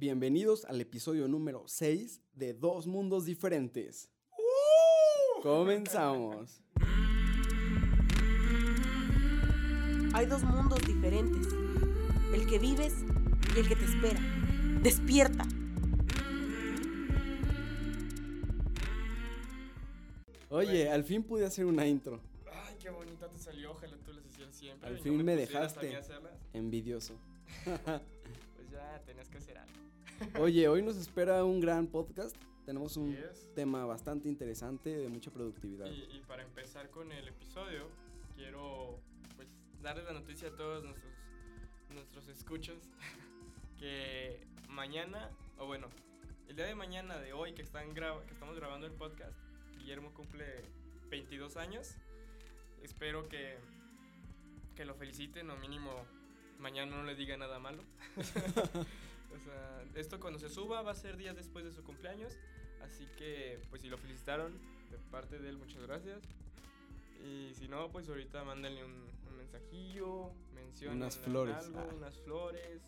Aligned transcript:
Bienvenidos 0.00 0.64
al 0.66 0.80
episodio 0.80 1.26
número 1.26 1.64
6 1.66 2.22
de 2.32 2.54
Dos 2.54 2.86
Mundos 2.86 3.24
Diferentes. 3.24 4.08
Comenzamos. 5.42 6.62
Hay 10.14 10.26
dos 10.26 10.44
mundos 10.44 10.80
diferentes. 10.86 11.48
El 12.32 12.46
que 12.46 12.60
vives 12.60 12.94
y 13.56 13.58
el 13.58 13.66
que 13.68 13.74
te 13.74 13.84
espera. 13.86 14.20
Despierta. 14.84 15.44
Oye, 20.50 20.88
al 20.92 21.02
fin 21.02 21.24
pude 21.24 21.44
hacer 21.44 21.66
una 21.66 21.88
intro. 21.88 22.20
Ay, 22.52 22.76
qué 22.80 22.90
bonita 22.90 23.28
te 23.28 23.38
salió, 23.40 23.72
ojalá 23.72 23.96
tú 23.96 24.12
las 24.12 24.24
hicieras 24.24 24.54
siempre. 24.54 24.88
Al 24.88 24.98
fin 25.00 25.16
me 25.16 25.24
mí 25.24 25.32
dejaste. 25.34 25.98
Envidioso. 26.52 27.18
Pues 27.64 28.70
ya 28.70 29.02
tenías 29.04 29.28
que 29.28 29.38
hacer 29.38 29.58
algo. 29.58 29.87
Oye, 30.40 30.68
hoy 30.68 30.82
nos 30.82 30.96
espera 30.96 31.44
un 31.44 31.60
gran 31.60 31.86
podcast. 31.86 32.36
Tenemos 32.64 32.96
un 32.96 33.16
tema 33.54 33.84
bastante 33.86 34.28
interesante 34.28 34.90
de 34.90 35.08
mucha 35.08 35.30
productividad. 35.30 35.86
Y, 35.86 36.02
y 36.16 36.22
para 36.26 36.42
empezar 36.42 36.90
con 36.90 37.10
el 37.12 37.28
episodio, 37.28 37.88
quiero 38.36 38.98
pues 39.36 39.48
darles 39.82 40.04
la 40.04 40.12
noticia 40.12 40.48
a 40.48 40.56
todos 40.56 40.84
nuestros, 40.84 41.12
nuestros 41.94 42.28
escuchas 42.28 42.76
que 43.78 44.40
mañana, 44.68 45.30
o 45.58 45.66
bueno, 45.66 45.88
el 46.48 46.56
día 46.56 46.66
de 46.66 46.74
mañana 46.74 47.18
de 47.18 47.32
hoy 47.32 47.54
que, 47.54 47.62
están 47.62 47.94
graba- 47.94 48.22
que 48.26 48.32
estamos 48.34 48.56
grabando 48.56 48.86
el 48.86 48.92
podcast, 48.92 49.36
Guillermo 49.78 50.12
cumple 50.12 50.44
22 51.10 51.56
años. 51.56 51.94
Espero 52.82 53.28
que, 53.28 53.56
que 54.76 54.84
lo 54.84 54.94
feliciten 54.94 55.48
o 55.50 55.56
mínimo 55.56 55.90
mañana 56.58 56.96
no 56.96 57.04
le 57.04 57.14
diga 57.14 57.36
nada 57.36 57.58
malo. 57.58 57.82
o 59.34 59.38
sea, 59.38 59.84
esto 59.94 60.20
cuando 60.20 60.38
se 60.38 60.48
suba 60.48 60.82
va 60.82 60.92
a 60.92 60.94
ser 60.94 61.16
días 61.16 61.36
después 61.36 61.64
de 61.64 61.72
su 61.72 61.82
cumpleaños. 61.82 62.36
Así 62.82 63.06
que, 63.16 63.60
pues 63.70 63.82
si 63.82 63.88
lo 63.88 63.98
felicitaron 63.98 64.52
de 64.90 64.98
parte 65.10 65.38
de 65.38 65.48
él, 65.48 65.58
muchas 65.58 65.82
gracias. 65.82 66.22
Y 67.24 67.52
si 67.54 67.68
no, 67.68 67.90
pues 67.90 68.08
ahorita 68.08 68.44
mándenle 68.44 68.84
un, 68.84 68.92
un 69.28 69.36
mensajillo, 69.36 70.30
mencionen 70.54 70.98
Unas 70.98 71.16
flores, 71.16 71.56
algo, 71.56 71.80
ah. 71.80 71.94
unas 71.96 72.16
flores. 72.20 72.82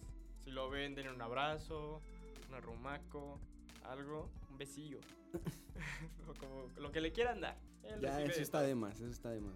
Si 0.45 0.51
lo 0.51 0.71
ven, 0.71 0.95
denle 0.95 1.13
un 1.13 1.21
abrazo, 1.21 2.01
un 2.49 2.55
arrumaco, 2.55 3.39
algo, 3.85 4.31
un 4.51 4.59
besillo. 4.59 5.01
o 6.29 6.35
como 6.35 6.69
lo 6.79 6.93
que 6.93 7.01
le 7.01 7.13
quieran 7.13 7.41
dar. 7.41 7.57
Él 7.83 8.01
Ya, 8.01 8.23
eso 8.23 8.41
está 8.41 8.63
de 8.63 8.75
más, 8.75 8.95
eso 9.01 9.11
está 9.11 9.31
de 9.31 9.41
más. 9.41 9.55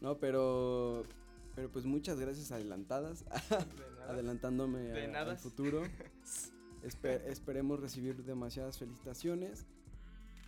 No, 0.00 0.16
pero. 0.18 1.04
Pero 1.54 1.68
pues 1.70 1.84
muchas 1.84 2.18
gracias 2.18 2.52
adelantadas. 2.52 3.24
De 3.50 3.90
nada. 3.96 4.10
adelantándome 4.12 4.78
De 4.80 5.16
a- 5.16 5.20
al 5.22 5.36
futuro. 5.38 5.82
Espe- 6.82 7.22
esperemos 7.26 7.80
recibir 7.80 8.16
demasiadas 8.24 8.78
felicitaciones. 8.78 9.66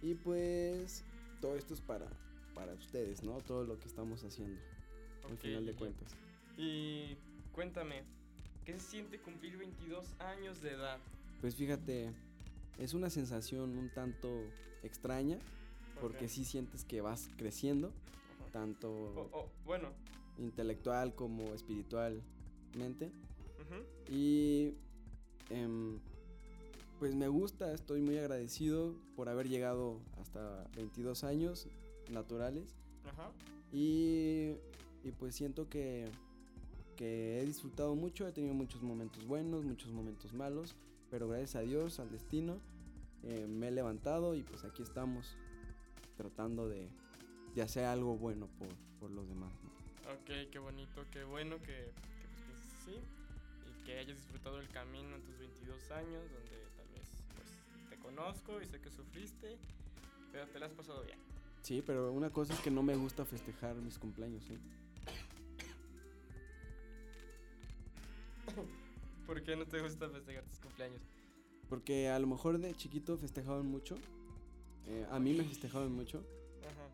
Y 0.01 0.15
pues 0.15 1.05
todo 1.41 1.57
esto 1.57 1.75
es 1.75 1.81
para, 1.81 2.07
para 2.55 2.73
ustedes, 2.75 3.23
¿no? 3.23 3.39
Todo 3.41 3.65
lo 3.65 3.79
que 3.79 3.87
estamos 3.87 4.25
haciendo, 4.25 4.61
al 5.27 5.35
Ok, 5.35 5.41
final 5.41 5.67
de 5.67 5.75
cuentas. 5.75 6.13
Y 6.57 7.17
cuéntame, 7.53 8.03
¿qué 8.65 8.73
se 8.75 8.81
siente 8.81 9.19
cumplir 9.21 9.59
22 9.59 10.05
años 10.21 10.61
de 10.63 10.71
edad? 10.73 10.99
Pues 11.41 11.55
fíjate, 11.55 12.11
es 12.79 12.95
una 12.95 13.11
sensación 13.11 13.77
un 13.79 13.91
tanto 13.91 14.29
extraña, 14.83 15.39
porque 16.01 16.29
sí 16.29 16.45
sientes 16.45 16.85
que 16.85 17.01
vas 17.01 17.29
creciendo, 17.37 17.89
Ajá. 18.41 18.51
tanto 18.53 18.91
O- 18.91 19.29
o, 19.33 19.51
bueno, 19.65 19.91
intelectual 20.39 21.15
como 21.15 21.55
espiritualmente. 21.55 23.11
Y 24.11 24.75
em, 25.51 25.99
pues 26.99 27.15
me 27.15 27.29
gusta, 27.29 27.73
estoy 27.73 28.01
muy 28.01 28.19
agradecido 28.19 28.95
por 29.17 29.29
haber 29.29 29.49
llegado 29.49 29.99
hasta 30.21 30.69
22 30.77 31.25
años 31.25 31.67
naturales. 32.11 32.75
ajá. 33.05 33.31
Y, 33.73 34.53
y 35.03 35.13
pues 35.19 35.35
siento 35.35 35.69
que, 35.69 36.11
que 36.97 37.41
he 37.41 37.47
disfrutado 37.47 37.95
mucho, 37.95 38.29
he 38.29 38.33
tenido 38.33 38.55
muchos 38.55 38.83
momentos 38.83 39.27
buenos, 39.27 39.65
muchos 39.65 39.91
momentos 39.93 40.35
malos, 40.35 40.75
pero 41.11 41.27
gracias 41.29 41.57
a 41.57 41.61
Dios, 41.61 41.99
al 41.99 42.11
destino, 42.11 42.59
eh, 43.23 43.47
me 43.49 43.69
he 43.69 43.71
levantado 43.71 44.35
y 44.35 44.43
pues 44.43 44.65
aquí 44.65 44.83
estamos 44.83 45.37
tratando 46.17 46.69
de, 46.69 46.89
de 47.55 47.63
hacer 47.63 47.85
algo 47.85 48.17
bueno 48.17 48.49
por, 48.59 48.69
por 49.01 49.11
los 49.11 49.29
demás. 49.29 49.53
¿no? 49.65 49.72
Ok, 50.13 50.51
qué 50.51 50.59
bonito, 50.59 51.05
qué 51.11 51.25
bueno 51.25 51.59
que, 51.59 51.67
que 51.67 52.29
pues 52.35 52.43
pienses 52.47 52.73
así 52.83 52.97
y 53.81 53.85
que 53.85 53.99
hayas 53.99 54.17
disfrutado 54.17 54.61
el 54.61 54.69
camino 54.69 55.15
en 55.17 55.23
tus 55.23 55.39
22 55.39 55.91
años, 55.93 56.23
donde 56.33 56.57
tal 56.77 56.89
vez 56.95 57.09
pues 57.35 57.49
te 57.91 57.97
conozco 57.99 58.61
y 58.61 58.67
sé 58.67 58.81
que 58.81 58.91
sufriste, 58.91 59.57
pero 60.33 60.47
te 60.49 60.59
la 60.59 60.67
has 60.67 60.73
pasado 60.73 61.03
bien. 61.05 61.19
Sí, 61.63 61.83
pero 61.87 62.13
una 62.13 62.31
cosa 62.31 62.53
es 62.55 62.61
que 62.61 62.71
no 62.71 62.83
me 62.83 62.95
gusta 62.97 63.25
festejar 63.25 63.75
mis 63.77 63.99
cumpleaños, 63.99 64.43
¿eh? 64.51 64.59
¿Por 69.27 69.43
qué 69.43 69.57
no 69.57 69.65
te 69.67 69.81
gusta 69.81 70.09
festejar 70.11 70.45
tus 70.45 70.59
cumpleaños? 70.59 71.01
Porque 71.69 72.09
a 72.09 72.19
lo 72.19 72.27
mejor 72.27 72.59
de 72.59 72.75
chiquito 72.75 73.17
festejaban 73.17 73.67
mucho. 73.67 73.97
eh, 74.89 75.07
a 75.11 75.19
mí 75.19 75.33
me 75.33 75.45
festejaban 75.45 75.93
mucho. 75.93 76.19
Ajá, 76.63 76.89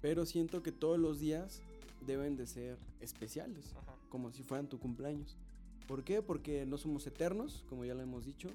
Pero 0.00 0.24
siento 0.24 0.62
que 0.62 0.72
todos 0.72 0.98
los 0.98 1.18
días 1.20 1.60
deben 2.06 2.36
de 2.36 2.46
ser 2.46 2.78
especiales. 3.00 3.74
ajá, 3.76 3.96
Como 4.10 4.30
si 4.32 4.42
fueran 4.42 4.68
tu 4.68 4.78
cumpleaños. 4.78 5.36
¿Por 5.88 6.02
qué? 6.04 6.22
Porque 6.22 6.64
no 6.66 6.78
somos 6.78 7.06
eternos, 7.06 7.64
como 7.68 7.84
ya 7.84 7.94
lo 7.94 8.02
hemos 8.02 8.24
dicho. 8.24 8.48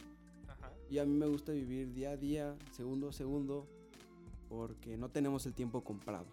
ajá. 0.48 0.72
Y 0.90 0.98
a 1.00 1.06
mí 1.06 1.14
me 1.14 1.28
gusta 1.28 1.52
vivir 1.52 1.94
día 1.94 2.12
a 2.12 2.18
día, 2.18 2.56
segundo 2.72 3.10
a 3.10 3.14
segundo. 3.14 3.68
Porque 4.50 4.98
no 4.98 5.10
tenemos 5.10 5.46
el 5.46 5.54
tiempo 5.54 5.84
comprado. 5.84 6.26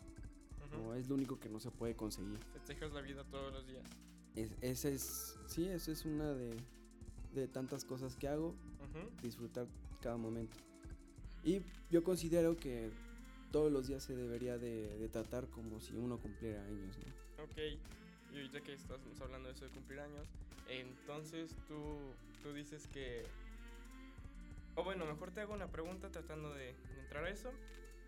ujú. 0.73 0.83
¿no? 0.83 0.95
Es 0.95 1.09
lo 1.09 1.15
único 1.17 1.39
que 1.39 1.49
no 1.51 1.61
se 1.61 1.71
puede 1.71 1.95
conseguir. 1.95 2.39
Festejas 2.53 2.93
la 2.93 3.01
vida 3.03 3.25
todos 3.25 3.53
los 3.53 3.67
días. 3.67 3.85
Es, 4.35 4.51
ese 4.61 4.95
es, 4.95 5.39
sí, 5.47 5.67
eso 5.67 5.93
es 5.93 6.05
una 6.05 6.33
de, 6.33 6.57
de 7.35 7.47
tantas 7.49 7.85
cosas 7.85 8.17
que 8.17 8.29
hago. 8.29 8.55
Disfrutar 9.23 9.67
cada 10.01 10.17
momento. 10.17 10.57
Y 11.45 11.61
yo 11.91 12.03
considero 12.03 12.57
que 12.57 12.91
todos 13.53 13.71
los 13.73 13.87
días 13.87 14.03
se 14.03 14.15
debería 14.17 14.59
de, 14.59 14.99
de 14.99 15.09
tratar 15.09 15.49
como 15.49 15.81
si 15.81 15.95
uno 15.97 16.19
cumpliera 16.19 16.63
años, 16.65 16.97
¿no? 16.99 17.45
Ok, 17.45 17.57
y 18.33 18.37
ahorita 18.37 18.61
que 18.63 18.75
estamos 18.75 19.21
hablando 19.21 19.49
de 19.49 19.55
eso 19.55 19.65
de 19.65 19.71
cumplir 19.71 20.01
años, 20.01 20.27
entonces 20.69 21.55
tú, 21.69 21.99
tú 22.43 22.53
dices 22.53 22.87
que... 22.89 23.25
O 24.75 24.85
bueno, 24.85 25.07
mejor 25.07 25.31
te 25.31 25.41
hago 25.41 25.55
una 25.55 25.69
pregunta 25.69 26.11
tratando 26.11 26.53
de, 26.53 26.67
de 26.95 27.01
entrar 27.01 27.25
a 27.25 27.31
eso. 27.31 27.51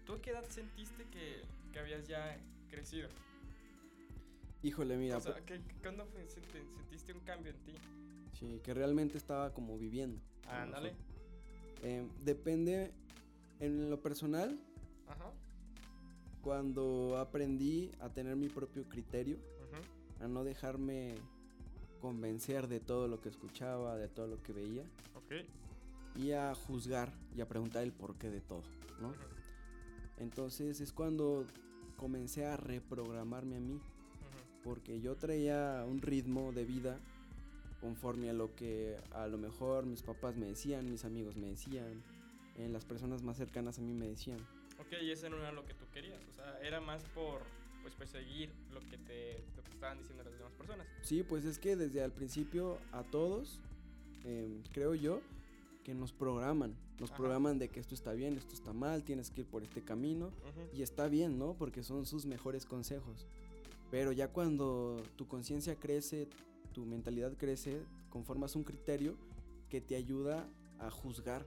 ¿Tú 0.04 0.14
a 0.14 0.20
qué 0.22 0.30
edad 0.30 0.44
sentiste 0.50 1.04
que, 1.10 1.42
que 1.72 1.78
habías 1.78 2.06
ya 2.08 2.36
crecido? 2.70 3.08
Híjole, 4.62 4.96
mira, 4.96 5.16
o 5.16 5.20
sea, 5.20 5.34
pues, 5.34 5.44
¿qué- 5.44 5.60
cuándo 5.82 6.04
fue- 6.06 6.26
senti- 6.28 6.66
sentiste 6.76 7.12
un 7.12 7.20
cambio 7.20 7.52
en 7.52 7.58
ti? 7.58 7.72
sí, 8.38 8.60
que 8.62 8.74
realmente 8.74 9.16
estaba 9.18 9.52
como 9.52 9.78
viviendo. 9.78 10.20
Ándale. 10.48 10.90
mejor. 10.92 11.04
Eh, 11.82 12.06
depende, 12.24 12.92
en 13.60 13.88
lo 13.90 14.00
personal, 14.02 14.58
Ajá. 15.08 15.30
cuando 16.42 17.18
aprendí 17.18 17.90
a 18.00 18.08
tener 18.10 18.36
mi 18.36 18.48
propio 18.48 18.84
criterio, 18.88 19.36
a 20.20 20.28
no 20.28 20.44
dejarme 20.44 21.14
convencer 22.00 22.68
de 22.68 22.80
todo 22.80 23.06
lo 23.08 23.20
que 23.20 23.28
escuchaba, 23.28 23.96
de 23.96 24.08
todo 24.08 24.26
lo 24.28 24.42
que 24.42 24.52
veía, 24.52 24.82
Ok. 25.16 25.44
y 26.16 26.32
a 26.32 26.54
juzgar 26.54 27.12
y 27.36 27.40
a 27.40 27.48
preguntar 27.48 27.82
el 27.82 27.92
porqué 27.92 28.30
de 28.30 28.40
todo, 28.40 28.62
¿no? 29.00 29.12
Entonces 30.18 30.80
es 30.80 30.92
cuando 30.92 31.44
comencé 31.96 32.46
a 32.46 32.56
reprogramarme 32.56 33.56
a 33.56 33.60
mí, 33.60 33.80
porque 34.64 35.00
yo 35.00 35.16
traía 35.16 35.84
un 35.88 36.00
ritmo 36.00 36.52
de 36.52 36.64
vida 36.64 36.98
conforme 37.80 38.30
a 38.30 38.32
lo 38.32 38.54
que 38.56 38.96
a 39.12 39.26
lo 39.28 39.38
mejor 39.38 39.86
mis 39.86 40.02
papás 40.02 40.36
me 40.36 40.46
decían, 40.46 40.90
mis 40.90 41.04
amigos 41.04 41.36
me 41.36 41.48
decían, 41.48 42.02
eh, 42.56 42.68
las 42.68 42.84
personas 42.84 43.22
más 43.22 43.36
cercanas 43.36 43.78
a 43.78 43.82
mí 43.82 43.92
me 43.92 44.08
decían. 44.08 44.38
Ok, 44.78 44.92
y 45.02 45.10
ese 45.10 45.28
no 45.28 45.38
era 45.38 45.52
lo 45.52 45.64
que 45.64 45.74
tú 45.74 45.84
querías, 45.92 46.20
o 46.30 46.32
sea, 46.32 46.58
era 46.62 46.80
más 46.80 47.02
por 47.14 47.42
pues 47.82 47.94
perseguir 47.94 48.50
lo 48.72 48.80
que 48.88 48.98
te, 48.98 49.44
lo 49.56 49.62
que 49.64 49.70
estaban 49.72 49.98
diciendo 49.98 50.24
las 50.24 50.36
demás 50.36 50.52
personas. 50.54 50.86
Sí, 51.02 51.22
pues 51.22 51.44
es 51.44 51.58
que 51.58 51.76
desde 51.76 52.02
el 52.04 52.12
principio 52.12 52.78
a 52.92 53.02
todos, 53.02 53.60
em, 54.24 54.62
creo 54.72 54.94
yo, 54.94 55.20
que 55.84 55.94
nos 55.94 56.12
programan, 56.12 56.76
nos 57.00 57.10
Ajá. 57.10 57.16
programan 57.18 57.58
de 57.58 57.68
que 57.68 57.80
esto 57.80 57.94
está 57.94 58.12
bien, 58.12 58.36
esto 58.36 58.54
está 58.54 58.72
mal, 58.72 59.04
tienes 59.04 59.30
que 59.30 59.40
ir 59.42 59.46
por 59.46 59.62
este 59.62 59.82
camino, 59.82 60.26
Ujú, 60.26 60.76
Y 60.76 60.82
está 60.82 61.08
bien, 61.08 61.38
¿no? 61.38 61.54
Porque 61.54 61.82
son 61.82 62.04
sus 62.04 62.26
mejores 62.26 62.66
consejos. 62.66 63.26
Pero 63.90 64.12
ya 64.12 64.28
cuando 64.28 65.02
tu 65.16 65.26
conciencia 65.26 65.76
crece, 65.76 66.28
tu 66.74 66.84
mentalidad 66.84 67.32
crece, 67.38 67.80
conformas 68.10 68.54
un 68.54 68.64
criterio 68.64 69.16
que 69.70 69.80
te 69.80 69.96
ayuda 69.96 70.46
a 70.78 70.90
juzgar 70.90 71.46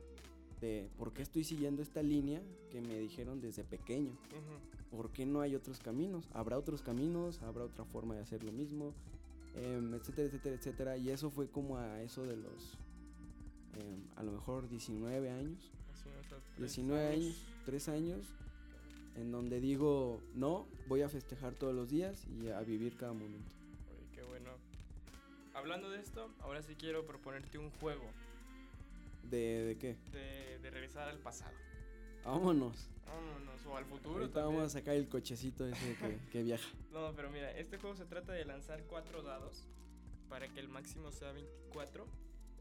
de 0.62 0.90
por 0.98 1.12
qué 1.12 1.24
estoy 1.24 1.44
siguiendo 1.44 1.82
esta 1.82 2.04
línea 2.04 2.42
que 2.72 2.82
me 2.82 2.98
dijeron 3.00 3.42
desde 3.42 3.64
pequeño. 3.64 4.12
ujú. 4.12 4.96
¿Por 4.96 5.10
qué 5.12 5.26
no 5.26 5.42
hay 5.42 5.56
otros 5.56 5.80
caminos? 5.80 6.30
¿Habrá 6.34 6.58
otros 6.58 6.82
caminos? 6.82 7.42
¿Habrá 7.44 7.64
otra 7.64 7.86
forma 7.86 8.16
de 8.16 8.22
hacer 8.22 8.44
lo 8.44 8.52
mismo? 8.52 8.94
Em, 9.56 9.94
etcétera, 9.94 10.28
etcétera, 10.28 10.56
etcétera. 10.56 10.98
Y 10.98 11.10
eso 11.10 11.30
fue 11.30 11.50
como 11.50 11.78
a 11.78 12.02
eso 12.02 12.24
de 12.24 12.36
los 12.36 12.78
em, 13.80 14.04
a 14.18 14.24
lo 14.24 14.34
mejor 14.34 14.70
19 14.70 15.32
años. 15.32 15.72
Así, 15.94 16.10
o 16.10 16.24
sea, 16.28 16.38
tres 16.56 16.76
19 16.76 17.08
años, 17.08 17.46
3 17.66 17.90
años, 17.90 18.26
en 19.16 19.32
donde 19.32 19.62
digo, 19.62 20.22
no, 20.36 20.68
voy 20.88 21.02
a 21.02 21.10
festejar 21.10 21.54
todos 21.54 21.74
los 21.74 21.90
días 21.90 22.28
y 22.28 22.50
a 22.50 22.60
vivir 22.62 22.98
cada 22.98 23.14
momento. 23.14 23.50
Oye, 23.92 24.08
qué 24.14 24.24
bueno. 24.24 24.52
Hablando 25.54 25.90
de 25.90 26.00
esto, 26.02 26.30
ahora 26.42 26.62
sí 26.64 26.76
quiero 26.76 27.06
proponerte 27.06 27.58
un 27.58 27.72
juego 27.72 28.06
¿De, 29.24 29.66
de 29.66 29.78
qué? 29.78 29.96
de, 30.12 30.60
de 30.60 30.70
regresar 30.70 31.08
al 31.08 31.20
pasado. 31.20 31.56
Vámonos. 32.26 32.90
Vámonos, 33.06 33.66
o 33.66 33.78
al 33.78 33.86
futuro. 33.86 34.20
Ahorita 34.20 34.34
también. 34.42 34.58
vamos 34.58 34.76
a 34.76 34.80
sacar 34.80 34.96
el 34.96 35.08
cochecito 35.10 35.66
ese 35.66 35.96
que, 35.96 36.18
que 36.32 36.44
viaja. 36.44 36.68
No, 36.92 37.14
pero 37.16 37.30
mira, 37.30 37.52
este 37.52 37.78
juego 37.78 37.96
se 37.96 38.06
trata 38.06 38.34
de 38.34 38.46
lanzar 38.46 38.84
cuatro 38.84 39.22
dados 39.24 39.66
para 40.30 40.48
que 40.48 40.60
el 40.60 40.68
máximo 40.68 41.12
sea 41.12 41.32
24. 41.32 42.06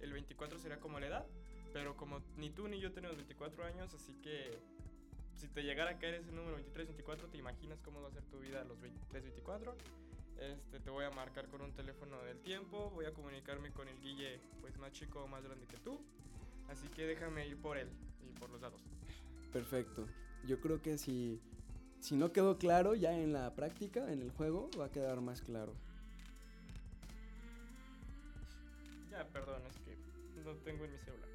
El 0.00 0.12
24 0.12 0.58
será 0.58 0.78
como 0.78 0.98
la 0.98 1.06
edad, 1.08 1.26
pero 1.72 1.96
como 1.96 2.20
ni 2.36 2.50
tú 2.50 2.68
ni 2.68 2.80
yo 2.80 2.92
tenemos 2.92 3.16
24 3.16 3.64
años, 3.64 3.92
así 3.94 4.14
que 4.22 4.58
si 5.36 5.46
te 5.48 5.62
llegara 5.62 5.92
a 5.92 5.98
caer 5.98 6.14
ese 6.14 6.32
número 6.32 6.56
23, 6.56 6.88
24, 6.88 7.28
te 7.28 7.38
imaginas 7.38 7.80
cómo 7.82 8.00
va 8.02 8.08
a 8.08 8.12
ser 8.12 8.24
tu 8.24 8.38
vida 8.38 8.60
a 8.60 8.64
los 8.64 8.80
23, 8.80 9.22
24. 9.24 9.76
Este, 10.40 10.80
te 10.80 10.90
voy 10.90 11.04
a 11.04 11.10
marcar 11.10 11.48
con 11.48 11.60
un 11.60 11.72
teléfono 11.72 12.20
del 12.22 12.40
tiempo, 12.40 12.90
voy 12.90 13.04
a 13.04 13.12
comunicarme 13.12 13.72
con 13.72 13.88
el 13.88 14.00
Guille, 14.00 14.40
pues 14.60 14.76
más 14.78 14.92
chico 14.92 15.22
o 15.22 15.28
más 15.28 15.44
grande 15.44 15.66
que 15.66 15.76
tú. 15.78 16.00
Así 16.70 16.86
que 16.88 17.06
déjame 17.06 17.46
ir 17.46 17.56
por 17.56 17.76
él 17.76 17.88
y 18.22 18.38
por 18.38 18.48
los 18.50 18.60
dados. 18.60 18.80
Perfecto. 19.52 20.06
Yo 20.46 20.60
creo 20.60 20.80
que 20.80 20.96
si, 20.98 21.40
si 22.00 22.16
no 22.16 22.32
quedó 22.32 22.58
claro 22.58 22.94
ya 22.94 23.12
en 23.12 23.32
la 23.32 23.54
práctica, 23.54 24.12
en 24.12 24.22
el 24.22 24.30
juego, 24.30 24.70
va 24.78 24.86
a 24.86 24.90
quedar 24.90 25.20
más 25.20 25.42
claro. 25.42 25.74
Ya, 29.10 29.26
perdón, 29.28 29.62
es 29.68 29.76
que 29.80 29.96
no 30.44 30.54
tengo 30.64 30.84
en 30.84 30.92
mi 30.92 30.98
celular. 30.98 31.28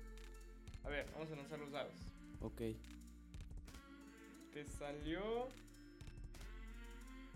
A 0.85 0.89
ver, 0.89 1.05
vamos 1.13 1.31
a 1.31 1.35
lanzar 1.35 1.59
los 1.59 1.71
dados. 1.71 1.93
Ok. 2.41 2.61
Te 4.53 4.65
salió 4.65 5.49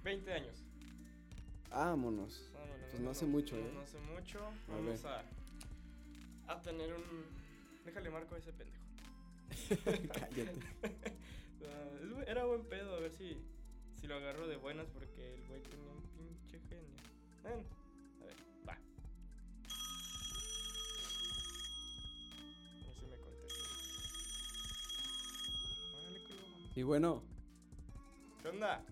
20 0.04 0.34
años. 0.34 0.56
Vámonos. 1.69 2.50
Vámonos, 2.54 2.88
Pues 2.90 3.02
no 3.02 3.10
hace 3.10 3.25
mucho, 3.25 3.56
no, 3.57 3.62
¿eh? 3.62 3.72
No 3.74 3.81
hace 3.81 4.00
mucho. 4.00 4.40
A 4.40 4.72
Vamos 4.72 5.06
a, 5.06 5.24
a 6.48 6.62
tener 6.62 6.94
un. 6.94 7.39
Déjale 7.90 8.12
marco 8.12 8.36
a 8.36 8.38
ese 8.38 8.54
pendejo. 8.54 8.86
Cállate. 10.14 10.60
Era 12.28 12.46
buen 12.46 12.64
pedo, 12.66 12.96
a 12.96 13.00
ver 13.00 13.12
si, 13.12 13.36
si 14.00 14.06
lo 14.06 14.14
agarro 14.14 14.48
de 14.48 14.58
buenas 14.58 14.86
porque 14.94 15.34
el 15.34 15.44
güey 15.48 15.64
tenía 15.64 15.90
un 15.90 16.04
pinche 16.16 16.60
genio. 16.70 16.96
Ven, 17.44 17.66
a 18.22 18.26
ver, 18.26 18.36
va. 18.68 18.74
A 18.74 18.78
ver 22.86 22.94
si 22.94 23.08
me 23.08 23.18
contesta. 23.18 23.64
Órale, 25.98 26.24
culo. 26.26 26.42
Y 26.76 26.84
bueno, 26.84 27.24
¿Qué 28.44 28.50
onda? 28.50 28.84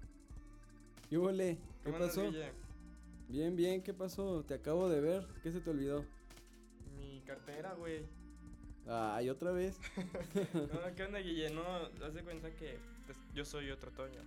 ¿Qué 1.08 1.18
¿Cómo 1.18 1.30
andas, 1.30 2.16
pasó? 2.16 2.32
Bien, 3.28 3.56
bien, 3.56 3.84
¿qué 3.84 3.94
pasó? 3.94 4.44
Te 4.44 4.56
acabo 4.56 4.90
de 4.90 5.02
ver. 5.02 5.28
¿Qué 5.44 5.52
se 5.52 5.62
te 5.62 5.70
olvidó? 5.70 6.04
Mi 6.98 7.22
cartera, 7.22 7.76
güey. 7.76 8.18
Ay, 8.90 9.30
otra 9.30 9.52
vez. 9.52 9.80
No, 10.54 10.96
¿qué 10.96 11.04
onda, 11.04 11.20
Guille? 11.20 11.50
No, 11.50 11.64
haz 12.06 12.14
de 12.14 12.24
cuenta 12.24 12.50
que 12.56 12.78
pues, 13.06 13.18
yo 13.34 13.44
soy 13.46 13.70
otro 13.72 13.92
Toño. 13.92 14.22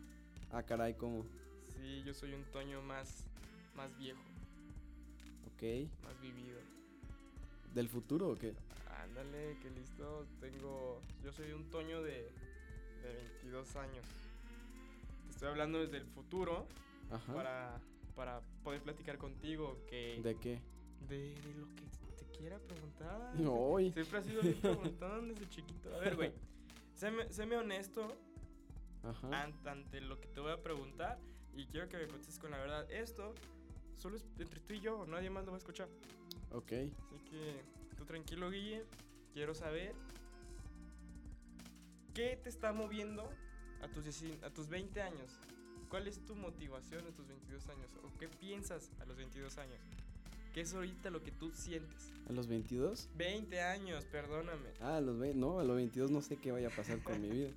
Ah, 0.53 0.63
caray, 0.63 0.95
¿cómo? 0.95 1.25
Sí, 1.75 2.03
yo 2.05 2.13
soy 2.13 2.35
un 2.35 2.45
Toño 2.53 2.83
más, 2.83 3.25
más 3.77 3.97
viejo, 3.99 4.21
Ok. 5.55 5.89
más 6.05 6.21
vivido. 6.21 6.59
¿Del 7.75 7.89
futuro 7.89 8.31
o 8.31 8.37
qué? 8.37 8.53
Ándale, 9.03 9.57
qué 9.63 9.71
listo. 9.71 10.27
Tengo. 10.41 11.01
Yo 11.25 11.33
soy 11.33 11.53
un 11.53 11.71
Toño 11.71 12.03
de, 12.03 12.31
de 13.03 13.15
22 13.43 13.77
años. 13.77 14.05
Te 15.27 15.31
estoy 15.31 15.49
hablando 15.49 15.79
desde 15.81 15.99
el 15.99 16.07
futuro 16.07 16.67
Ajá. 17.11 17.33
para, 17.33 17.81
para 18.17 18.41
poder 18.65 18.83
platicar 18.83 19.17
contigo 19.19 19.79
que. 19.89 20.21
¿De 20.23 20.35
qué? 20.37 20.59
de, 21.09 21.17
de 21.35 21.55
lo 21.55 21.67
que 21.77 21.83
te 22.21 22.39
quiera 22.39 22.59
preguntar. 22.59 23.33
Ay. 23.77 23.93
Siempre 23.93 24.19
has 24.19 24.25
sido 24.27 24.43
bien 24.43 24.61
preguntón 24.61 25.29
desde 25.29 25.49
chiquito. 25.49 25.95
A 25.95 25.99
ver, 25.99 26.17
güey. 26.17 26.33
Séme, 26.95 27.33
séme 27.33 27.57
honesto 27.57 28.07
Ajá. 29.03 29.29
ant- 29.47 29.67
ante 29.67 30.01
lo 30.03 30.21
que 30.21 30.29
te 30.29 30.41
voy 30.41 30.53
a 30.53 30.63
preguntar 30.63 31.19
y 31.55 31.67
quiero 31.67 31.89
que 31.89 31.97
me 31.97 32.07
contestes 32.07 32.39
con 32.39 32.51
la 32.51 32.59
verdad. 32.59 32.91
Esto 32.91 33.35
solo 33.97 34.17
es 34.17 34.25
entre 34.39 34.61
tú 34.61 34.75
y 34.75 34.81
yo, 34.81 35.07
nadie 35.07 35.31
más 35.31 35.45
lo 35.47 35.53
va 35.53 35.57
a 35.57 35.59
escuchar. 35.59 35.89
Ok. 36.53 36.73
Así 36.73 37.19
que 37.31 37.63
tú 37.97 38.05
tranquilo, 38.05 38.51
Guille. 38.51 38.85
Quiero 39.33 39.55
saber 39.55 39.95
qué 42.15 42.37
te 42.43 42.49
está 42.49 42.73
moviendo 42.73 43.29
a 43.83 43.89
tus, 43.89 44.05
a 44.43 44.51
tus 44.51 44.69
20 44.69 45.01
años. 45.03 45.39
¿Cuál 45.89 46.07
es 46.07 46.25
tu 46.25 46.37
motivación 46.37 47.07
a 47.07 47.11
tus 47.11 47.27
22 47.27 47.67
años? 47.69 47.91
¿O 48.05 48.19
qué 48.19 48.29
piensas 48.29 48.91
a 49.01 49.05
los 49.07 49.17
22 49.17 49.59
años? 49.59 49.81
¿Qué 50.55 50.63
es 50.63 50.75
ahorita 50.75 51.11
lo 51.11 51.23
que 51.23 51.31
tú 51.31 51.51
sientes? 51.53 52.11
¿A 52.29 52.33
los 52.33 52.47
22? 52.49 53.09
20 53.17 53.61
años, 53.61 54.05
perdóname. 54.07 54.69
Ah, 54.81 54.97
a 54.97 55.01
los 55.01 55.19
20. 55.19 55.39
No, 55.39 55.61
a 55.61 55.65
los 55.65 55.77
22 55.77 56.11
no 56.11 56.23
sé 56.23 56.37
qué 56.37 56.51
vaya 56.53 56.69
a 56.69 56.71
pasar 56.71 57.01
con 57.03 57.21
mi 57.21 57.29
vida. 57.33 57.51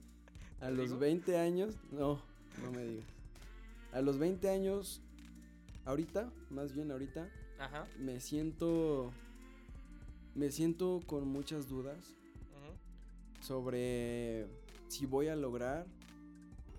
A 0.61 0.67
¿Te 0.67 0.71
los 0.73 0.87
digo? 0.89 0.99
20 0.99 1.37
años, 1.37 1.75
no, 1.91 2.21
no 2.61 2.71
me 2.71 2.83
digas. 2.85 3.05
A 3.91 4.01
los 4.01 4.17
20 4.17 4.49
años, 4.49 5.01
ahorita, 5.85 6.31
más 6.49 6.73
bien 6.73 6.91
ahorita, 6.91 7.29
Ajá. 7.59 7.87
me 7.99 8.19
siento. 8.19 9.11
Me 10.35 10.49
siento 10.51 11.03
con 11.05 11.27
muchas 11.27 11.67
dudas 11.69 11.97
ujú, 12.55 13.43
sobre 13.45 14.47
si 14.87 15.05
voy 15.05 15.27
a 15.27 15.35
lograr 15.35 15.85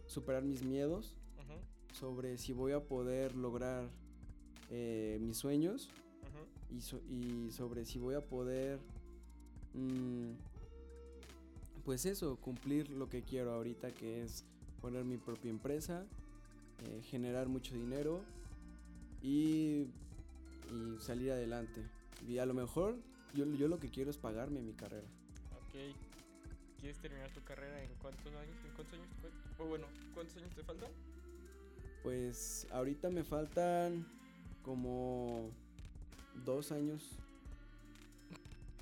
superar 0.09 0.43
mis 0.43 0.65
miedos, 0.65 1.15
ujú, 1.39 1.61
sobre 1.97 2.37
si 2.37 2.53
voy 2.53 2.73
a 2.73 2.81
poder 2.81 3.37
lograr 3.37 3.89
eh, 4.71 5.19
mis 5.21 5.37
sueños. 5.37 5.89
Y, 6.71 6.81
so- 6.81 7.01
y 7.11 7.51
sobre 7.53 7.85
si 7.85 7.99
voy 7.99 8.15
a 8.15 8.21
poder, 8.21 8.79
mm, 9.75 10.31
pues 11.85 12.07
eso, 12.07 12.37
cumplir 12.37 12.91
lo 12.91 13.09
que 13.09 13.23
quiero 13.23 13.53
ahorita, 13.53 13.91
que 13.93 14.23
es 14.23 14.45
poner 14.81 15.05
mi 15.05 15.17
propia 15.17 15.51
empresa, 15.51 16.05
eh, 16.85 17.03
generar 17.11 17.49
mucho 17.49 17.75
dinero 17.75 18.23
y, 19.23 19.87
y 20.71 20.97
salir 21.01 21.33
adelante. 21.33 21.83
Y 22.29 22.39
a 22.39 22.47
lo 22.47 22.55
mejor 22.55 22.97
yo, 23.35 23.45
yo 23.55 23.69
lo 23.69 23.79
que 23.79 23.91
quiero 23.91 24.11
es 24.11 24.17
pagarme 24.17 24.61
mi 24.63 24.73
carrera. 24.73 25.07
Ok. 25.57 25.95
¿Quieres 26.81 26.99
terminar 26.99 27.31
tu 27.33 27.43
carrera 27.43 27.83
en 27.83 27.91
cuántos 28.01 28.27
años? 28.27 28.57
¿En 28.65 28.73
cuántos 28.75 28.95
años? 28.99 29.09
cu- 29.57 29.63
O 29.63 29.67
bueno, 29.67 29.87
¿cuántos 30.15 30.37
años 30.37 30.55
te 30.55 30.63
faltan? 30.63 30.91
Pues 32.03 32.67
ahorita 32.71 33.09
me 33.11 33.25
faltan 33.25 34.07
como 34.63 35.51
dos 36.45 36.73
años. 36.73 37.03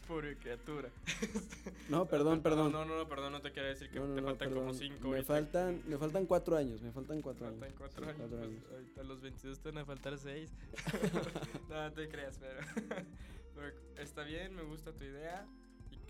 Pobre 0.09 0.37
criatura. 0.37 0.89
No, 1.89 2.07
perdón, 2.07 2.41
perdón. 2.43 2.73
No, 2.73 2.85
no, 2.87 2.97
no, 2.97 3.09
perdón, 3.09 3.33
no 3.33 3.41
te 3.43 3.53
quería 3.53 3.69
decir 3.71 3.91
que 3.91 3.99
No, 4.01 4.07
no, 4.07 4.15
te 4.15 4.21
no, 4.23 4.27
faltan 4.29 4.55
como. 4.55 4.73
5 4.73 5.09
Me 5.09 5.23
faltan, 5.23 5.83
me 5.87 5.99
faltan 5.99 6.27
cuatro 6.27 6.57
años, 6.57 6.81
me 6.81 6.91
faltan 6.91 7.21
cuatro 7.21 7.47
años. 7.49 7.59
Faltan 7.61 7.77
4 7.79 8.05
Sí, 8.05 8.09
años. 8.11 8.17
cuatro 8.19 8.39
pues, 8.39 8.51
años. 8.51 8.65
ahorita 8.73 9.01
a 9.01 9.05
los 9.05 9.21
22 9.21 9.59
te 9.59 9.69
van 9.71 9.79
a 9.79 9.85
faltar 9.85 10.19
6. 10.19 10.51
no, 11.69 11.83
no 11.83 11.93
te 11.93 12.09
creas, 12.09 12.39
pero, 12.39 12.61
pero 13.55 13.73
está 13.99 14.23
bien, 14.25 14.55
me 14.57 14.63
gusta 14.63 14.93
tu 14.93 15.05
idea. 15.05 15.47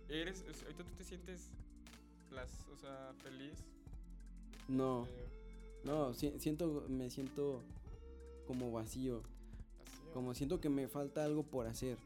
Y 0.09 0.15
eres, 0.15 0.45
ahorita 0.63 0.85
tú 0.85 0.91
te 0.97 1.05
sientes 1.05 1.49
las, 2.31 2.49
o 2.73 2.77
sea, 2.77 3.13
feliz. 3.23 3.59
No, 4.69 5.07
eh, 5.07 5.27
no, 5.85 6.15
si- 6.15 6.39
siento, 6.39 6.85
me 6.89 7.11
siento 7.11 7.63
como 8.47 8.71
vacío, 8.71 9.23
como 10.12 10.35
siento 10.35 10.61
que 10.61 10.69
me 10.69 10.88
falta 10.88 11.25
algo 11.25 11.42
por 11.42 11.66
hacer 11.66 11.97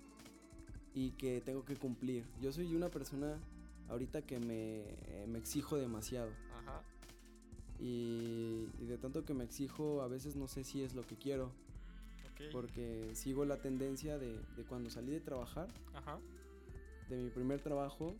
y 0.94 1.10
que 1.12 1.40
tengo 1.40 1.64
que 1.64 1.76
cumplir. 1.76 2.25
Yo 2.40 2.52
soy 2.52 2.75
una 2.75 2.88
persona 2.88 3.38
ahorita 3.88 4.22
que 4.22 4.38
me, 4.38 4.80
eh, 4.80 5.26
me 5.28 5.38
exijo 5.38 5.76
demasiado 5.76 6.30
Ajá. 6.58 6.82
y, 7.78 8.66
y 8.80 8.86
de 8.86 8.98
tanto 8.98 9.25
que 9.25 9.34
me 9.34 9.44
exijo 9.44 10.02
a 10.02 10.08
veces 10.08 10.34
no 10.36 10.48
sé 10.48 10.64
si 10.64 10.82
es 10.82 10.94
lo 10.94 11.02
que 11.06 11.16
quiero 11.16 11.52
Ok. 12.34 12.50
porque 12.52 13.10
sigo 13.14 13.44
la 13.44 13.58
tendencia 13.58 14.18
de, 14.18 14.38
de 14.56 14.62
cuando 14.68 14.90
salí 14.90 15.10
de 15.12 15.20
trabajar, 15.20 15.68
Ajá. 15.94 16.18
de 17.08 17.16
mi 17.16 17.30
primer 17.30 17.60
trabajo, 17.60 18.14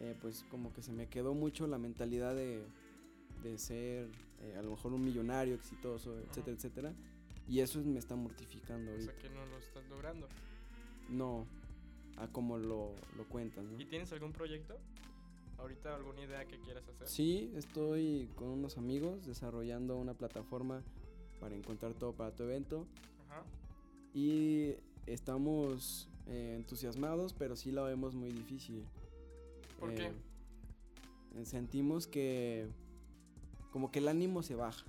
eh, 0.00 0.14
pues 0.20 0.44
como 0.50 0.72
que 0.72 0.82
se 0.82 0.92
me 0.92 1.06
quedó 1.08 1.32
mucho 1.34 1.66
la 1.66 1.78
mentalidad 1.78 2.34
de, 2.34 2.62
de 3.42 3.58
ser 3.58 4.08
eh, 4.42 4.56
a 4.58 4.62
lo 4.62 4.70
mejor 4.72 4.92
un 4.92 5.02
millonario 5.04 5.54
exitoso, 5.54 6.18
etcétera, 6.18 6.56
etcétera. 6.56 6.92
Y 7.48 7.60
eso 7.60 7.80
me 7.84 7.98
está 7.98 8.16
mortificando 8.16 8.90
O 8.90 8.94
ahorita. 8.94 9.12
sea 9.12 9.20
que 9.20 9.28
no 9.30 9.44
lo 9.46 9.58
estás 9.58 9.86
logrando. 9.88 10.28
No, 11.08 11.46
a 12.16 12.26
como 12.28 12.56
lo, 12.58 12.94
lo 13.16 13.24
cuentas, 13.28 13.64
¿no? 13.64 13.78
¿Y 13.80 13.84
tienes 13.84 14.12
algún 14.12 14.32
proyecto? 14.32 14.78
¿Ahorita 15.58 15.94
alguna 15.94 16.22
idea 16.22 16.44
que 16.46 16.58
quieras 16.60 16.88
hacer? 16.88 17.06
Sí, 17.06 17.52
estoy 17.54 18.28
con 18.34 18.48
unos 18.48 18.76
amigos 18.78 19.24
desarrollando 19.26 19.96
una 19.96 20.14
plataforma 20.14 20.82
para 21.40 21.54
encontrar 21.54 21.94
todo 21.94 22.12
para 22.12 22.34
tu 22.34 22.42
evento. 22.44 22.86
Ajá. 23.28 23.42
Y 24.14 24.74
estamos 25.06 26.08
eh, 26.26 26.54
entusiasmados, 26.56 27.34
pero 27.34 27.56
sí 27.56 27.70
la 27.70 27.82
vemos 27.82 28.14
muy 28.14 28.30
difícil. 28.32 28.84
¿Por 29.78 29.94
qué? 29.94 30.06
eh, 31.36 31.44
sentimos 31.44 32.06
que 32.06 32.66
como 33.70 33.90
que 33.90 33.98
el 33.98 34.08
ánimo 34.08 34.42
se 34.42 34.54
baja. 34.54 34.84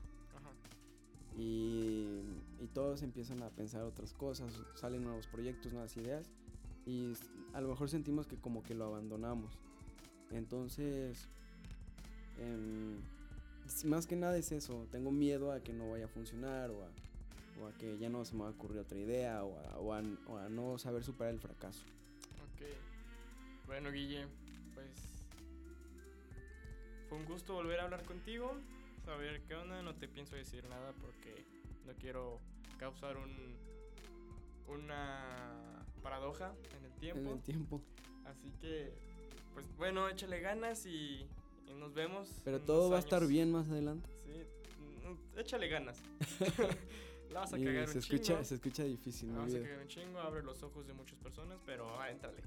Y, 1.38 2.22
y 2.62 2.68
todos 2.74 3.02
empiezan 3.02 3.44
a 3.44 3.50
pensar 3.50 3.84
otras 3.84 4.14
cosas, 4.14 4.54
salen 4.76 5.04
nuevos 5.04 5.28
proyectos, 5.28 5.74
nuevas 5.74 5.96
ideas 5.98 6.30
y 6.86 7.14
a 7.54 7.62
lo 7.62 7.70
mejor 7.70 7.90
sentimos 7.90 8.28
que 8.28 8.38
como 8.38 8.64
que 8.64 8.74
lo 8.76 8.86
abandonamos. 8.86 9.52
Entonces, 10.32 11.28
s- 13.68 13.88
más 13.88 14.06
que 14.08 14.16
nada 14.16 14.38
es 14.38 14.52
eso, 14.52 14.88
tengo 14.92 15.12
miedo 15.12 15.52
a 15.52 15.60
que 15.60 15.74
no 15.74 15.90
vaya 15.92 16.06
a 16.06 16.10
funcionar 16.10 16.70
o 16.72 16.84
a, 16.84 16.88
o 17.62 17.68
a 17.68 17.72
que 17.74 17.98
ya 17.98 18.10
no 18.10 18.24
se 18.26 18.36
me 18.36 18.42
va 18.44 18.48
a 18.48 18.52
ocurrir 18.52 18.80
otra 18.80 18.98
idea 18.98 19.44
o 19.44 19.58
a, 19.58 19.80
o 19.80 19.94
a 19.94 20.02
o 20.28 20.38
a 20.38 20.50
no 20.50 20.78
saber 20.78 21.04
superar 21.04 21.34
el 21.34 21.40
fracaso. 21.40 21.82
Ok. 22.36 22.66
Bueno, 23.68 23.92
Guille, 23.92 24.26
pues 24.74 24.88
fue 27.10 27.18
un 27.18 27.26
gusto 27.26 27.54
volver 27.54 27.80
a 27.80 27.84
hablar 27.86 28.04
contigo, 28.04 28.52
saber 29.06 29.42
qué 29.44 29.56
onda, 29.56 29.82
no 29.82 29.96
te 29.96 30.08
pienso 30.08 30.36
decir 30.36 30.68
nada 30.68 30.94
porque 31.02 31.46
no 31.86 31.94
quiero 31.94 32.40
causar 32.78 33.18
un 33.18 33.56
una 34.68 35.86
paradoja 36.02 36.54
en 36.78 36.86
el 36.86 36.92
En 36.92 37.00
tiempo. 37.00 37.32
el 37.34 37.42
tiempo. 37.42 37.82
Así 38.26 38.52
que 38.60 38.92
pues 39.54 39.66
bueno, 39.78 40.10
échale 40.10 40.40
ganas 40.42 40.86
y, 40.86 41.28
y 41.68 41.74
nos 41.76 41.94
vemos. 41.94 42.42
Pero 42.44 42.58
en 42.58 42.66
todo 42.66 42.90
va 42.90 42.98
a 42.98 43.00
estar 43.00 43.26
bien 43.28 43.52
más 43.52 43.70
adelante. 43.70 44.10
Sí, 44.26 44.32
mm, 45.08 45.40
échale 45.40 45.68
ganas. 45.68 46.02
La 47.32 47.42
vas 47.42 47.54
a 47.54 47.60
Y 47.60 47.64
cagar 47.64 47.88
se 47.88 47.94
un 47.94 48.00
escucha, 48.00 48.24
chingo. 48.34 48.44
se 48.44 48.56
escucha 48.56 48.84
difícil, 48.84 49.32
La 49.34 49.40
vas 49.40 49.54
a 49.54 49.58
vida. 49.58 49.68
cagar 49.68 49.82
un 49.82 49.88
chingo, 49.88 50.20
abre 50.20 50.44
los 50.44 50.62
ojos 50.64 50.88
de 50.88 50.94
muchas 50.94 51.18
personas, 51.20 51.60
pero 51.66 52.00
ah, 52.00 52.10
éntrale. 52.10 52.42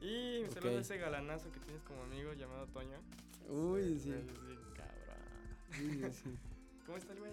Y 0.00 0.44
Ok. 0.44 0.52
saludos 0.54 0.76
a 0.76 0.80
ese 0.80 0.98
galanazo 0.98 1.50
que 1.52 1.60
tienes 1.60 1.82
como 1.84 2.02
amigo 2.02 2.32
llamado 2.34 2.66
Toño. 2.68 2.98
Uy, 3.48 3.98
sí. 3.98 4.12
Sí, 4.12 4.12
sí, 5.72 6.00
sí. 6.12 6.30
¿Cómo 6.86 6.98
está 6.98 7.12
el 7.12 7.18
güey? 7.20 7.32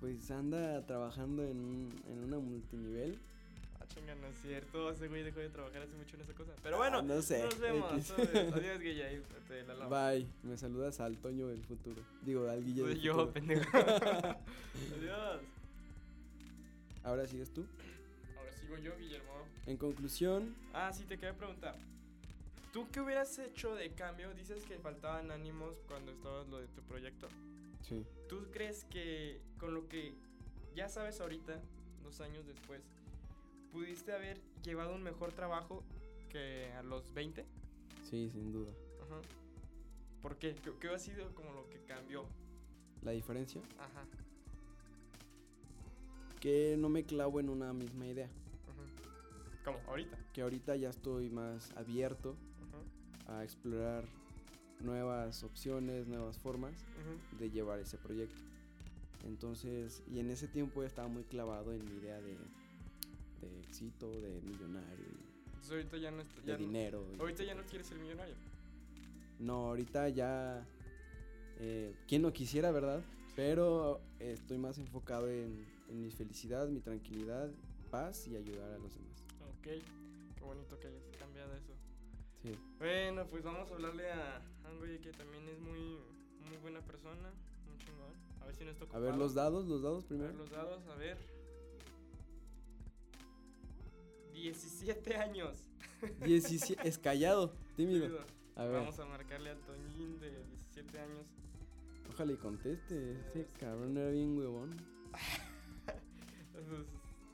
Pues 0.00 0.30
anda 0.30 0.84
trabajando 0.86 1.42
en, 1.44 1.58
un, 1.58 2.02
en 2.08 2.18
una 2.24 2.38
multinivel. 2.38 3.18
Ah, 3.80 3.86
chinga, 3.88 4.14
no 4.16 4.26
es 4.26 4.36
cierto. 4.42 4.90
Ese 4.90 5.08
güey 5.08 5.22
dejó 5.22 5.40
de 5.40 5.48
trabajar 5.50 5.82
hace 5.82 5.94
mucho 5.96 6.16
en 6.16 6.22
esa 6.22 6.32
cosa. 6.34 6.52
Pero 6.62 6.76
bueno, 6.78 6.98
Ah, 6.98 7.02
no 7.02 7.22
sé. 7.22 7.42
nos 7.42 7.58
vemos. 7.58 8.10
Adiós, 8.10 8.80
Guille. 8.80 9.04
Ahí 9.04 9.22
te 9.48 9.62
la 9.64 9.74
lavo. 9.74 9.90
Bye. 9.90 10.26
Me 10.42 10.56
saludas 10.56 11.00
al 11.00 11.16
Toño 11.18 11.46
del 11.48 11.62
futuro. 11.64 12.02
Digo, 12.22 12.48
al 12.48 12.64
Guille 12.64 12.80
Soy 12.82 12.88
del 12.94 13.00
yo, 13.02 13.12
futuro. 13.14 13.32
pendejo. 13.32 13.78
Adiós. 13.78 15.40
Ahora 17.02 17.26
sigues 17.26 17.50
tú. 17.52 17.66
Ahora 18.38 18.52
sigo 18.52 18.78
yo, 18.78 18.96
Guillermo. 18.98 19.32
En 19.66 19.76
conclusión, 19.76 20.54
Ah, 20.72 20.92
sí, 20.92 21.04
te 21.04 21.16
quería 21.16 21.36
preguntar. 21.36 21.76
¿Tú 22.72 22.86
qué 22.90 23.00
hubieras 23.00 23.38
hecho 23.38 23.74
de 23.74 23.90
cambio? 23.92 24.32
Dices 24.34 24.64
que 24.64 24.78
faltaban 24.78 25.30
ánimos 25.30 25.74
cuando 25.86 26.12
estabas 26.12 26.48
lo 26.48 26.58
de 26.58 26.66
tu 26.68 26.82
proyecto. 26.82 27.28
Sí. 27.88 28.04
¿Tú 28.28 28.46
crees 28.52 28.84
que 28.84 29.40
con 29.58 29.74
lo 29.74 29.88
que 29.88 30.14
ya 30.74 30.88
sabes 30.88 31.20
ahorita, 31.20 31.60
dos 32.02 32.20
años 32.20 32.46
después, 32.46 32.82
pudiste 33.72 34.12
haber 34.12 34.40
llevado 34.64 34.94
un 34.94 35.02
mejor 35.02 35.32
trabajo 35.32 35.82
que 36.30 36.72
a 36.72 36.82
los 36.82 37.12
20? 37.14 37.44
Sí, 38.02 38.28
sin 38.30 38.52
duda. 38.52 38.72
Ajá. 39.02 39.20
¿Por 40.22 40.36
qué? 40.36 40.54
¿Qué, 40.54 40.72
qué 40.80 40.88
ha 40.88 40.98
sido 40.98 41.34
como 41.34 41.52
lo 41.52 41.68
que 41.70 41.80
cambió? 41.84 42.24
La 43.02 43.10
diferencia, 43.12 43.60
Ajá. 43.78 44.04
que 46.40 46.76
no 46.78 46.88
me 46.88 47.04
clavo 47.04 47.40
en 47.40 47.48
una 47.48 47.72
misma 47.72 48.06
idea. 48.06 48.26
ajá. 48.26 49.62
¿Cómo? 49.64 49.78
¿Ahorita? 49.86 50.18
Que 50.32 50.42
ahorita 50.42 50.76
ya 50.76 50.90
estoy 50.90 51.30
más 51.30 51.70
abierto 51.76 52.36
Ajá. 53.26 53.38
a 53.38 53.44
explorar 53.44 54.04
nuevas 54.84 55.42
opciones, 55.42 56.06
nuevas 56.06 56.38
formas 56.38 56.74
de 57.38 57.50
llevar 57.50 57.78
ese 57.80 57.98
proyecto. 57.98 58.40
Entonces, 59.26 60.02
y 60.12 60.20
en 60.20 60.30
ese 60.30 60.48
tiempo 60.48 60.82
ya 60.82 60.88
estaba 60.88 61.08
muy 61.08 61.24
clavado 61.24 61.72
en 61.72 61.84
mi 61.84 61.96
idea 61.96 62.20
de, 62.20 62.36
de 63.40 63.60
éxito, 63.62 64.10
de 64.20 64.40
millonario, 64.42 65.04
y 65.06 65.46
Entonces 65.46 65.70
ahorita 65.72 65.96
ya 65.96 66.10
no 66.10 66.18
de 66.24 66.52
no- 66.52 66.58
dinero. 66.58 67.06
y 67.16 67.20
ahorita 67.20 67.44
ya 67.44 67.54
no 67.54 67.62
quieres 67.64 67.86
ser 67.86 67.98
millonario. 67.98 68.34
No, 69.40 69.68
ahorita 69.68 70.08
ya. 70.10 70.64
Eh, 71.58 71.94
¿Quién 72.06 72.22
no 72.22 72.32
quisiera, 72.32 72.70
verdad? 72.70 73.02
Pero 73.34 74.00
eh, 74.20 74.32
estoy 74.32 74.58
más 74.58 74.78
enfocado 74.78 75.28
en, 75.28 75.64
en 75.88 76.02
mi 76.02 76.10
felicidad, 76.10 76.68
mi 76.68 76.80
tranquilidad, 76.80 77.50
paz 77.90 78.26
y 78.28 78.36
ayudar 78.36 78.70
a 78.72 78.78
los 78.78 78.94
demás. 78.94 79.24
Ok. 79.58 79.62
Qué 80.36 80.44
bonito 80.44 80.78
que 80.78 80.88
hayas 80.88 81.02
cambiado 81.18 81.52
eso. 81.54 81.72
Bueno, 82.78 83.26
pues 83.30 83.42
vamos 83.42 83.70
a 83.70 83.74
hablarle 83.74 84.10
a 84.12 84.36
a 84.64 84.70
un 84.70 84.78
güey 84.78 84.98
que 85.00 85.10
también 85.12 85.48
es 85.48 85.58
muy, 85.60 85.98
muy 86.48 86.56
buena 86.62 86.80
persona, 86.80 87.30
muy 87.66 87.78
chingón. 87.78 88.12
A 88.40 88.46
ver 88.46 88.54
si 88.54 88.64
no 88.64 88.70
está 88.70 88.84
A 88.96 88.98
ver, 89.00 89.14
los 89.16 89.34
dados, 89.34 89.66
los 89.66 89.82
dados 89.82 90.04
A 90.04 90.08
primero. 90.08 90.28
ver 90.28 90.38
los 90.38 90.50
dados, 90.50 90.86
a 90.88 90.94
ver. 90.96 91.16
17 94.32 95.16
años. 95.16 95.56
17, 96.24 96.86
es 96.88 96.98
callado, 96.98 97.54
tímido. 97.76 98.18
A 98.56 98.64
ver, 98.64 98.74
Vamos 98.80 98.98
a 98.98 99.06
marcarle 99.06 99.50
al 99.50 99.60
Toñín 99.60 100.18
de 100.20 100.30
17 100.74 100.98
años. 101.00 101.26
ojalá 102.10 102.32
y 102.32 102.36
conteste. 102.36 103.12
Ese 103.28 103.40
Es- 103.42 103.52
cabrón 103.58 103.96
era 103.96 104.10
bien 104.10 104.36
huevón. 104.36 104.70
Entonces, 106.54 106.86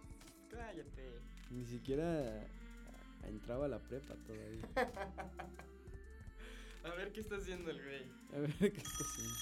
cállate. 0.50 1.18
Ni 1.50 1.64
siquiera 1.64 2.04
a- 2.42 2.59
entraba 3.28 3.66
a 3.66 3.68
la 3.68 3.78
prepa 3.78 4.14
todavía. 4.26 4.68
A 6.82 6.94
ver 6.94 7.12
qué 7.12 7.20
está 7.20 7.36
haciendo 7.36 7.70
el 7.70 7.82
güey. 7.82 8.10
A 8.34 8.38
ver, 8.40 8.56
¿qué 8.58 8.66
está 8.80 9.04
haciendo? 9.04 9.34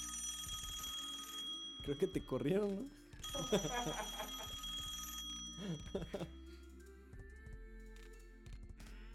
Creo 1.85 1.97
que 1.97 2.07
te 2.07 2.25
corrieron, 2.25 2.75
¿no? 2.75 2.85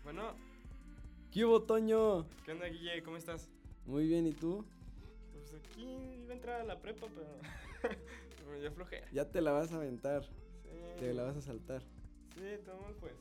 Bueno, 0.05 0.35
¿Qué 1.33 1.45
hubo, 1.45 1.63
Toño? 1.63 2.27
¿qué 2.45 2.53
onda, 2.53 2.67
Guille? 2.67 3.03
¿Cómo 3.03 3.17
estás? 3.17 3.49
Muy 3.87 4.07
bien, 4.07 4.27
¿y 4.27 4.33
tú? 4.33 4.65
Pues 5.33 5.55
aquí 5.55 5.83
iba 6.23 6.33
a 6.33 6.37
entrar 6.37 6.61
a 6.61 6.65
la 6.65 6.81
prepa, 6.81 7.09
pero 7.09 7.39
me 8.53 8.61
dio 8.61 8.71
flojera. 8.73 9.07
Ya 9.13 9.29
te 9.31 9.41
la 9.41 9.51
vas 9.53 9.73
a 9.73 9.77
aventar, 9.77 10.23
Sí. 10.63 11.01
te 11.01 11.13
la 11.15 11.25
vas 11.25 11.37
a 11.37 11.41
saltar. 11.41 11.83
Sí, 12.35 12.43
tomamos 12.65 12.95
pues. 13.01 13.15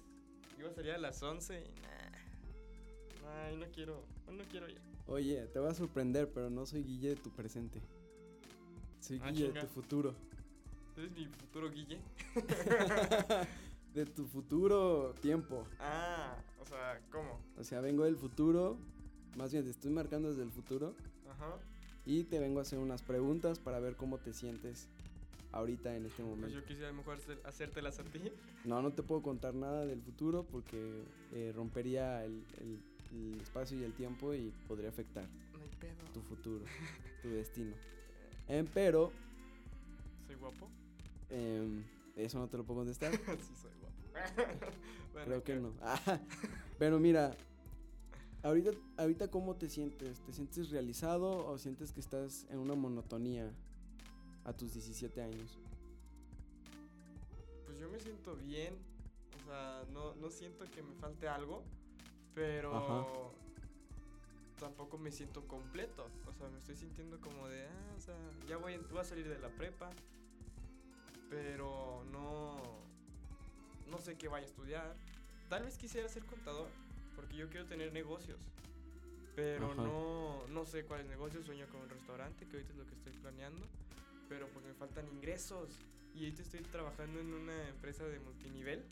Iba 0.63 0.72
a 0.72 0.75
salir 0.75 0.91
a 0.93 0.98
las 0.98 1.22
11 1.22 1.60
y 1.60 1.82
nah. 1.82 3.29
Ay, 3.43 3.58
no 3.58 3.65
quiero, 3.74 4.01
no 4.32 4.43
quiero 4.50 4.70
ir. 4.70 4.77
Oye, 5.08 5.46
te 5.48 5.60
voy 5.60 5.70
a 5.70 5.74
sorprender, 5.74 6.32
pero 6.32 6.50
no 6.50 6.65
soy 6.65 6.84
Guille 6.86 7.10
de 7.10 7.15
tu 7.17 7.29
presente. 7.32 7.82
Soy 9.01 9.20
Ah, 9.22 9.29
Guille 9.32 9.48
chinga. 9.48 9.62
de 9.62 9.67
tu 9.67 9.74
futuro. 9.74 10.15
¿Eres 10.96 11.12
mi 11.12 11.25
futuro 11.25 11.70
Guille? 11.70 12.00
de 13.93 14.05
tu 14.05 14.25
futuro 14.25 15.13
tiempo. 15.22 15.67
Ah, 15.82 16.38
o 16.62 16.65
sea, 16.65 17.01
¿cómo? 17.12 17.41
O 17.60 17.63
sea, 17.65 17.82
vengo 17.82 18.05
del 18.05 18.15
futuro, 18.15 18.77
más 19.36 19.51
bien 19.51 19.65
te 19.65 19.72
estoy 19.72 19.91
marcando 19.91 20.29
desde 20.29 20.43
el 20.43 20.51
futuro 20.51 20.96
Ajá. 21.29 21.58
y 22.05 22.24
te 22.24 22.39
vengo 22.39 22.60
a 22.60 22.62
hacer 22.62 22.79
unas 22.79 23.01
preguntas 23.01 23.60
para 23.60 23.82
ver 23.82 23.98
cómo 23.98 24.17
te 24.17 24.32
sientes 24.34 24.88
ahorita 25.53 25.95
en 25.95 26.05
este 26.05 26.22
Pues 26.24 26.36
momento. 26.36 26.55
yo 26.60 26.65
quisiera 26.65 26.91
mejor 26.91 27.17
hacer- 27.17 27.41
hacértelas 27.45 28.00
a 28.00 28.03
ti. 28.03 28.19
No, 28.65 28.81
no 28.81 28.91
te 28.91 29.01
puedo 29.03 29.22
contar 29.22 29.53
nada 29.53 29.86
del 29.86 30.01
futuro 30.01 30.45
porque 30.51 31.03
eh, 31.31 31.53
rompería 31.55 32.25
el, 32.25 32.43
el- 32.60 32.79
el 33.13 33.39
espacio 33.41 33.77
y 33.79 33.83
el 33.83 33.93
tiempo 33.93 34.33
y 34.33 34.51
podría 34.67 34.89
afectar 34.89 35.24
No 35.53 36.12
tu 36.13 36.22
futuro, 36.22 36.65
tu 37.22 37.29
destino. 37.29 37.74
Em, 38.48 38.65
pero 38.74 39.12
¿Soy 40.27 40.36
guapo? 40.36 40.67
em, 41.29 41.83
eso 42.15 42.39
no 42.39 42.48
te 42.48 42.57
lo 42.57 42.63
puedo 42.65 42.79
contestar. 42.81 43.12
sí, 43.15 43.53
soy 43.62 43.72
guapo. 43.79 43.93
Bueno, 45.13 45.27
Creo 45.27 45.43
que 45.43 45.55
no. 45.57 45.72
Pero 46.79 47.00
mira, 47.00 47.36
ahorita, 48.41 48.72
ahorita 48.98 49.27
cómo 49.29 49.55
te 49.55 49.69
sientes? 49.69 50.19
¿Te 50.22 50.33
sientes 50.33 50.72
realizado 50.72 51.45
o 51.45 51.57
sientes 51.60 51.91
que 51.91 52.00
estás 52.00 52.48
en 52.50 52.57
una 52.57 52.74
monotonía 52.74 53.51
a 54.46 54.54
tus 54.54 54.74
17 54.74 55.22
años? 55.22 55.58
Pues 57.66 57.80
yo 57.80 57.90
me 57.90 58.00
siento 58.00 58.36
bien. 58.36 58.76
O 59.42 59.46
sea, 59.48 59.84
no, 59.92 60.16
no 60.16 60.30
siento 60.30 60.66
que 60.72 60.84
me 60.84 60.94
falte 60.96 61.28
algo. 61.28 61.64
Pero 62.36 62.76
Ajá. 62.76 63.08
tampoco 64.60 64.98
me 64.98 65.12
siento 65.12 65.48
completo. 65.48 66.08
O 66.28 66.34
sea, 66.34 66.50
me 66.50 66.58
estoy 66.58 66.76
sintiendo 66.76 67.20
como 67.22 67.48
de, 67.48 67.66
ah, 67.66 67.94
o 67.98 68.02
sea, 68.02 68.16
ya 68.48 68.58
voy, 68.58 68.78
voy 68.78 69.00
a 69.00 69.04
salir 69.04 69.28
de 69.28 69.40
la 69.40 69.50
prepa. 69.50 69.90
Pero 71.30 72.04
no, 72.12 72.58
no 73.90 73.98
sé 74.00 74.18
qué 74.18 74.28
vaya 74.28 74.46
a 74.46 74.50
estudiar. 74.50 74.96
Tal 75.50 75.64
vez 75.64 75.78
quisiera 75.78 76.08
ser 76.10 76.26
contador, 76.26 76.68
porque 77.16 77.36
yo 77.38 77.50
quiero 77.50 77.66
tener 77.66 77.94
negocios. 77.94 78.40
Pero 79.36 79.72
Ajá. 79.72 79.82
no, 79.82 80.48
no 80.48 80.66
sé 80.66 80.86
cuáles 80.86 81.08
negocios. 81.08 81.46
Sueño 81.46 81.68
con 81.72 81.82
un 81.82 81.90
restaurante, 81.90 82.46
que 82.46 82.58
ahorita 82.58 82.72
es 82.72 82.78
lo 82.78 82.86
que 82.86 82.94
estoy 82.94 83.14
planeando. 83.14 83.66
Pero 84.34 84.48
pues 84.48 84.66
me 84.66 84.74
faltan 84.74 85.08
ingresos. 85.10 85.70
Y 86.16 86.24
ahorita 86.24 86.42
estoy 86.42 86.62
trabajando 86.62 87.20
en 87.20 87.32
una 87.36 87.70
empresa 87.70 88.04
de 88.06 88.20
multinivel. 88.20 88.84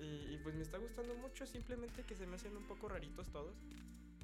Y, 0.00 0.34
y, 0.34 0.38
pues 0.44 0.54
me 0.54 0.62
está 0.62 0.78
gustando 0.78 1.14
mucho, 1.16 1.44
simplemente 1.46 2.04
que 2.04 2.14
se 2.14 2.26
me 2.28 2.36
hacen 2.36 2.56
un 2.56 2.62
poco 2.62 2.88
raritos 2.88 3.26
todos. 3.32 3.56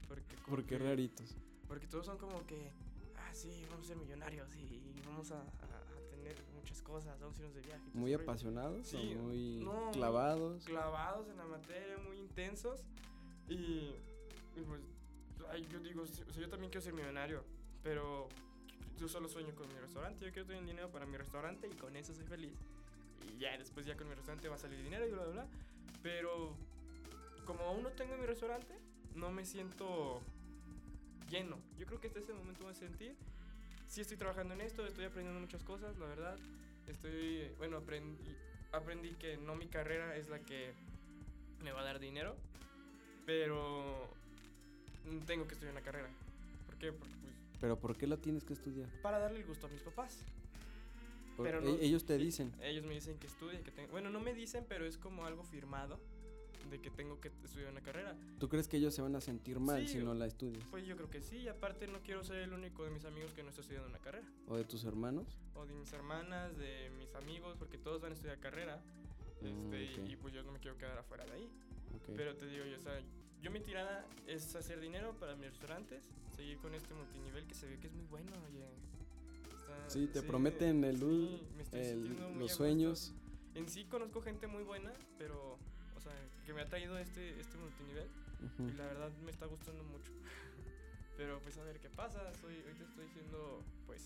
Porque, 0.09 0.37
¿Por 0.49 0.63
qué 0.63 0.79
que- 0.79 0.85
raritos? 0.85 1.35
Porque 1.67 1.89
todos 1.89 2.07
son 2.07 2.19
como 2.19 2.47
que, 2.47 2.71
ah, 3.17 3.35
sí, 3.35 3.67
vamos 3.69 3.85
a 3.87 3.89
ser 3.89 3.97
millonarios 3.97 4.49
y 4.55 4.81
vamos 5.05 5.33
a, 5.33 5.41
a- 5.41 5.43
a 5.43 6.11
tener 6.11 6.37
muchas 6.55 6.81
cosas, 6.83 7.19
vamos 7.21 7.37
a 7.37 7.41
irnos 7.41 7.55
de 7.57 7.63
viaje. 7.63 7.83
¿Muy 7.93 8.13
ese 8.13 8.19
rollo". 8.19 8.31
apasionados 8.31 8.87
Sí, 8.87 9.15
o 9.19 9.23
muy 9.25 9.57
no, 9.65 9.91
clavados? 9.91 10.65
clavados 10.65 11.29
en 11.29 11.37
la 11.37 11.45
materia, 11.47 11.99
muy 11.99 12.19
intensos. 12.21 12.81
Y, 13.49 13.91
y 14.55 14.63
pues, 14.65 14.81
ay, 15.51 15.67
yo 15.73 15.81
digo, 15.81 16.03
o 16.03 16.07
sea, 16.07 16.25
yo 16.41 16.49
también 16.49 16.71
quiero 16.71 16.85
ser 16.85 16.95
millonario, 16.95 17.43
pero 17.83 18.29
yo 18.99 19.09
solo 19.09 19.29
sueño 19.29 19.55
con 19.55 19.69
mi 19.69 19.79
restaurante. 19.79 20.25
Yo 20.25 20.33
quiero 20.33 20.47
tener 20.47 20.65
dinero 20.65 20.91
para 20.91 21.07
mi 21.07 21.17
restaurante 21.17 21.69
y 21.69 21.75
con 21.75 21.97
eso 21.97 22.15
soy 22.15 22.25
feliz. 22.25 22.55
Y 23.35 23.39
ya 23.39 23.57
después, 23.59 23.87
ya 23.87 23.97
con 23.97 24.09
mi 24.09 24.15
restaurante 24.15 24.49
va 24.49 24.57
a 24.57 24.59
salir 24.59 24.83
dinero 24.83 25.07
y 25.07 25.11
bla, 25.11 25.25
bla, 25.25 25.33
bla. 25.33 25.47
Pero 26.03 26.55
como 27.45 27.65
aún 27.65 27.83
no 27.83 27.91
tengo 27.91 28.17
mi 28.17 28.27
restaurante, 28.27 28.75
no 29.15 29.31
me 29.31 29.45
siento 29.45 30.21
lleno. 31.31 31.59
Yo 31.79 31.87
creo 31.87 32.01
que 32.01 32.09
hasta 32.09 32.21
ese 32.21 32.33
momento 32.33 32.69
a 32.69 32.75
sentir. 32.75 33.15
Sí 33.89 34.01
estoy 34.01 34.17
trabajando 34.17 34.55
en 34.55 34.61
esto, 34.61 34.85
estoy 34.85 35.05
aprendiendo 35.05 35.41
muchas 35.41 35.63
cosas, 35.63 35.97
la 35.99 36.07
verdad. 36.07 36.37
Estoy, 36.89 37.49
bueno, 37.59 37.79
aprendí, 37.79 38.37
aprendí 38.73 39.11
que 39.15 39.37
no 39.37 39.55
mi 39.55 39.67
carrera 39.67 40.17
es 40.17 40.29
la 40.29 40.41
que 40.41 40.73
me 41.63 41.73
va 41.73 41.81
a 41.81 41.85
dar 41.85 41.99
dinero, 41.99 42.37
pero 43.25 44.09
tengo 45.27 45.47
que 45.47 45.55
estudiar 45.55 45.73
una 45.73 45.83
carrera. 45.83 46.09
¿Por 46.67 46.77
qué? 46.77 46.93
Porque 46.93 47.16
¿Pero 47.61 47.79
por 47.79 47.97
qué 47.97 48.07
lo 48.07 48.19
tienes 48.19 48.45
que 48.45 48.53
estudiar? 48.53 48.89
para 49.03 49.19
darle 49.19 49.39
el 49.41 49.47
gusto 49.47 49.67
a 49.67 49.71
mis 49.71 49.83
papás. 49.83 50.19
Por- 51.37 51.47
Pero 51.47 51.61
e- 51.61 51.65
no- 51.65 51.79
ellos 51.81 52.05
te 52.05 52.17
dicen. 52.19 52.53
Ellos 52.63 52.85
me 52.85 52.95
dicen 52.95 53.19
que 53.19 53.27
estudie, 53.27 53.61
que 53.63 53.71
tengo... 53.71 53.91
Bueno, 53.93 54.11
no 54.11 54.21
me 54.21 54.33
dicen, 54.35 54.65
pero 54.69 54.87
es 54.87 54.97
como 54.99 55.25
algo 55.27 55.43
firmado 55.45 55.99
de 56.71 56.81
que 56.81 56.91
tengo 56.91 57.21
que 57.21 57.29
estudiar 57.45 57.71
una 57.71 57.81
carrera. 57.83 58.17
¿Tú 58.41 58.49
crees 58.49 58.67
que 58.69 58.79
ellos 58.79 58.93
se 58.95 59.01
van 59.03 59.15
a 59.15 59.21
sentir 59.21 59.61
mal 59.61 59.87
Sí, 59.87 59.95
si 59.95 59.99
no 60.05 60.15
la 60.15 60.27
estudias? 60.27 60.65
Pues 60.71 60.85
yo 60.87 60.97
creo 60.97 61.09
que 61.11 61.21
sí, 61.21 61.37
y 61.39 61.49
aparte 61.49 61.87
no 61.87 62.01
quiero 62.03 62.25
ser 62.25 62.39
el 62.39 62.53
único 62.53 62.85
de 62.85 62.91
mis 62.91 63.05
amigos 63.05 63.33
que 63.35 63.43
no 63.43 63.51
está 63.51 63.61
estudiando 63.61 63.89
una 63.89 63.99
carrera. 64.01 64.27
¿O 64.49 64.57
de 64.57 64.65
tus 64.65 64.85
hermanos? 64.85 65.39
O 65.55 65.65
de 65.67 65.75
mis 65.75 65.93
hermanas, 65.93 66.57
de 66.59 66.91
mis 66.99 67.15
amigos, 67.15 67.55
porque 67.59 67.79
todos 67.79 68.01
van 68.01 68.13
a 68.13 68.15
estudiar 68.15 68.39
carrera. 68.41 68.83
Este, 69.43 69.85
y- 69.85 70.01
ok. 70.01 70.11
y, 70.11 70.17
pues 70.17 70.35
yo 70.35 70.43
no 70.43 70.51
me 70.53 70.59
quiero 70.59 70.77
quedar 70.79 70.99
afuera 70.99 71.25
de 71.27 71.33
ahí. 71.33 71.49
Ok. 71.95 72.15
Pero 72.17 72.35
te 72.37 72.47
digo, 72.49 72.65
yo, 72.65 72.79
o 72.79 72.81
sea, 72.81 73.01
yo 73.47 73.53
mi 73.53 73.61
tirada 73.61 74.05
es 74.27 74.57
hacer 74.57 74.81
dinero 74.81 75.15
para 75.21 75.37
mis 75.37 75.47
restaurantes, 75.51 76.03
seguir 76.35 76.59
con 76.59 76.75
este 76.75 76.93
multinivel 76.95 77.47
que 77.47 77.55
se 77.55 77.69
ve 77.69 77.79
que 77.79 77.87
es 77.87 77.93
muy 77.93 78.05
bueno, 78.07 78.33
oye. 78.51 78.67
Está- 79.57 79.89
sí, 79.89 80.09
te 80.09 80.21
prometen 80.21 80.83
el, 80.83 80.99
sí, 80.99 81.41
el- 81.71 82.39
los 82.41 82.51
sueños. 82.51 83.15
En 83.55 83.69
sí 83.69 83.85
conozco 83.85 84.21
gente 84.21 84.49
muy 84.49 84.65
buena, 84.65 84.93
pero, 85.17 85.59
o 85.97 86.01
sea, 86.01 86.13
que 86.45 86.53
me 86.55 86.63
ha 86.63 86.67
traído 86.67 86.99
este, 86.99 87.39
este 87.39 87.57
multinivel 87.57 88.09
Ujú. 88.43 88.69
y 88.69 88.73
la 88.73 88.85
verdad 88.87 89.13
me 89.25 89.31
está 89.31 89.47
gustando 89.47 89.85
mucho. 89.85 90.11
pero 91.17 91.39
pues 91.39 91.57
a 91.59 91.63
ver 91.63 91.79
qué 91.79 91.89
pasa, 91.91 92.19
soy, 92.41 92.57
ahorita 92.63 92.83
estoy 92.83 93.07
siendo, 93.15 93.63
pues, 93.87 94.03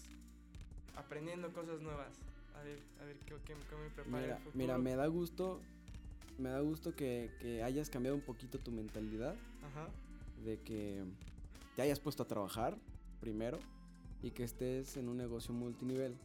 aprendiendo 0.97 1.51
cosas 1.55 1.81
nuevas. 1.81 2.13
A 2.57 2.63
ver, 2.63 2.79
a 3.01 3.05
ver 3.07 3.17
qué, 3.21 3.37
qué, 3.47 3.55
qué 3.71 3.77
me 3.77 3.89
prepara 3.89 4.21
Mira, 4.21 4.37
el 4.37 4.53
mira, 4.53 4.77
me 4.77 4.97
da 4.97 5.07
gusto, 5.07 5.63
me 6.41 6.49
da 6.51 6.61
gusto 6.61 6.95
que, 6.95 7.31
que 7.41 7.63
hayas 7.63 7.91
cambiado 7.91 8.17
un 8.17 8.23
poquito 8.23 8.59
tu 8.59 8.71
mentalidad, 8.73 9.37
Ajá. 9.63 9.89
de 10.45 10.59
que 10.61 11.05
te 11.77 11.83
hayas 11.83 12.01
puesto 12.01 12.23
a 12.23 12.27
trabajar 12.27 12.77
primero 13.21 13.59
y 14.23 14.31
que 14.33 14.45
estés 14.45 14.97
en 14.97 15.09
un 15.09 15.17
negocio 15.17 15.55
multinivel. 15.55 16.17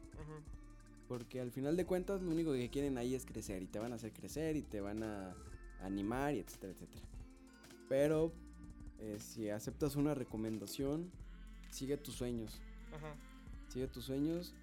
Porque 1.07 1.39
al 1.39 1.51
final 1.51 1.77
de 1.77 1.85
cuentas 1.85 2.21
lo 2.23 2.31
único 2.31 2.51
que 2.53 2.69
quieren 2.71 2.97
ahí 2.97 3.13
es 3.13 3.25
crecer 3.25 3.61
y 3.61 3.67
te 3.67 3.77
van 3.77 3.91
a 3.91 3.95
hacer 3.95 4.11
crecer 4.11 4.55
y 4.55 4.63
te 4.63 4.81
van 4.81 5.03
a 5.03 5.35
animar 5.81 6.33
y 6.33 6.39
etcétera, 6.39 6.73
etcétera. 6.73 7.05
Pero 7.87 8.31
eh, 8.99 9.17
si 9.19 9.49
aceptas 9.51 9.95
una 9.95 10.15
recomendación, 10.15 11.11
sigue 11.69 11.97
tus 11.97 12.15
sueños, 12.15 12.59
Ajá. 12.91 13.13
sigue 13.67 13.87
tus 13.87 14.05
sueños 14.05 14.55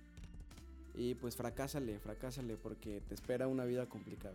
y 0.94 1.14
pues 1.14 1.36
fracásale, 1.36 2.00
fracásale 2.00 2.56
porque 2.56 3.00
te 3.08 3.14
espera 3.14 3.46
una 3.46 3.64
vida 3.64 3.88
complicada. 3.88 4.34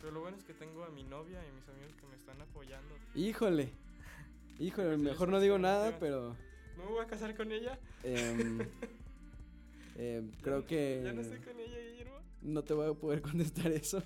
Pero 0.00 0.12
lo 0.12 0.20
bueno 0.20 0.36
es 0.36 0.44
que 0.44 0.54
tengo 0.54 0.84
a 0.84 0.90
mi 0.90 1.02
novia 1.04 1.40
y 1.46 1.52
mis 1.52 1.68
amigos 1.68 1.92
que 2.00 2.06
me 2.06 2.14
están 2.14 2.40
apoyando. 2.40 2.94
Híjole, 3.14 3.70
híjole, 4.58 4.96
mejor 4.96 5.28
no 5.28 5.40
digo 5.40 5.58
nada, 5.58 5.98
pero 5.98 6.36
¿No 6.76 6.84
me 6.84 6.90
voy 6.92 7.04
a 7.04 7.06
casar 7.08 7.36
con 7.36 7.50
ella? 7.50 7.78
em, 8.04 8.60
em, 9.96 10.30
creo 10.42 10.64
que... 10.66 11.02
Ya 11.04 11.12
no 11.12 11.20
estoy 11.20 11.40
con 11.40 11.58
ella, 11.58 11.78
Guillermo. 11.78 12.20
No 12.42 12.62
te 12.62 12.74
voy 12.74 12.90
a 12.90 12.94
poder 12.94 13.20
contestar 13.22 13.72
eso. 13.72 14.02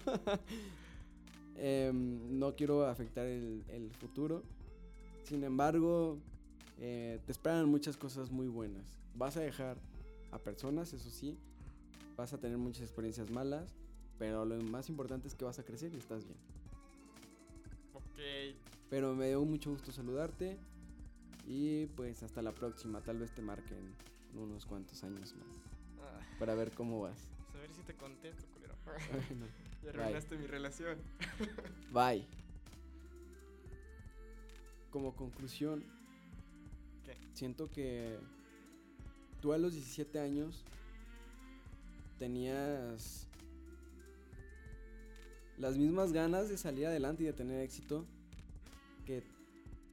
Em, 1.57 2.39
no 2.39 2.57
quiero 2.57 2.87
afectar 2.87 3.27
el, 3.27 3.63
el 3.69 3.91
futuro. 3.93 4.43
Sin 5.25 5.45
embargo, 5.45 6.19
eh, 6.81 7.21
te 7.27 7.33
esperan 7.33 7.69
muchas 7.69 7.97
cosas 7.97 8.31
muy 8.31 8.49
buenas. 8.49 8.85
Vas 9.15 9.37
a 9.37 9.41
dejar 9.41 9.77
a 10.31 10.39
personas, 10.39 10.93
eso 10.95 11.11
sí. 11.11 11.37
Vas 12.17 12.33
a 12.33 12.39
tener 12.39 12.57
muchas 12.57 12.83
experiencias 12.83 13.31
malas. 13.31 13.75
Pero 14.23 14.45
lo 14.45 14.55
más 14.63 14.89
importante 14.89 15.27
es 15.27 15.35
que 15.35 15.45
vas 15.45 15.59
a 15.59 15.65
crecer 15.65 15.93
y 15.93 15.97
estás 15.97 16.25
bien. 16.25 16.39
Ok, 17.93 18.57
Pero 18.89 19.17
me 19.17 19.27
dio 19.27 19.45
mucho 19.45 19.71
gusto 19.73 19.91
saludarte. 19.91 20.59
Y 21.45 21.87
pues 21.97 22.23
hasta 22.23 22.41
la 22.41 22.53
próxima. 22.53 23.01
Tal 23.01 23.19
vez 23.19 23.33
te 23.35 23.43
marquen 23.43 23.93
en 24.33 24.39
unos 24.39 24.65
cuantos 24.65 25.03
años 25.03 25.35
más. 25.35 25.57
ah, 26.03 26.21
Para 26.39 26.55
ver 26.55 26.71
cómo 26.71 27.01
vas. 27.01 27.19
pues 27.51 27.57
a 27.57 27.59
ver 27.63 27.75
si 27.75 27.83
te 27.83 27.95
contesto, 27.97 28.47
culero. 28.55 28.75
Bueno, 29.29 29.47
ya 29.83 29.91
arruinaste 29.91 30.37
mi 30.39 30.47
relación. 30.47 30.99
Bye. 31.93 32.25
Como 34.93 35.17
conclusión, 35.17 35.83
¿Qué? 37.05 37.17
siento 37.33 37.69
que 37.69 38.21
tú 39.41 39.53
a 39.53 39.59
los 39.59 39.73
17 39.73 40.21
años 40.21 40.63
tenías 42.21 43.27
las 45.59 45.77
mismas 45.77 46.13
ganas 46.13 46.49
de 46.49 46.57
salir 46.59 46.87
adelante 46.87 47.23
y 47.23 47.27
de 47.27 47.33
tener 47.33 47.61
éxito 47.61 48.05
que 49.07 49.23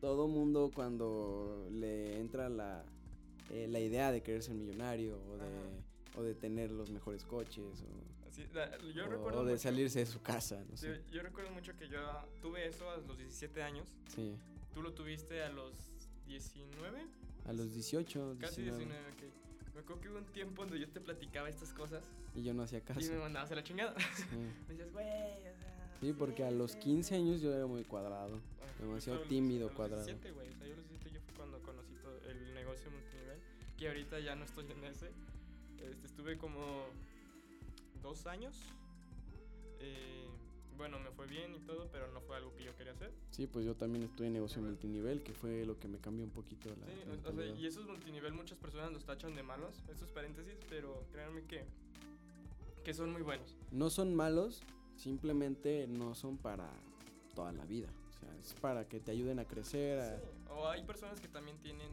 todo 0.02 0.28
mundo 0.28 0.72
cuando 0.74 1.67
le 1.72 2.17
entra 2.19 2.50
la, 2.50 2.84
eh, 3.50 3.67
la 3.69 3.80
idea 3.80 4.12
de 4.12 4.22
querer 4.22 4.41
ser 4.43 4.56
millonario 4.56 5.19
o 5.30 5.38
de, 5.38 6.19
o 6.19 6.24
de 6.24 6.36
tener 6.36 6.72
los 6.72 6.89
mejores 6.89 7.24
coches 7.24 7.82
o, 7.82 8.28
Así, 8.30 8.43
la- 8.54 8.78
yo 8.93 9.06
o 9.06 9.10
recuerdo 9.10 9.43
de 9.45 9.52
mucho- 9.54 9.63
salirse 9.63 10.00
de 10.00 10.06
su 10.06 10.22
casa, 10.22 10.60
no 10.63 10.72
Yo, 10.72 10.78
sé. 10.78 11.02
yo 11.12 11.22
recuerdo 11.24 11.52
mucho 11.52 11.76
que 11.78 11.88
yo 11.89 12.00
tuve 12.41 12.67
eso 12.67 12.89
a 12.89 12.98
los 12.98 13.17
17 13.17 13.62
años. 13.63 13.88
Sí, 14.15 14.36
¿Tú 14.74 14.82
lo 14.84 14.93
tuviste 14.93 15.41
a 15.43 15.50
los 15.50 15.74
19? 16.28 17.04
a 17.45 17.54
los 17.54 17.74
18, 17.74 18.38
Casi 18.39 18.62
19. 18.62 18.86
19, 18.93 19.10
ok. 19.12 19.38
Me 19.79 19.83
acuerdo 19.83 20.01
que 20.01 20.09
hubo 20.09 20.17
un 20.17 20.25
tiempo 20.25 20.61
donde 20.63 20.77
yo 20.77 20.89
te 20.89 20.99
platicaba 20.99 21.47
estas 21.47 21.71
cosas 21.73 22.03
Y 22.35 22.43
yo 22.43 22.53
no 22.53 22.63
hacía 22.63 22.81
caso. 22.81 22.99
y 22.99 23.09
me 23.09 23.17
mandabas 23.19 23.49
a 23.51 23.55
la 23.55 23.63
chingada. 23.63 23.95
Sí. 24.13 24.25
me 24.67 24.73
decías, 24.73 24.91
güey, 24.91 25.07
o 25.07 25.57
sea. 25.57 25.95
Sí, 26.01 26.13
porque 26.17 26.43
a 26.43 26.51
los 26.51 26.71
sí". 26.73 26.79
15 26.79 27.15
años 27.15 27.39
yo 27.41 27.53
era 27.55 27.65
muy 27.65 27.83
cuadrado. 27.85 28.41
Ah, 28.61 28.65
demasiado 28.81 29.19
los- 29.19 29.27
tímido, 29.29 29.67
a 29.67 29.69
los 29.69 29.75
cuadrado. 29.77 30.03
17, 30.03 30.31
güey. 30.33 30.49
O 30.49 30.55
sea, 30.57 30.67
yo 30.67 30.75
los 30.75 30.89
17 30.89 31.15
yo 31.15 31.21
fue 31.21 31.33
cuando 31.35 31.61
conocí 31.61 31.93
todo 32.01 32.17
el 32.29 32.53
negocio 32.53 32.91
multinivel. 32.91 33.39
Que 33.77 33.87
ahorita 33.87 34.19
ya 34.19 34.35
no 34.35 34.43
estoy 34.43 34.69
en 34.69 34.83
ese. 34.83 35.11
Este, 35.89 36.07
estuve 36.07 36.37
como 36.37 36.87
dos 38.01 38.25
años. 38.27 38.57
Eh, 39.79 40.27
bueno, 40.79 40.97
me 40.97 41.11
fue 41.11 41.27
bien 41.27 41.53
y 41.53 41.59
todo, 41.59 41.89
pero 41.91 42.07
no 42.13 42.21
fue 42.21 42.37
algo 42.37 42.55
que 42.55 42.63
yo 42.63 42.73
quería 42.75 42.93
hacer. 42.93 43.11
Sí, 43.31 43.45
pues 43.47 43.65
yo 43.65 43.75
también 43.75 44.05
estuve 44.05 44.27
en 44.27 44.33
negocio 44.33 44.61
multinivel, 44.61 45.21
que 45.21 45.33
fue 45.33 45.65
lo 45.65 45.77
que 45.77 45.89
me 45.89 45.99
cambió 45.99 46.23
un 46.25 46.31
poquito 46.31 46.69
la 46.69 46.85
Sí, 46.87 46.93
o- 47.27 47.31
sea, 47.33 47.45
y 47.57 47.65
esos 47.67 47.85
multinivel 47.85 48.33
muchas 48.33 48.57
personas 48.57 48.91
los 48.93 49.03
tachan 49.05 49.35
de 49.35 49.43
malos, 49.43 49.83
estos 49.91 50.09
paréntesis, 50.11 50.55
pero 50.69 51.03
créanme 51.11 51.43
que, 51.43 51.65
que 52.85 52.93
son 52.93 53.11
muy 53.11 53.21
buenos. 53.21 53.57
No 53.71 53.89
son 53.89 54.15
malos, 54.15 54.61
simplemente 54.95 55.85
no 55.87 56.15
son 56.15 56.37
para 56.37 56.71
toda 57.35 57.51
la 57.51 57.65
vida. 57.65 57.89
O 58.07 58.11
sea, 58.19 58.33
es 58.41 58.53
para 58.53 58.87
que 58.87 59.01
te 59.01 59.11
ayuden 59.11 59.39
a 59.39 59.45
crecer. 59.45 59.99
a- 59.99 60.17
Sí, 60.17 60.23
O 60.49 60.67
hay 60.69 60.83
personas 60.83 61.19
que 61.19 61.27
también 61.27 61.57
tienen 61.57 61.91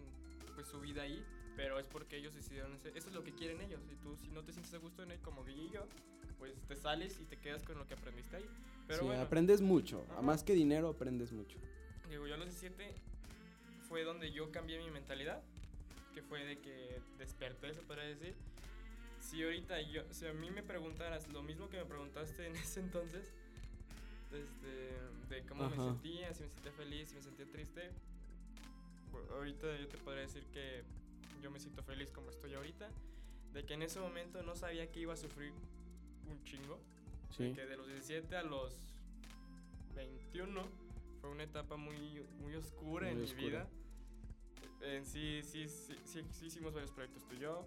pues 0.55 0.68
su 0.68 0.79
vida 0.81 1.03
ahí, 1.03 1.22
pero 1.57 1.81
es 1.81 1.88
porque 1.88 2.16
ellos 2.18 2.35
decidieron 2.37 2.72
hacer, 2.75 2.96
eso 2.96 3.09
es 3.09 3.14
lo 3.16 3.25
que 3.25 3.33
quieren 3.35 3.61
ellos. 3.61 3.81
Y 3.92 3.96
tú 3.96 4.16
si 4.16 4.29
no 4.31 4.44
te 4.44 4.53
sientes 4.53 4.72
a 4.75 4.79
gusto 4.79 5.03
en 5.03 5.11
él 5.11 5.18
como 5.20 5.44
yo, 5.72 5.87
pues 6.38 6.53
te 6.68 6.77
sales 6.77 7.18
y 7.20 7.25
te 7.25 7.37
quedas 7.37 7.62
con 7.62 7.79
lo 7.79 7.87
que 7.87 7.94
aprendiste 7.94 8.37
ahí. 8.37 8.46
Pero 8.87 9.01
sí, 9.01 9.07
bueno, 9.07 9.22
aprendes 9.22 9.61
mucho. 9.61 10.05
Ajá. 10.12 10.22
Más 10.22 10.42
que 10.42 10.53
dinero, 10.55 10.88
aprendes 10.88 11.33
mucho. 11.33 11.59
digo, 12.09 12.27
yo 12.27 12.35
a 12.35 12.38
los 12.38 12.46
17 12.46 12.94
fue 13.88 14.05
donde 14.05 14.33
yo 14.33 14.51
cambié 14.53 14.79
mi 14.79 14.90
mentalidad, 14.90 15.42
que 16.14 16.22
fue 16.22 16.44
de 16.44 16.59
que 16.59 17.01
desperté, 17.18 17.75
se 17.75 17.83
podría 17.83 18.05
decir. 18.05 18.35
Si 19.20 19.42
ahorita 19.42 19.81
yo, 19.83 20.03
si 20.12 20.27
a 20.27 20.33
mí 20.33 20.51
me 20.51 20.62
preguntaras 20.62 21.29
lo 21.33 21.42
mismo 21.42 21.68
que 21.68 21.79
me 21.79 21.85
preguntaste 21.85 22.46
en 22.46 22.57
ese 22.57 22.81
entonces, 22.81 23.33
este, 24.33 25.35
de 25.35 25.42
cómo 25.49 25.68
me 25.68 25.75
Ajá. 25.75 25.85
sentía, 25.85 26.33
si 26.35 26.42
me 26.42 26.49
sentía 26.49 26.72
feliz, 26.72 27.09
si 27.09 27.14
me 27.16 27.22
sentía 27.22 27.46
triste, 27.46 27.90
ahorita 29.33 29.77
yo 29.79 29.88
te 29.88 29.99
podría 29.99 30.22
decir 30.22 30.44
que 30.53 30.83
yo 31.42 31.51
me 31.51 31.59
siento 31.61 31.83
feliz 31.83 32.11
como 32.11 32.31
estoy 32.31 32.55
ahorita, 32.55 32.88
de 33.53 33.64
que 33.64 33.75
en 33.75 33.83
ese 33.83 34.01
momento 34.01 34.42
no 34.42 34.55
sabía 34.55 34.90
que 34.90 35.01
iba 35.01 35.14
a 35.14 35.16
sufrir 35.16 35.53
un 36.31 36.43
chingo, 36.45 36.79
Sí. 37.37 37.53
que 37.55 37.67
de 37.67 37.77
los 37.77 37.87
17 37.87 38.37
a 38.37 38.43
los 38.43 38.73
21 39.95 40.62
fue 41.21 41.31
una 41.31 41.43
etapa 41.45 41.77
muy, 41.77 42.23
muy 42.41 42.55
oscura 42.55 43.09
en 43.11 43.19
Muy 43.19 43.25
mi 43.27 43.31
oscura. 43.31 43.49
vida. 44.81 44.95
En 44.95 45.05
sí, 45.05 45.41
sí, 45.43 45.69
sí, 45.69 45.95
sí, 46.05 46.23
sí 46.31 46.47
hicimos 46.47 46.73
varios 46.75 46.91
proyectos 46.93 47.25
tú 47.29 47.35
y 47.35 47.39
yo. 47.41 47.67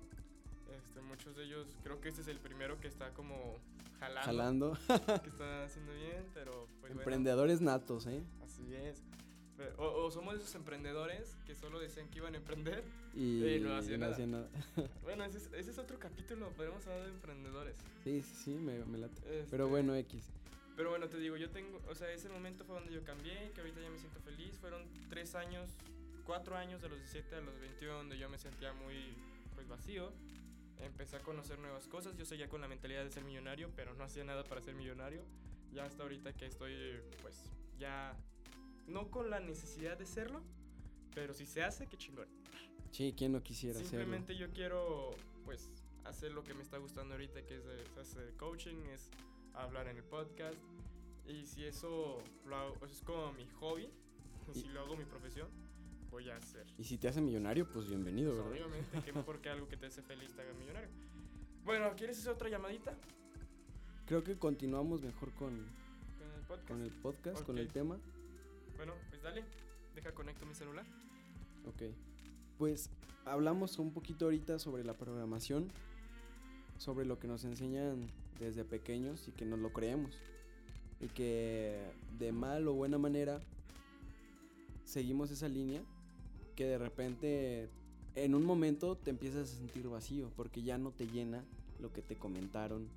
Este, 0.78 1.02
muchos 1.02 1.36
de 1.36 1.43
ellos, 1.45 1.67
creo 1.84 2.00
que 2.00 2.10
este 2.10 2.22
es 2.22 2.28
el 2.28 2.38
primero 2.39 2.80
que 2.80 2.88
está 2.88 3.12
como 3.13 3.58
jalando. 4.00 4.76
Jalando. 4.78 5.22
Que 5.24 5.30
está 5.30 5.63
haciendo 5.65 5.93
bien, 5.93 6.24
pero 6.34 6.67
pues 6.80 6.93
bueno, 6.93 7.02
Emprendedores 7.02 7.60
natos, 7.62 8.06
¿eh? 8.08 8.22
así 8.43 8.74
es. 8.76 9.02
O, 9.78 10.06
o 10.06 10.12
somos 10.12 10.36
esos 10.36 10.54
emprendedores 10.56 11.36
que 11.45 11.56
solo 11.56 11.80
decían 11.80 12.08
que 12.10 12.19
iban 12.19 12.34
a 12.34 12.38
emprender. 12.38 12.84
Y, 13.15 13.43
Eh, 13.43 13.60
no 13.60 13.76
hacía 13.76 13.95
y 13.95 13.98
nada. 13.98 14.13
hacían 14.13 14.32
nada. 14.32 14.50
Bueno, 15.04 15.24
ese 15.26 15.38
es, 15.39 15.50
ese 15.54 15.72
es 15.72 15.78
otro 15.78 16.00
capítulo, 16.00 16.50
podemos 16.52 16.86
hablar 16.88 17.06
de 17.06 17.12
emprendedores. 17.12 17.76
Sí, 18.04 18.22
sí, 18.22 18.36
sí, 18.43 18.52
me, 18.52 18.84
me 18.86 18.98
late. 19.00 19.15
Este, 19.39 19.52
Pero 19.52 19.67
bueno, 19.67 19.95
X. 19.95 20.24
Pero 20.76 20.91
bueno, 20.91 21.10
te 21.10 21.17
digo, 21.17 21.36
yo 21.36 21.50
tengo, 21.50 21.82
o 21.89 21.95
sea, 21.95 22.10
ese 22.12 22.30
momento 22.30 22.63
fue 22.63 22.76
donde 22.76 22.93
yo 22.93 23.04
cambié, 23.04 23.52
que 23.54 23.60
ahorita 23.62 23.82
ya 23.82 23.89
me 23.89 23.98
siento 24.00 24.19
feliz. 24.22 24.58
Fueron 24.60 24.82
tres 25.10 25.36
años, 25.36 25.69
cuatro 26.26 26.56
años 26.56 26.82
de 26.82 26.88
los 26.89 26.98
17 27.00 27.36
a 27.36 27.41
los 27.41 27.60
21 27.60 27.93
donde 27.95 28.17
yo 28.17 28.30
me 28.30 28.38
sentía 28.38 28.72
muy, 28.74 28.95
pues, 29.56 29.67
vacío. 29.67 30.13
Empecé 30.82 31.17
a 31.17 31.19
conocer 31.19 31.60
nuevas 31.60 31.86
cosas. 31.88 32.15
Yo 32.15 32.24
seguía 32.24 32.48
con 32.48 32.62
la 32.62 32.69
mentalidad 32.69 33.04
de 33.04 33.12
ser 33.12 33.26
millonario, 33.26 33.69
pero 33.76 33.93
no 33.95 34.06
hacía 34.06 34.24
nada 34.24 34.45
para 34.45 34.62
ser 34.62 34.76
millonario. 34.76 35.22
Ya 35.74 35.84
hasta 35.84 36.04
ahorita 36.04 36.32
que 36.32 36.45
estoy, 36.45 36.74
pues, 37.22 37.36
ya, 37.78 38.15
no 38.89 39.10
con 39.10 39.30
la 39.30 39.39
necesidad 39.39 39.97
de 39.97 40.06
serlo, 40.06 40.41
pero 41.15 41.34
si 41.34 41.45
se 41.45 41.63
hace, 41.63 41.88
qué 41.88 41.97
chingón. 41.97 42.28
Sí, 42.91 43.13
¿quién 43.17 43.32
no 43.32 43.43
quisiera 43.43 43.80
hacerlo? 43.80 43.89
Simplemente 43.99 44.36
yo 44.36 44.49
quiero, 44.52 45.12
pues, 45.45 45.69
hacer 46.06 46.32
lo 46.32 46.43
que 46.43 46.54
me 46.54 46.63
está 46.63 46.78
gustando 46.78 47.13
ahorita, 47.13 47.45
que 47.45 47.58
es 47.58 47.63
hacer 47.97 48.34
coaching, 48.38 48.75
es 48.93 49.10
hablar 49.54 49.88
en 49.88 49.97
el 49.97 50.04
podcast. 50.04 50.58
Y 51.28 51.45
si 51.45 51.65
eso 51.65 52.17
lo 52.45 52.56
hago, 52.56 52.73
pues, 52.75 52.91
es 52.91 53.02
como 53.04 53.32
mi 53.34 53.45
hobby, 53.60 53.89
y 54.54 54.60
si 54.60 54.67
lo 54.69 54.82
hago 54.82 54.97
mi 54.97 55.06
profesión, 55.06 55.47
voy 56.10 56.30
a 56.32 56.38
hacer. 56.38 56.65
Y 56.80 56.84
si 56.84 56.97
te 56.97 57.08
hace 57.08 57.21
millonario, 57.21 57.69
pues 57.71 57.88
bienvenido, 57.88 58.32
Pues, 58.32 58.43
¿verdad? 58.49 58.65
obviamente, 58.67 59.02
qué 59.06 59.13
mejor 59.13 59.39
que 59.39 59.49
algo 59.49 59.67
que 59.67 59.78
te 59.78 59.86
hace 59.86 60.02
feliz 60.02 60.34
te 60.34 60.41
haga 60.41 60.54
millonario. 60.54 60.89
Bueno, 61.63 61.93
¿quieres 61.95 62.17
hacer 62.17 62.32
otra 62.32 62.49
llamadita 62.49 62.97
Creo 64.08 64.23
que 64.23 64.39
continuamos 64.39 65.04
mejor 65.04 65.32
con, 65.34 65.56
con 66.17 66.32
el 66.34 66.41
podcast? 66.47 66.67
con 66.67 66.82
el 66.82 66.91
podcast, 66.91 67.45
con 67.45 67.58
el 67.60 67.67
Ok. 67.67 67.73
tema. 67.73 67.99
Bueno, 68.80 68.94
pues 69.10 69.22
dale, 69.22 69.44
deja 69.94 70.13
conecto 70.13 70.46
mi 70.46 70.56
celular. 70.56 70.86
Ok. 71.68 71.94
Pues 72.58 72.89
hablamos 73.26 73.78
un 73.78 73.92
poquito 73.92 74.24
ahorita 74.24 74.58
sobre 74.58 74.86
la 74.86 74.94
programación, 74.94 75.68
sobre 76.78 77.06
lo 77.06 77.20
que 77.20 77.28
nos 77.28 77.44
enseñan 77.44 78.08
desde 78.39 78.63
pequeños 78.63 79.28
y 79.28 79.34
que 79.34 79.44
nos 79.44 79.60
lo 79.60 79.74
creemos. 79.74 80.18
Y 81.02 81.08
que 81.08 81.92
de 82.20 82.32
mal 82.32 82.70
o 82.70 82.74
buena 82.74 82.98
manera 82.98 83.42
seguimos 84.86 85.30
esa 85.30 85.50
línea 85.50 85.82
que 86.56 86.63
de 86.63 86.78
repente 86.78 87.68
en 88.15 88.34
un 88.34 88.46
momento 88.46 88.96
te 88.96 89.10
empiezas 89.10 89.52
a 89.52 89.58
sentir 89.58 89.89
vacío 89.89 90.32
porque 90.38 90.63
ya 90.63 90.78
no 90.78 90.92
te 90.92 91.06
llena 91.06 91.44
lo 91.82 91.92
que 91.92 92.02
te 92.02 92.15
comentaron 92.15 92.88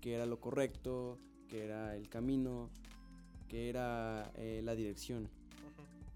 que 0.00 0.14
era 0.14 0.24
lo 0.24 0.40
correcto, 0.40 1.18
que 1.50 1.64
era 1.64 1.96
el 1.96 2.08
camino, 2.08 2.70
que 3.48 3.68
era 3.68 4.30
eh, 4.36 4.60
la 4.64 4.74
dirección. 4.74 5.28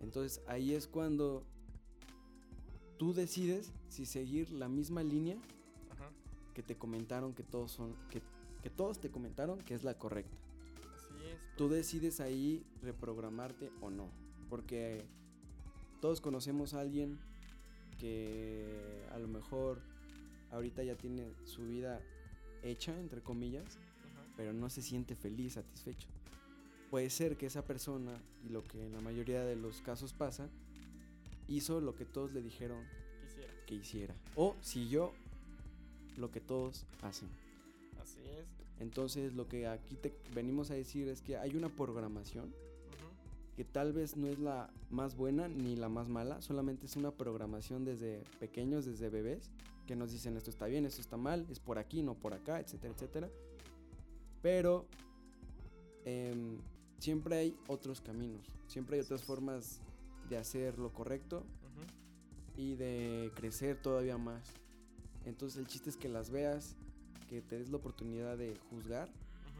Entonces 0.00 0.42
ahí 0.48 0.74
es 0.74 0.86
cuando 0.86 1.44
tú 2.98 3.14
decides 3.14 3.72
si 3.88 4.04
seguir 4.06 4.50
la 4.52 4.68
misma 4.68 5.02
línea 5.02 5.36
Ajá, 5.90 6.10
que 6.54 6.62
te 6.62 6.76
comentaron 6.76 7.34
que 7.34 7.42
todos 7.42 7.70
son 7.72 7.94
que, 8.10 8.20
que 8.62 8.70
todos 8.70 9.00
te 9.00 9.10
comentaron 9.10 9.58
que 9.58 9.74
es 9.74 9.84
la 9.84 9.94
correcta. 9.98 10.36
así 10.96 11.24
es. 11.24 11.56
Tú 11.56 11.68
decides 11.68 12.20
ahí 12.20 12.64
reprogramarte 12.82 13.70
o 13.80 13.90
no, 13.90 14.08
porque 14.50 15.04
todos 16.00 16.20
conocemos 16.20 16.74
a 16.74 16.80
alguien 16.80 17.18
que 18.00 19.04
a 19.12 19.18
lo 19.18 19.28
mejor 19.28 19.80
ahorita 20.50 20.82
ya 20.82 20.96
tiene 20.96 21.32
su 21.44 21.64
vida 21.66 22.00
hecha 22.62 22.98
entre 22.98 23.20
comillas, 23.22 23.76
Ajá. 23.76 24.24
pero 24.36 24.52
no 24.52 24.68
se 24.68 24.82
siente 24.82 25.14
feliz, 25.14 25.52
satisfecho. 25.54 26.08
Puede 26.92 27.08
ser 27.08 27.38
que 27.38 27.46
esa 27.46 27.64
persona, 27.64 28.12
y 28.44 28.50
lo 28.50 28.62
que 28.64 28.84
en 28.84 28.92
la 28.92 29.00
mayoría 29.00 29.42
de 29.46 29.56
los 29.56 29.80
casos 29.80 30.12
pasa, 30.12 30.50
hizo 31.48 31.80
lo 31.80 31.94
que 31.94 32.04
todos 32.04 32.34
le 32.34 32.42
dijeron 32.42 32.84
Quisiera. 33.22 33.52
que 33.64 33.74
hiciera. 33.74 34.14
O 34.36 34.56
siguió 34.60 35.14
lo 36.18 36.30
que 36.30 36.42
todos 36.42 36.84
hacen. 37.00 37.30
Así 37.98 38.18
es. 38.38 38.44
Entonces 38.78 39.32
lo 39.32 39.48
que 39.48 39.66
aquí 39.68 39.96
te 39.96 40.12
venimos 40.34 40.70
a 40.70 40.74
decir 40.74 41.08
es 41.08 41.22
que 41.22 41.38
hay 41.38 41.56
una 41.56 41.70
programación 41.70 42.52
que 43.56 43.64
tal 43.64 43.94
vez 43.94 44.18
no 44.18 44.26
es 44.26 44.38
la 44.38 44.68
más 44.90 45.16
buena 45.16 45.48
ni 45.48 45.76
la 45.76 45.88
más 45.88 46.10
mala, 46.10 46.42
solamente 46.42 46.84
es 46.84 46.96
una 46.96 47.10
programación 47.10 47.86
desde 47.86 48.22
pequeños, 48.38 48.84
desde 48.84 49.08
bebés, 49.08 49.50
que 49.86 49.96
nos 49.96 50.12
dicen 50.12 50.36
esto 50.36 50.50
está 50.50 50.66
bien, 50.66 50.84
esto 50.84 51.00
está 51.00 51.16
mal, 51.16 51.46
es 51.50 51.58
por 51.58 51.78
aquí, 51.78 52.02
no 52.02 52.12
por 52.12 52.34
acá, 52.34 52.60
etcétera, 52.60 52.92
etcétera. 52.92 53.30
Pero 54.42 54.84
em, 56.04 56.58
siempre 57.02 57.36
hay 57.36 57.56
otros 57.66 58.00
caminos, 58.00 58.46
siempre 58.68 58.94
hay 58.94 59.02
otras 59.02 59.24
formas 59.24 59.80
de 60.30 60.36
hacer 60.36 60.78
lo 60.78 60.92
correcto 60.92 61.42
y 62.56 62.76
de 62.76 63.32
crecer 63.34 63.76
todavía 63.76 64.18
más. 64.18 64.52
Entonces 65.26 65.58
el 65.58 65.66
chiste 65.66 65.90
es 65.90 65.96
que 65.96 66.08
las 66.08 66.30
veas, 66.30 66.76
que 67.28 67.42
te 67.42 67.58
des 67.58 67.70
la 67.70 67.78
oportunidad 67.78 68.38
de 68.38 68.56
juzgar 68.70 69.08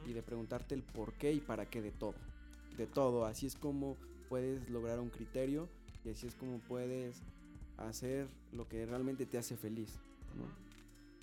y 0.07 0.12
de 0.12 0.22
preguntarte 0.22 0.76
el 0.76 0.85
por 0.85 1.14
qué 1.14 1.33
y 1.33 1.40
para 1.40 1.68
qué 1.68 1.83
de 1.83 1.90
todo. 1.90 2.14
De 2.76 2.87
todo, 2.87 3.26
así 3.26 3.48
es 3.48 3.57
como 3.57 3.96
puedes 4.28 4.70
lograr 4.70 5.00
un 5.00 5.11
criterio 5.11 5.68
y 6.05 6.11
así 6.11 6.28
es 6.28 6.37
como 6.37 6.61
puedes 6.61 7.22
hacer 7.76 8.28
lo 8.52 8.68
que 8.68 8.87
realmente 8.87 9.26
te 9.26 9.37
hace 9.37 9.57
feliz. 9.57 9.98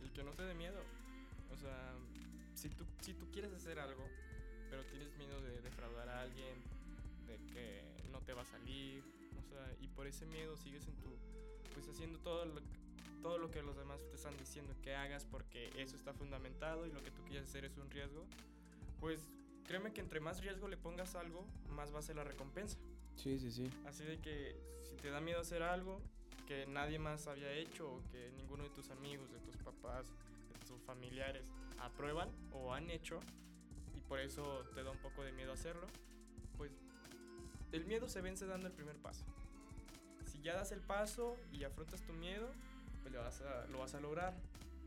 Y 0.05 0.09
que 0.09 0.23
no 0.25 0.31
te 0.31 0.43
dé 0.43 0.53
miedo. 0.53 0.81
O 1.53 1.55
sea, 1.55 1.93
si 2.55 2.67
tú, 2.67 2.83
si 2.99 3.13
tú 3.13 3.25
quieres 3.31 3.53
hacer 3.53 3.79
algo, 3.79 4.03
alguien, 6.29 6.55
de 7.27 7.37
que 7.53 8.09
no 8.11 8.21
te 8.21 8.33
va 8.33 8.41
a 8.41 8.45
salir, 8.45 9.03
o 9.37 9.43
sea, 9.43 9.75
y 9.81 9.87
por 9.87 10.07
ese 10.07 10.25
miedo 10.25 10.55
sigues 10.57 10.87
en 10.87 10.95
tu, 10.97 11.09
pues 11.73 11.87
haciendo 11.89 12.19
todo 12.19 12.45
lo, 12.45 12.61
todo 13.21 13.37
lo 13.37 13.51
que 13.51 13.61
los 13.61 13.75
demás 13.77 14.01
te 14.09 14.15
están 14.15 14.37
diciendo 14.37 14.73
que 14.81 14.95
hagas 14.95 15.25
porque 15.25 15.69
eso 15.77 15.95
está 15.95 16.13
fundamentado 16.13 16.85
y 16.85 16.91
lo 16.91 17.03
que 17.03 17.11
tú 17.11 17.23
quieres 17.25 17.47
hacer 17.47 17.65
es 17.65 17.77
un 17.77 17.89
riesgo, 17.89 18.25
pues 18.99 19.21
créeme 19.65 19.93
que 19.93 20.01
entre 20.01 20.19
más 20.19 20.41
riesgo 20.41 20.67
le 20.67 20.77
pongas 20.77 21.15
a 21.15 21.21
algo, 21.21 21.45
más 21.69 21.93
va 21.93 21.99
a 21.99 22.01
ser 22.01 22.15
la 22.15 22.23
recompensa. 22.23 22.77
Sí, 23.15 23.37
sí, 23.37 23.51
sí. 23.51 23.69
Así 23.85 24.03
de 24.03 24.19
que 24.19 24.55
si 24.81 24.95
te 24.95 25.09
da 25.09 25.19
miedo 25.19 25.39
hacer 25.39 25.61
algo 25.61 26.01
que 26.47 26.65
nadie 26.65 26.97
más 26.97 27.27
había 27.27 27.51
hecho 27.51 27.91
o 27.91 28.03
que 28.11 28.31
ninguno 28.37 28.63
de 28.63 28.69
tus 28.69 28.89
amigos, 28.89 29.31
de 29.31 29.39
tus 29.39 29.57
papás, 29.57 30.07
de 30.07 30.65
tus 30.67 30.81
familiares 30.81 31.45
aprueban 31.79 32.29
o 32.51 32.73
han 32.73 32.89
hecho 32.89 33.19
y 33.95 34.01
por 34.01 34.19
eso 34.19 34.63
te 34.73 34.83
da 34.83 34.91
un 34.91 34.97
poco 34.97 35.23
de 35.23 35.31
miedo 35.31 35.53
hacerlo, 35.53 35.85
pues 36.59 36.71
el 37.71 37.85
miedo 37.85 38.07
se 38.09 38.19
vence 38.21 38.45
dando 38.45 38.67
el 38.67 38.73
primer 38.73 38.97
paso. 38.97 39.23
Si 40.27 40.41
ya 40.41 40.53
das 40.55 40.71
el 40.73 40.81
paso 40.81 41.37
y 41.53 41.63
afrontas 41.63 42.01
tu 42.01 42.11
miedo, 42.13 42.47
pues 43.01 43.13
lo 43.13 43.21
vas 43.21 43.41
a, 43.41 43.65
lo 43.67 43.79
vas 43.79 43.95
a 43.95 43.99
lograr. 44.01 44.33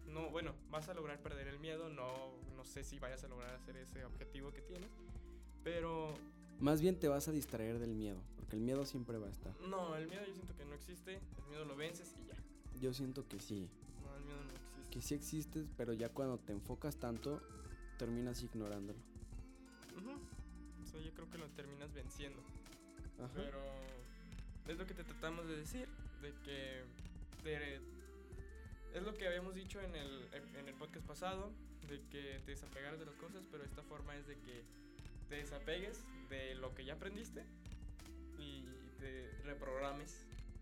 No, 0.06 0.28
bueno, 0.30 0.52
vas 0.70 0.88
a 0.90 0.94
lograr 0.94 1.18
perder 1.20 1.48
el 1.48 1.58
miedo, 1.58 1.88
no, 1.88 2.12
no 2.56 2.64
sé 2.64 2.85
si 2.85 2.98
vayas 2.98 3.24
a 3.24 3.28
lograr 3.28 3.54
hacer 3.54 3.76
ese 3.78 4.04
objetivo 4.04 4.52
que 4.52 4.61
tienes, 4.61 4.90
pero 5.64 6.12
Más 6.61 6.80
bien 6.82 6.98
te 7.00 7.08
vas 7.08 7.28
a 7.28 7.32
distraer 7.32 7.78
del 7.78 7.94
miedo, 7.94 8.18
porque 8.37 8.56
el 8.56 8.62
miedo 8.62 8.85
siempre 8.85 9.16
va 9.16 9.28
a 9.28 9.30
estar. 9.30 9.58
No, 9.62 9.96
el 9.96 10.08
miedo 10.08 10.22
yo 10.26 10.35
siento 10.35 10.54
que 10.56 10.64
no 10.66 10.74
existe, 10.74 11.14
el 11.14 11.44
miedo 11.48 11.64
lo 11.64 11.76
vences 11.76 12.14
y 12.22 12.28
ya. 12.28 12.80
Yo 12.80 12.92
siento 12.92 13.26
que 13.26 13.40
sí, 13.40 13.68
No, 14.04 14.16
el 14.16 14.24
miedo 14.24 14.42
no 14.44 14.50
existe. 14.50 14.90
que 14.90 15.00
sí 15.00 15.14
existes, 15.14 15.66
pero 15.78 15.92
ya 15.94 16.11
cuando 16.11 16.37
te 16.38 16.52
enfocas 16.52 16.96
tanto, 16.96 17.40
terminas 17.96 18.42
ignorándolo. 18.42 18.98
O 19.96 20.00
sea, 20.92 21.00
yo 21.00 21.12
creo 21.12 21.31
que 21.31 21.38
lo 21.38 21.48
terminas 21.50 21.92
venciendo. 21.92 22.40
Ajá. 23.18 23.33
Pero 23.35 23.61
es 24.68 24.78
lo 24.78 24.87
que 24.87 24.94
te 24.94 25.05
tratamos 25.05 25.46
de 25.48 25.57
decir, 25.57 25.88
de 26.22 26.33
que 26.44 26.83
te- 27.42 27.76
es 28.96 29.02
lo 29.02 29.14
que 29.14 29.26
habíamos 29.26 29.55
dicho 29.55 29.81
en 29.81 29.94
el, 29.96 30.28
en 30.59 30.68
el 30.68 30.74
podcast 30.74 31.07
pasado, 31.07 31.50
de 31.88 32.00
que 32.11 32.40
te 32.44 32.50
desapegaras 32.52 32.98
de 33.00 33.07
las 33.07 33.14
cosas, 33.16 33.42
pero 33.50 33.64
esta 33.64 33.83
forma 33.83 34.14
es 34.16 34.26
de 34.26 34.35
que 34.37 34.62
te 35.28 35.37
desapegues 35.37 35.98
de 36.31 36.55
lo 36.57 36.74
que 36.74 36.85
ya 36.85 36.94
aprendiste 36.94 37.42
y 38.38 38.64
te 39.00 39.31
reprogrames. 39.44 40.14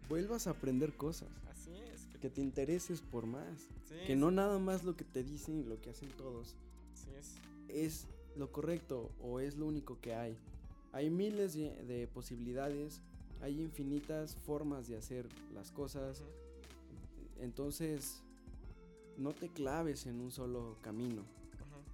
Vuelvas 0.08 0.46
a 0.46 0.50
aprender 0.50 0.92
cosas, 0.94 1.28
Así 1.50 1.72
es. 1.76 2.02
Que, 2.12 2.18
que 2.20 2.30
te 2.30 2.40
intereses 2.40 3.00
por 3.00 3.26
más, 3.26 3.68
sí, 3.88 3.96
que 4.06 4.16
no 4.16 4.30
nada 4.30 4.58
más 4.58 4.82
lo 4.84 4.96
que 4.96 5.04
te 5.04 5.22
dicen 5.22 5.60
y 5.60 5.64
lo 5.64 5.80
que 5.80 5.90
hacen 5.90 6.08
todos 6.10 6.54
Así 6.94 7.10
es. 7.14 7.36
es 7.68 8.06
lo 8.36 8.50
correcto 8.52 9.10
o 9.22 9.40
es 9.40 9.56
lo 9.56 9.66
único 9.66 10.00
que 10.00 10.14
hay. 10.14 10.36
Hay 10.92 11.10
miles 11.10 11.54
de, 11.54 11.70
de 11.84 12.06
posibilidades, 12.08 13.00
hay 13.42 13.60
infinitas 13.60 14.34
formas 14.34 14.88
de 14.88 14.96
hacer 14.96 15.26
las 15.54 15.70
cosas, 15.70 16.22
entonces 17.38 18.22
no 19.16 19.32
te 19.32 19.48
claves 19.48 20.06
en 20.06 20.20
un 20.20 20.30
solo 20.30 20.76
camino. 20.82 21.22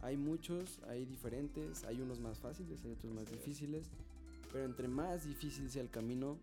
Hay 0.03 0.16
muchos, 0.16 0.81
hay 0.88 1.05
diferentes, 1.05 1.85
hay 1.85 2.01
unos 2.01 2.20
más 2.20 2.38
fáciles, 2.38 2.85
hay 2.85 2.92
otros 2.92 3.12
más 3.12 3.31
difíciles, 3.31 3.87
pero 4.53 4.64
entre 4.64 4.88
más 4.88 5.27
difícil 5.27 5.70
sea 5.70 5.83
el 5.83 5.90
camino, 5.90 6.37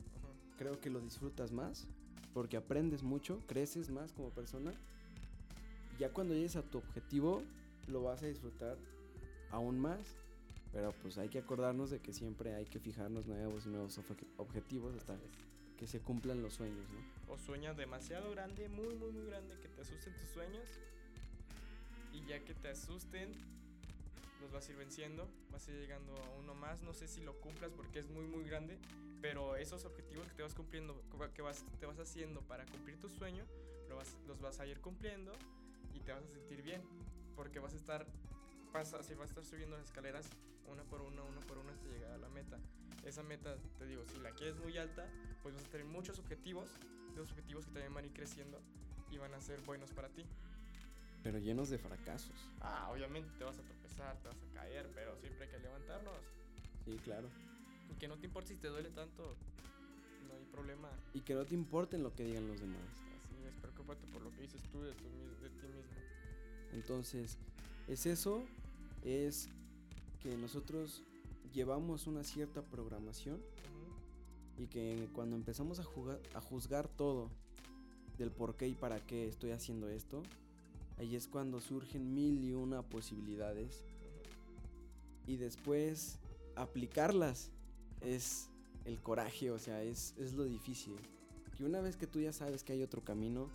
creo 0.57 0.79
que 0.79 0.89
lo 0.89 0.99
disfrutas 0.99 1.51
más 1.51 1.87
porque 2.33 2.57
aprendes 2.57 3.03
mucho, 3.03 3.39
creces 3.47 3.89
más 3.89 4.11
como 4.11 4.29
persona. 4.29 4.73
Y 5.95 6.01
ya 6.01 6.09
cuando 6.11 6.33
llegues 6.33 6.55
a 6.55 6.63
tu 6.63 6.79
objetivo, 6.79 7.43
lo 7.87 8.03
vas 8.03 8.23
a 8.23 8.27
disfrutar 8.27 8.77
aún 9.53 9.79
más. 9.79 10.15
Pero 10.73 10.91
pues 11.03 11.17
hay 11.19 11.29
que 11.29 11.37
acordarnos 11.39 11.91
de 11.91 11.99
que 11.99 12.11
siempre 12.13 12.55
hay 12.55 12.65
que 12.65 12.79
fijarnos 12.79 13.27
nuevos 13.27 13.65
y 13.67 13.69
nuevos 13.69 13.97
obje- 13.99 14.25
objetivos 14.37 14.95
hasta 14.95 15.15
que 15.77 15.85
se 15.87 15.99
cumplan 15.99 16.41
los 16.41 16.55
sueños, 16.55 16.85
¿no? 16.89 17.33
O 17.33 17.37
sueñas 17.37 17.77
demasiado 17.77 18.31
grande, 18.31 18.67
muy, 18.69 18.95
muy, 18.95 19.11
muy 19.11 19.25
grande, 19.27 19.55
que 19.61 19.69
te 19.69 19.81
asusten 19.81 20.13
tus 20.15 20.29
sueños. 20.29 20.67
Y 22.11 22.25
ya 22.25 22.39
que 22.43 22.53
te 22.55 22.69
asusten, 22.69 23.31
los 24.41 24.51
vas 24.51 24.67
a 24.67 24.71
ir 24.71 24.77
venciendo, 24.77 25.27
vas 25.51 25.67
a 25.67 25.71
ir 25.71 25.79
llegando 25.79 26.13
a 26.15 26.29
uno 26.39 26.55
más. 26.55 26.81
No 26.81 26.93
sé 26.93 27.07
si 27.07 27.21
lo 27.21 27.39
cumplas 27.39 27.71
porque 27.71 27.99
es 27.99 28.09
muy, 28.09 28.25
muy 28.25 28.43
grande, 28.43 28.77
pero 29.21 29.55
esos 29.55 29.85
objetivos 29.85 30.27
que 30.27 30.33
te 30.33 30.41
vas 30.43 30.53
cumpliendo, 30.55 30.99
que 31.35 31.41
vas, 31.43 31.63
te 31.79 31.85
vas 31.85 31.99
haciendo 31.99 32.41
para 32.41 32.65
cumplir 32.65 32.97
tu 32.99 33.09
sueño, 33.09 33.45
lo 33.89 33.95
vas- 33.97 34.15
los 34.27 34.41
vas 34.41 34.59
a 34.59 34.65
ir 34.65 34.79
cumpliendo 34.81 35.31
y 35.93 35.99
te 35.99 36.11
vas 36.13 36.23
a 36.23 36.27
sentir 36.27 36.61
bien, 36.63 36.81
porque 37.35 37.59
vas 37.59 37.73
a 37.73 37.77
estar, 37.77 38.05
vas 38.73 38.93
a, 38.93 39.03
si 39.03 39.13
vas 39.13 39.27
a 39.27 39.29
estar 39.29 39.45
subiendo 39.45 39.77
las 39.77 39.85
escaleras 39.85 40.27
una 40.71 40.83
por 40.83 41.01
una, 41.01 41.23
una 41.23 41.39
por 41.41 41.57
una 41.59 41.71
hasta 41.71 41.87
llegar 41.87 42.11
a 42.11 42.17
la 42.17 42.29
meta. 42.29 42.57
Esa 43.05 43.21
meta, 43.21 43.55
te 43.77 43.85
digo, 43.85 44.03
si 44.05 44.19
la 44.19 44.31
quieres 44.31 44.57
muy 44.57 44.77
alta, 44.77 45.07
pues 45.41 45.53
vas 45.53 45.63
a 45.63 45.69
tener 45.69 45.85
muchos 45.85 46.19
objetivos, 46.19 46.69
esos 47.11 47.29
objetivos 47.29 47.65
que 47.65 47.71
también 47.71 47.93
van 47.93 48.05
a 48.05 48.07
ir 48.07 48.13
creciendo 48.13 48.59
y 49.11 49.17
van 49.17 49.33
a 49.33 49.41
ser 49.41 49.61
buenos 49.61 49.91
para 49.91 50.09
ti. 50.09 50.25
Pero 51.21 51.37
llenos 51.37 51.69
de 51.69 51.77
fracasos. 51.77 52.35
Ah, 52.61 52.89
obviamente 52.91 53.29
te 53.37 53.43
vas 53.43 53.57
a 53.57 53.61
tropezar, 53.61 54.17
te 54.21 54.27
vas 54.27 54.37
a 54.37 54.53
caer, 54.53 54.89
pero 54.93 55.15
siempre 55.17 55.45
hay 55.45 55.51
que 55.51 55.59
levantarnos. 55.59 56.17
Sí, 56.85 56.97
claro. 57.03 57.29
Y 57.89 57.95
que 57.95 58.07
no 58.07 58.17
te 58.17 58.25
importe 58.25 58.49
si 58.49 58.59
te 58.59 58.67
duele 58.67 58.89
tanto, 58.89 59.35
no 60.27 60.35
hay 60.35 60.45
problema. 60.51 60.89
Y 61.13 61.21
que 61.21 61.35
no 61.35 61.45
te 61.45 61.53
importen 61.53 62.03
lo 62.03 62.13
que 62.13 62.23
digan 62.23 62.47
los 62.47 62.59
demás. 62.59 62.81
Así 62.81 63.35
es, 63.45 63.53
preocúpate 63.61 64.05
por 64.07 64.21
lo 64.21 64.31
que 64.31 64.41
dices 64.41 64.61
tú 64.71 64.81
de, 64.81 64.93
tu, 64.93 65.09
de 65.41 65.49
ti 65.49 65.67
mismo. 65.67 65.93
Entonces, 66.73 67.37
es 67.87 68.05
eso, 68.05 68.43
es 69.03 69.49
que 70.21 70.35
nosotros 70.37 71.03
llevamos 71.53 72.07
una 72.07 72.23
cierta 72.23 72.61
programación 72.61 73.39
y 74.57 74.67
que 74.67 75.07
cuando 75.13 75.35
empezamos 75.35 75.79
a, 75.79 75.83
jugar, 75.83 76.19
a 76.33 76.41
juzgar 76.41 76.87
todo 76.87 77.29
del 78.17 78.31
por 78.31 78.55
qué 78.55 78.67
y 78.67 78.73
para 78.73 78.99
qué 78.99 79.27
estoy 79.27 79.51
haciendo 79.51 79.89
esto, 79.89 80.23
ahí 80.97 81.15
es 81.15 81.27
cuando 81.27 81.59
surgen 81.59 82.13
mil 82.13 82.43
y 82.43 82.53
una 82.53 82.81
posibilidades 82.83 83.83
y 85.25 85.37
después 85.37 86.19
aplicarlas 86.55 87.49
es 88.01 88.49
el 88.85 88.99
coraje, 89.01 89.51
o 89.51 89.59
sea, 89.59 89.81
es, 89.81 90.13
es 90.17 90.33
lo 90.33 90.43
difícil. 90.43 90.95
Que 91.57 91.63
una 91.63 91.81
vez 91.81 91.95
que 91.95 92.07
tú 92.07 92.19
ya 92.19 92.33
sabes 92.33 92.63
que 92.63 92.73
hay 92.73 92.83
otro 92.83 93.03
camino, 93.03 93.49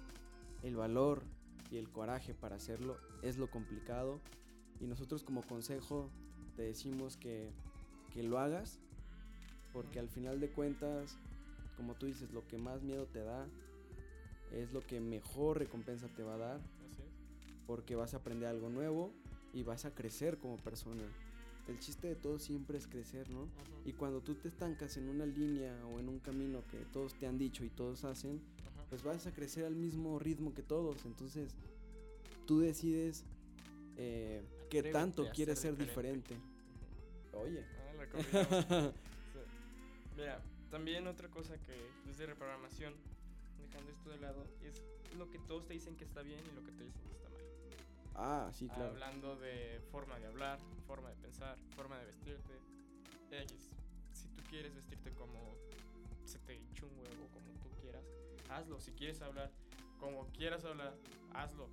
el 0.63 0.77
valor 0.77 1.23
y 1.71 1.77
el 1.77 1.91
coraje 1.91 2.35
para 2.35 2.57
hacerlo 2.57 2.97
es 3.23 3.37
lo 3.37 3.51
complicado. 3.51 4.21
Y 4.81 4.87
nosotros 4.87 5.23
como 5.25 5.43
consejo 5.43 6.11
te 6.57 6.63
decimos 6.63 7.17
que, 7.17 7.51
que 8.13 8.23
lo 8.23 8.39
hagas, 8.39 8.79
porque 9.73 9.99
al 9.99 10.09
final 10.09 10.41
de 10.41 10.51
cuentas, 10.51 11.17
como 11.77 11.95
tú 11.95 12.07
dices, 12.07 12.33
lo 12.33 12.47
que 12.47 12.59
más 12.59 12.83
miedo 12.83 13.07
te 13.07 13.21
da 13.21 13.47
es 14.53 14.73
lo 14.73 14.81
que 14.87 15.01
mejor 15.01 15.59
recompensa 15.59 16.09
te 16.09 16.23
va 16.23 16.35
a 16.35 16.39
dar 16.39 16.57
Así 16.57 17.03
es. 17.03 17.63
porque 17.67 17.95
vas 17.97 18.15
a 18.15 18.19
aprender 18.19 18.49
algo 18.49 18.71
nuevo 18.71 19.13
y 19.53 19.63
vas 19.63 19.85
a 19.85 19.95
crecer 19.95 20.39
como 20.39 20.57
persona. 20.57 21.03
El 21.67 21.79
chiste 21.81 22.07
de 22.09 22.15
todo 22.15 22.39
siempre 22.39 22.79
es 22.79 22.87
crecer, 22.87 23.29
¿no? 23.29 23.47
Y 23.85 23.93
cuando 23.93 24.23
tú 24.23 24.35
te 24.35 24.49
estancas 24.49 24.97
en 24.97 25.09
una 25.09 25.27
línea 25.27 25.79
o 25.87 26.01
en 26.01 26.09
un 26.09 26.19
camino 26.19 26.63
que 26.71 26.79
todos 26.93 27.15
te 27.15 27.27
han 27.27 27.37
dicho 27.37 27.63
y 27.63 27.69
todos 27.69 28.05
hacen, 28.05 28.41
Ajá. 28.67 28.87
pues 28.89 29.03
vas 29.03 29.27
a 29.27 29.33
crecer 29.35 29.67
al 29.67 29.77
mismo 29.77 30.19
ritmo 30.19 30.55
que 30.55 30.63
todos. 30.63 31.05
Entonces, 31.05 31.55
tú 32.47 32.61
decides 32.61 33.25
eh, 33.99 34.43
qué 34.69 34.79
Atrévete 34.79 34.93
tanto 34.93 35.23
a 35.27 35.31
quieres 35.31 35.59
ser 35.59 35.77
ser 35.77 35.87
diferente. 35.87 36.37
Oye. 37.33 37.65
Ah, 37.79 37.93
la. 37.95 38.93
Mira, 40.17 40.43
también 40.71 41.07
otra 41.07 41.29
cosa 41.29 41.57
que 41.59 41.75
es 42.11 42.19
de 42.19 42.27
reprogramación, 42.27 42.95
dejando 43.61 43.93
esto 43.93 44.11
de 44.11 44.19
lado, 44.19 44.45
es 44.63 44.83
lo 45.17 45.31
que 45.31 45.39
todos 45.39 45.67
te 45.67 45.75
dicen 45.75 45.97
que 45.97 46.05
está 46.05 46.23
bien 46.23 46.41
y 46.41 46.55
lo 46.55 46.65
que 46.65 46.73
te 46.73 46.85
dicen 46.85 47.03
que 47.03 47.13
está 47.13 47.29
mal. 47.31 47.43
ah, 48.17 48.51
sí, 48.53 48.67
claro. 48.69 48.91
Hablando 48.91 49.37
de 49.37 49.81
forma 49.93 50.19
de 50.19 50.27
hablar, 50.27 50.59
forma 50.87 51.11
de 51.11 51.17
pensar, 51.17 51.57
forma 51.77 51.99
de 51.99 52.07
vestirte. 52.07 52.53
X. 53.31 53.53
Si 54.15 54.29
tú 54.29 54.43
quieres 54.49 54.75
vestirte 54.75 55.11
como 55.13 55.39
se 56.25 56.39
te 56.41 56.55
hinche 56.55 56.85
un 56.85 56.93
huevo, 56.99 57.29
como 57.33 57.53
tú 57.63 57.69
quieras, 57.83 58.05
hazlo. 58.49 58.81
Si 58.81 58.93
quieres 58.93 59.21
hablar 59.21 59.51
como 59.99 60.27
quieras 60.29 60.65
hablar, 60.65 60.95
hazlo. 61.35 61.69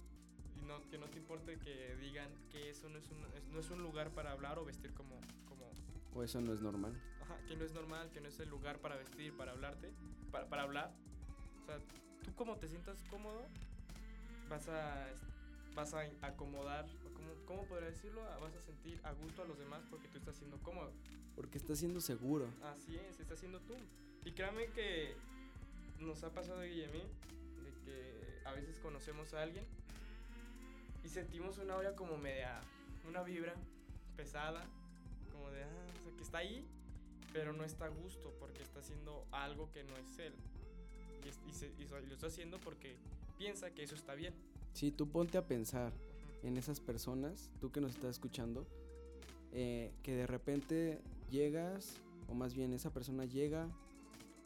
No, 0.67 0.81
que 0.89 0.97
no 0.97 1.07
te 1.07 1.17
importe 1.19 1.57
que 1.59 1.95
digan 1.97 2.29
que 2.51 2.69
eso 2.69 2.89
no 2.89 2.97
es 2.97 3.09
un, 3.09 3.21
no 3.53 3.59
es 3.59 3.69
un 3.69 3.81
lugar 3.83 4.09
para 4.11 4.31
hablar 4.31 4.57
o 4.57 4.65
vestir 4.65 4.93
como, 4.93 5.19
como 5.47 5.71
O 6.13 6.23
eso 6.23 6.41
no 6.41 6.53
es 6.53 6.61
normal. 6.61 6.93
Ajá, 7.21 7.37
que 7.47 7.55
no 7.55 7.65
es 7.65 7.73
normal, 7.73 8.09
que 8.11 8.21
no 8.21 8.29
es 8.29 8.39
el 8.39 8.49
lugar 8.49 8.79
para 8.79 8.95
vestir, 8.95 9.35
para 9.37 9.51
hablarte, 9.51 9.91
para, 10.31 10.47
para 10.49 10.63
hablar. 10.63 10.91
O 11.61 11.65
sea, 11.65 11.77
tú 12.23 12.33
como 12.35 12.57
te 12.57 12.67
sientas 12.67 13.03
cómodo, 13.09 13.45
vas 14.49 14.67
a, 14.69 15.07
vas 15.75 15.93
a 15.93 16.01
acomodar, 16.21 16.85
¿cómo, 17.13 17.33
¿cómo 17.45 17.65
podría 17.67 17.89
decirlo? 17.89 18.23
Ah, 18.31 18.37
Vas 18.39 18.55
a 18.55 18.61
sentir 18.61 18.99
a 19.03 19.11
gusto 19.13 19.43
a 19.43 19.45
los 19.45 19.57
demás 19.59 19.83
porque 19.89 20.07
tú 20.07 20.17
estás 20.17 20.35
siendo 20.35 20.57
cómodo. 20.59 20.91
Porque 21.35 21.57
estás 21.57 21.79
siendo 21.79 21.99
seguro. 21.99 22.47
Así 22.63 22.95
es, 22.97 23.19
estás 23.19 23.39
siendo 23.39 23.59
tú. 23.61 23.75
Y 24.23 24.31
créame 24.31 24.67
que 24.67 25.15
nos 25.99 26.23
ha 26.23 26.31
pasado 26.31 26.61
a 26.61 26.65
Guillemí, 26.65 27.03
de 27.63 27.71
que 27.83 28.41
a 28.45 28.53
veces 28.53 28.79
conocemos 28.79 29.33
a 29.33 29.41
alguien 29.43 29.65
y 31.05 31.09
sentimos 31.09 31.57
una 31.59 31.75
aura 31.75 31.95
como 31.95 32.17
media, 32.17 32.59
una 33.07 33.21
vibra 33.23 33.53
pesada, 34.17 34.65
como 35.31 35.49
de, 35.51 35.63
ah, 35.63 35.67
o 35.99 36.03
sea, 36.03 36.15
que 36.17 36.23
está 36.23 36.37
ahí, 36.39 36.65
pero 37.31 37.53
no 37.53 37.63
está 37.63 37.85
a 37.85 37.89
gusto 37.89 38.33
porque 38.39 38.63
está 38.63 38.79
haciendo 38.79 39.25
algo 39.31 39.71
que 39.71 39.83
no 39.83 39.95
es 39.97 40.19
él. 40.19 40.33
Y, 41.23 41.29
es- 41.29 41.39
y 41.47 41.53
se- 41.53 41.71
y 41.77 41.87
lo 42.07 42.13
está 42.13 42.27
haciendo 42.27 42.59
porque 42.59 42.95
piensa 43.37 43.69
que 43.71 43.83
eso 43.83 43.95
está 43.95 44.15
bien. 44.15 44.33
Sí, 44.73 44.91
tú 44.91 45.07
ponte 45.07 45.37
a 45.37 45.45
pensar 45.45 45.91
en 46.43 46.57
esas 46.57 46.79
personas, 46.79 47.49
tú 47.59 47.71
que 47.71 47.81
nos 47.81 47.91
estás 47.95 48.11
escuchando, 48.11 48.65
eh, 49.53 49.91
que 50.03 50.15
de 50.15 50.27
repente 50.27 50.99
llegas, 51.29 51.97
o 52.27 52.33
más 52.33 52.53
bien 52.55 52.73
esa 52.73 52.91
persona 52.91 53.25
llega, 53.25 53.67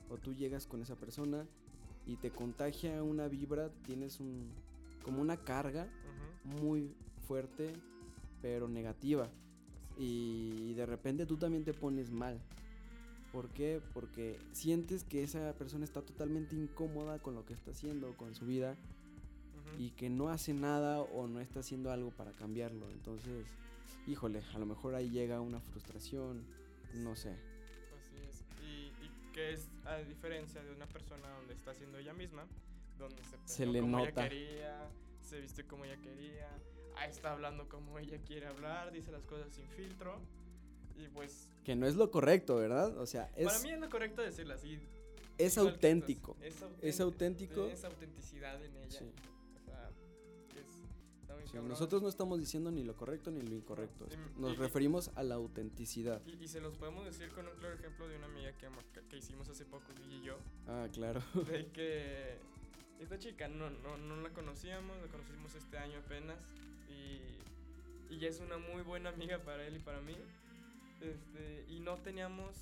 o 0.10 0.18
tú 0.18 0.34
llegas 0.34 0.66
con 0.68 0.82
esa 0.82 0.96
persona 0.96 1.46
y 2.06 2.16
te 2.18 2.32
contagia 2.32 3.02
una 3.04 3.28
vibra, 3.28 3.70
tienes 3.86 4.20
un, 4.20 4.50
como 5.04 5.22
una 5.22 5.38
carga. 5.38 5.88
Muy 6.62 6.94
fuerte, 7.28 7.74
pero 8.42 8.68
negativa. 8.68 9.30
Y 9.98 10.74
de 10.74 10.86
repente 10.86 11.26
tú 11.26 11.38
también 11.38 11.64
te 11.64 11.74
pones 11.74 12.10
mal. 12.12 12.40
¿Por 13.32 13.50
qué? 13.50 13.82
Porque 13.94 14.40
sientes 14.54 15.04
que 15.04 15.24
esa 15.24 15.54
persona 15.54 15.86
está 15.86 16.02
totalmente 16.02 16.56
incómoda 16.56 17.20
con 17.20 17.36
lo 17.36 17.46
que 17.46 17.54
está 17.54 17.72
haciendo, 17.72 18.16
con 18.18 18.34
su 18.34 18.46
vida, 18.46 18.76
y 19.78 19.92
que 19.92 20.10
no 20.10 20.30
hace 20.30 20.54
nada 20.54 21.00
o 21.02 21.28
no 21.28 21.40
está 21.40 21.60
haciendo 21.60 21.92
algo 21.92 22.10
para 22.12 22.32
cambiarlo. 22.32 22.90
Entonces, 22.92 23.46
híjole, 24.08 24.42
a 24.56 24.58
lo 24.60 24.66
mejor 24.66 24.96
ahí 24.96 25.10
llega 25.10 25.42
una 25.42 25.60
frustración, 25.60 26.44
no 26.96 27.16
sé. 27.16 27.30
Así 28.00 28.16
es. 28.28 28.44
Y, 28.66 28.88
y 29.06 29.32
que 29.32 29.54
es 29.54 29.68
a 29.86 29.98
diferencia 29.98 30.64
de 30.64 30.72
una 30.72 30.88
persona 30.88 31.30
donde 31.38 31.54
está 31.54 31.76
siendo 31.76 32.00
ella 32.00 32.14
misma, 32.14 32.46
donde 32.98 33.24
se, 33.24 33.38
Se 33.46 33.66
le 33.66 33.82
como 33.82 34.00
nota. 34.00 34.26
ella 34.26 34.30
quería, 34.30 34.90
se 35.30 35.40
viste 35.40 35.64
como 35.66 35.86
ella 35.86 35.98
quería, 36.02 36.50
está 37.08 37.32
hablando 37.32 37.68
como 37.70 37.98
ella 38.00 38.18
quiere 38.26 38.48
hablar, 38.48 38.92
dice 38.92 39.12
las 39.12 39.26
cosas 39.26 39.52
sin 39.54 39.68
filtro. 39.70 40.20
Y 40.98 41.08
pues, 41.08 41.48
Que 41.64 41.76
no 41.76 41.88
es 41.88 41.96
lo 41.96 42.12
correcto, 42.12 42.58
¿verdad? 42.58 42.98
O 42.98 43.06
sea, 43.06 43.32
es, 43.38 43.46
para 43.46 43.60
mí 43.60 43.72
es 43.72 43.80
lo 43.80 43.90
correcto 43.90 44.22
decirlo 44.22 44.54
así. 44.56 44.80
es 45.38 45.58
auténtico. 45.58 46.36
Es 46.82 47.00
auténtico. 47.00 47.62
Tienes 47.64 47.84
autenticidad 47.86 48.62
en 48.64 48.76
ella. 48.76 49.00
Sí. 49.00 49.06
O 49.06 49.66
sea, 49.66 49.90
es, 50.60 51.50
Sí, 51.52 51.58
nosotros 51.58 52.02
no 52.04 52.10
estamos 52.10 52.38
diciendo 52.40 52.70
ni 52.70 52.84
lo 52.84 52.96
correcto 52.98 53.32
ni 53.32 53.42
lo 53.42 53.56
incorrecto. 53.56 54.06
y- 54.38 54.40
Nos 54.42 54.54
y- 54.54 54.56
referimos 54.58 55.10
a 55.16 55.24
la 55.24 55.36
autenticidad. 55.36 56.22
Y, 56.28 56.44
y 56.44 56.48
se 56.50 56.60
los 56.60 56.76
podemos 56.76 57.06
decir 57.06 57.30
con 57.30 57.48
un 57.48 57.56
claro 57.56 57.76
ejemplo 57.76 58.08
de 58.08 58.18
una 58.18 58.26
amiga 58.28 58.52
que, 58.58 58.68
que- 58.94 59.08
que 59.08 59.18
hicimos 59.18 59.48
hace 59.48 59.64
poco, 59.66 59.86
y 60.12 60.22
yo. 60.22 60.38
Ah, 60.68 60.88
claro. 60.92 61.22
de 61.50 61.68
que 61.72 62.38
esta 63.00 63.18
chica 63.18 63.48
no, 63.48 63.70
no, 63.70 63.98
no 63.98 64.16
la 64.22 64.30
conocíamos, 64.30 64.98
la 65.02 65.08
conocimos 65.08 65.56
este 65.56 65.78
año 65.78 66.00
apenas 66.00 66.38
y, 66.90 68.14
y 68.14 68.20
ya 68.20 68.28
es 68.28 68.40
una 68.40 68.58
muy 68.58 68.82
buena 68.82 69.10
amiga 69.10 69.40
para 69.40 69.66
él 69.66 69.78
y 69.78 69.80
para 69.80 70.02
mí. 70.02 70.16
Este, 71.02 71.66
y 71.70 71.80
no 71.80 71.96
teníamos, 71.98 72.56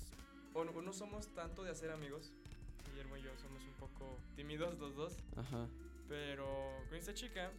o 0.54 0.64
no, 0.64 0.80
no 0.80 0.92
somos 0.92 1.26
tanto 1.34 1.64
de 1.64 1.70
hacer 1.70 1.90
amigos. 1.90 2.32
Guillermo 2.88 3.16
y 3.16 3.22
yo 3.22 3.30
somos 3.36 3.62
un 3.62 3.72
poco 3.74 4.16
tímidos 4.36 4.78
los 4.78 4.94
dos, 4.94 5.16
Ajá. 5.36 5.66
pero 6.08 6.46
con 6.88 6.96
esta 6.96 7.14
chica 7.14 7.50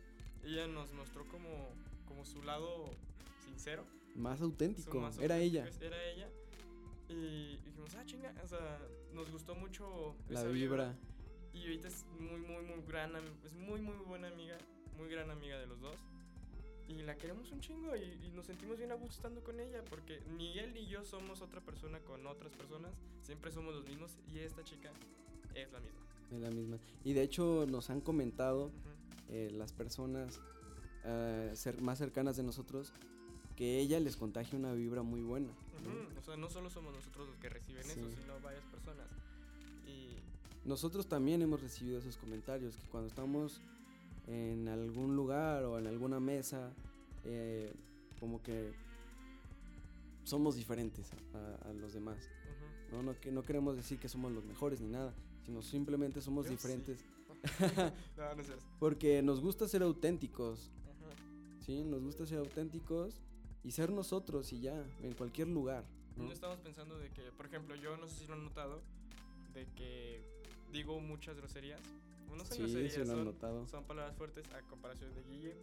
ella 0.44 0.68
nos 0.68 0.94
mostró 0.94 1.26
como, 1.28 1.70
como 2.08 2.26
su 2.26 2.42
lado 2.44 2.89
sincero. 3.46 3.86
Más 4.15 4.42
auténtico. 4.42 5.00
más 5.00 5.18
Era 5.20 5.38
ella. 5.38 5.70
Era 5.82 6.04
ella. 6.06 6.30
Y 7.10 7.58
dijimos, 7.65 7.94
ah, 7.96 8.06
chinga, 8.06 8.34
o 8.44 8.48
sea, 8.48 8.80
nos 9.13 9.30
gustó 9.32 9.56
mucho 9.56 10.15
La 10.30 10.42
esa 10.42 10.50
vibra. 10.50 10.96
Y 11.54 11.62
ahorita 11.64 11.88
es 11.88 12.06
muy, 12.20 12.40
muy, 12.42 12.64
muy 12.64 12.82
gran, 12.88 13.12
es 13.46 13.54
muy, 13.54 13.82
muy 13.82 13.96
buena 14.06 14.28
amiga, 14.28 14.58
muy 14.98 15.10
gran 15.10 15.30
amiga 15.32 15.58
de 15.60 15.68
los 15.68 15.80
dos. 15.82 15.96
Y 16.88 17.04
la 17.04 17.16
queremos 17.18 17.52
un 17.52 17.60
chingo 17.62 17.96
y, 17.96 18.02
y 18.26 18.32
nos 18.34 18.48
sentimos 18.48 18.78
bien 18.78 18.92
a 18.92 18.96
gusto 18.96 19.16
estando 19.16 19.44
con 19.44 19.60
ella, 19.60 19.84
porque 19.90 20.22
ni 20.38 20.58
él 20.58 20.74
ni 20.74 20.88
yo 20.88 21.06
somos 21.06 21.42
otra 21.42 21.62
persona 21.62 22.00
con 22.00 22.26
otras 22.26 22.52
personas, 22.54 22.92
siempre 23.22 23.52
somos 23.52 23.76
los 23.76 23.86
mismos 23.88 24.18
y 24.34 24.40
esta 24.40 24.64
chica 24.64 24.92
es 25.54 25.72
la 25.72 25.80
misma. 25.80 26.00
Es 26.32 26.40
la 26.40 26.50
misma. 26.50 26.78
Y 27.04 27.14
de 27.14 27.22
hecho 27.22 27.66
nos 27.70 27.90
han 27.92 28.02
comentado 28.02 28.72
eh, 29.30 29.52
las 29.54 29.72
personas 29.72 30.40
eh, 31.04 31.52
cer- 31.54 31.80
más 31.80 32.00
cercanas 32.00 32.38
de 32.38 32.44
nosotros 32.44 32.92
que 33.56 33.80
ella 33.80 34.00
les 34.00 34.16
contagia 34.18 34.58
una 34.58 34.74
vibra 34.74 35.04
muy 35.04 35.22
buena. 35.22 35.50
O 36.18 36.22
sea, 36.24 36.38
no 36.38 36.50
solo 36.50 36.70
somos 36.72 36.94
nosotros 36.94 37.28
los 37.28 37.38
que 37.38 37.50
reciben 37.50 37.84
eso, 37.86 37.94
sino 38.16 38.40
varias 38.42 38.64
personas. 38.66 39.08
Nosotros 40.70 41.08
también 41.08 41.42
hemos 41.42 41.60
recibido 41.60 41.98
esos 41.98 42.16
comentarios, 42.16 42.76
que 42.76 42.88
cuando 42.90 43.08
estamos 43.08 43.60
en 44.28 44.68
algún 44.68 45.16
lugar 45.16 45.64
o 45.64 45.80
en 45.80 45.88
alguna 45.88 46.20
mesa, 46.20 46.72
eh, 47.26 47.74
como 48.20 48.44
que 48.44 48.72
somos 50.26 50.56
diferentes 50.56 51.10
a, 51.66 51.74
los 51.74 51.94
demás. 51.94 52.18
¿no? 52.92 53.02
No, 53.02 53.20
que, 53.20 53.32
no 53.32 53.42
queremos 53.42 53.78
decir 53.78 53.98
que 53.98 54.08
somos 54.08 54.32
los 54.32 54.46
mejores 54.46 54.80
ni 54.80 54.90
nada, 54.90 55.12
sino 55.44 55.64
simplemente 55.64 56.22
somos 56.22 56.46
Yo 56.46 56.52
sí. 56.52 56.58
diferentes 56.58 57.04
no, 58.16 58.36
no 58.36 58.44
porque 58.80 59.24
nos 59.24 59.40
gusta 59.40 59.68
ser 59.68 59.82
auténticos, 59.82 60.70
Ajá. 60.84 61.66
¿sí? 61.66 61.84
Nos 61.84 62.04
gusta 62.04 62.28
ser 62.28 62.38
auténticos 62.38 63.20
y 63.64 63.72
ser 63.72 63.92
nosotros 63.92 64.54
y 64.54 64.62
ya, 64.62 64.86
en 65.02 65.14
cualquier 65.14 65.48
lugar. 65.48 65.84
No 66.16 66.32
estamos 66.32 66.60
pensando 66.60 66.96
de 67.00 67.10
que, 67.10 67.32
por 67.32 67.48
ejemplo, 67.48 67.76
yo 67.76 67.98
no 67.98 68.08
sé 68.08 68.20
si 68.20 68.28
lo 68.28 68.34
han 68.34 68.44
notado, 68.44 68.84
de 69.56 69.66
que 69.76 70.38
digo 70.72 71.00
muchas 71.00 71.36
groserías. 71.38 71.80
No 72.30 72.38
son 72.46 72.48
Sí, 72.58 72.60
groserías, 72.64 72.94
sí 72.94 73.04
lo 73.06 73.14
han 73.14 73.26
notado. 73.26 73.68
son 73.68 73.84
palabras 73.86 74.16
fuertes 74.16 74.46
a 74.54 74.62
comparación 74.62 75.14
de 75.16 75.24
Guille, 75.24 75.56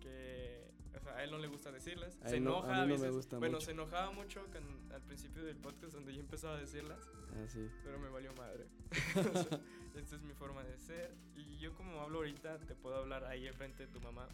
que 0.00 0.64
o 0.96 1.00
sea, 1.02 1.16
a 1.16 1.24
él 1.24 1.30
no 1.30 1.38
le 1.38 1.48
gusta 1.48 1.70
decirlas. 1.72 2.16
A 2.22 2.28
se 2.28 2.40
no- 2.40 2.56
a 2.56 2.58
enoja 2.60 2.68
mí 2.68 2.72
a 2.74 2.80
no 2.80 2.86
me 2.86 2.92
veces. 2.92 3.12
gusta 3.12 3.38
bueno, 3.38 3.54
mucho. 3.56 3.64
se 3.66 3.72
enojaba 3.72 4.10
mucho 4.12 4.44
con- 4.52 4.92
al 4.92 5.02
principio 5.02 5.42
del 5.44 5.56
podcast 5.56 5.94
donde 5.94 6.14
yo 6.14 6.20
empezaba 6.20 6.56
a 6.56 6.60
decirlas, 6.60 6.98
Ah, 7.32 7.46
sí. 7.48 7.68
pero 7.84 7.98
me 7.98 8.08
valió 8.08 8.32
madre. 8.34 8.66
Esta 9.96 10.16
es 10.16 10.22
mi 10.22 10.32
forma 10.34 10.62
de 10.62 10.78
ser. 10.78 11.12
Y 11.36 11.58
yo 11.58 11.74
como 11.74 12.00
hablo 12.00 12.18
ahorita, 12.18 12.58
te 12.60 12.74
puedo 12.74 12.96
hablar 12.96 13.24
ahí 13.24 13.46
enfrente 13.46 13.86
de 13.86 13.92
tu 13.92 14.00
mamá 14.00 14.28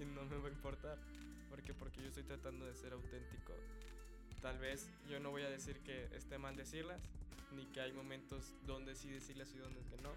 y 0.00 0.04
no 0.04 0.24
me 0.26 0.36
va 0.38 0.48
a 0.48 0.52
importar. 0.52 0.98
¿Por 1.48 1.62
qué? 1.62 1.74
Porque 1.74 2.00
yo 2.02 2.08
estoy 2.08 2.22
tratando 2.24 2.64
de 2.66 2.74
ser 2.74 2.92
auténtico. 2.92 3.52
Tal 4.42 4.58
vez 4.58 4.90
yo 5.08 5.20
no 5.20 5.30
voy 5.30 5.42
a 5.42 5.48
decir 5.48 5.78
que 5.80 6.08
esté 6.16 6.36
mal 6.36 6.56
decirlas, 6.56 7.00
ni 7.54 7.64
que 7.66 7.80
hay 7.80 7.92
momentos 7.92 8.52
donde 8.66 8.96
sí 8.96 9.08
decirlas 9.08 9.54
y 9.54 9.58
donde 9.58 9.80
no. 10.02 10.10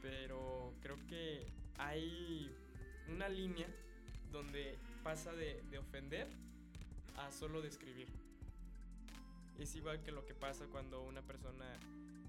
Pero 0.00 0.72
creo 0.80 0.96
que 1.06 1.46
hay 1.76 2.50
una 3.08 3.28
línea 3.28 3.68
donde 4.32 4.78
pasa 5.04 5.32
de, 5.32 5.62
de 5.70 5.78
ofender 5.78 6.26
a 7.18 7.30
solo 7.30 7.60
describir. 7.60 8.08
Es 9.58 9.76
igual 9.76 10.02
que 10.02 10.12
lo 10.12 10.24
que 10.24 10.34
pasa 10.34 10.64
cuando 10.72 11.02
una 11.02 11.20
persona 11.20 11.66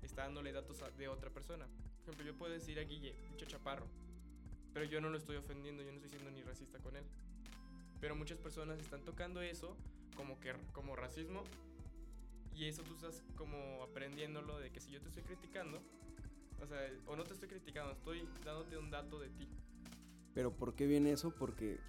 está 0.01 0.23
dándole 0.23 0.51
datos 0.51 0.83
de 0.97 1.07
otra 1.07 1.29
persona. 1.29 1.65
Por 2.03 2.13
ejemplo, 2.13 2.25
yo 2.25 2.37
puedo 2.37 2.51
decir 2.51 2.77
a 2.79 2.83
Guille, 2.83 3.15
pinche 3.29 3.47
chaparro, 3.47 3.87
pero 4.73 4.85
yo 4.85 4.99
no 4.99 5.09
lo 5.09 5.17
estoy 5.17 5.37
ofendiendo, 5.37 5.83
yo 5.83 5.89
no 5.91 5.95
estoy 5.95 6.09
siendo 6.09 6.31
ni 6.31 6.41
racista 6.41 6.79
con 6.79 6.97
él. 6.97 7.05
Pero 8.01 8.13
muchas 8.13 8.37
personas 8.39 8.77
están 8.79 9.05
tocando 9.05 9.41
eso 9.41 9.77
como 10.15 10.39
que 10.39 10.53
como 10.73 10.95
racismo 10.95 11.43
y 12.55 12.65
eso 12.65 12.83
tú 12.83 12.93
estás 12.93 13.23
como 13.35 13.83
aprendiéndolo 13.83 14.59
de 14.59 14.71
que 14.71 14.79
si 14.79 14.91
yo 14.91 15.01
te 15.01 15.09
estoy 15.09 15.23
criticando, 15.23 15.81
o 16.61 16.67
sea, 16.67 16.79
o 17.07 17.15
no 17.15 17.23
te 17.23 17.33
estoy 17.33 17.49
criticando, 17.49 17.93
estoy 17.93 18.27
dándote 18.45 18.77
un 18.77 18.91
dato 18.91 19.19
de 19.19 19.29
ti. 19.29 19.47
Pero 20.33 20.51
¿por 20.51 20.75
qué 20.75 20.87
viene 20.87 21.11
eso? 21.11 21.31
Porque 21.31 21.79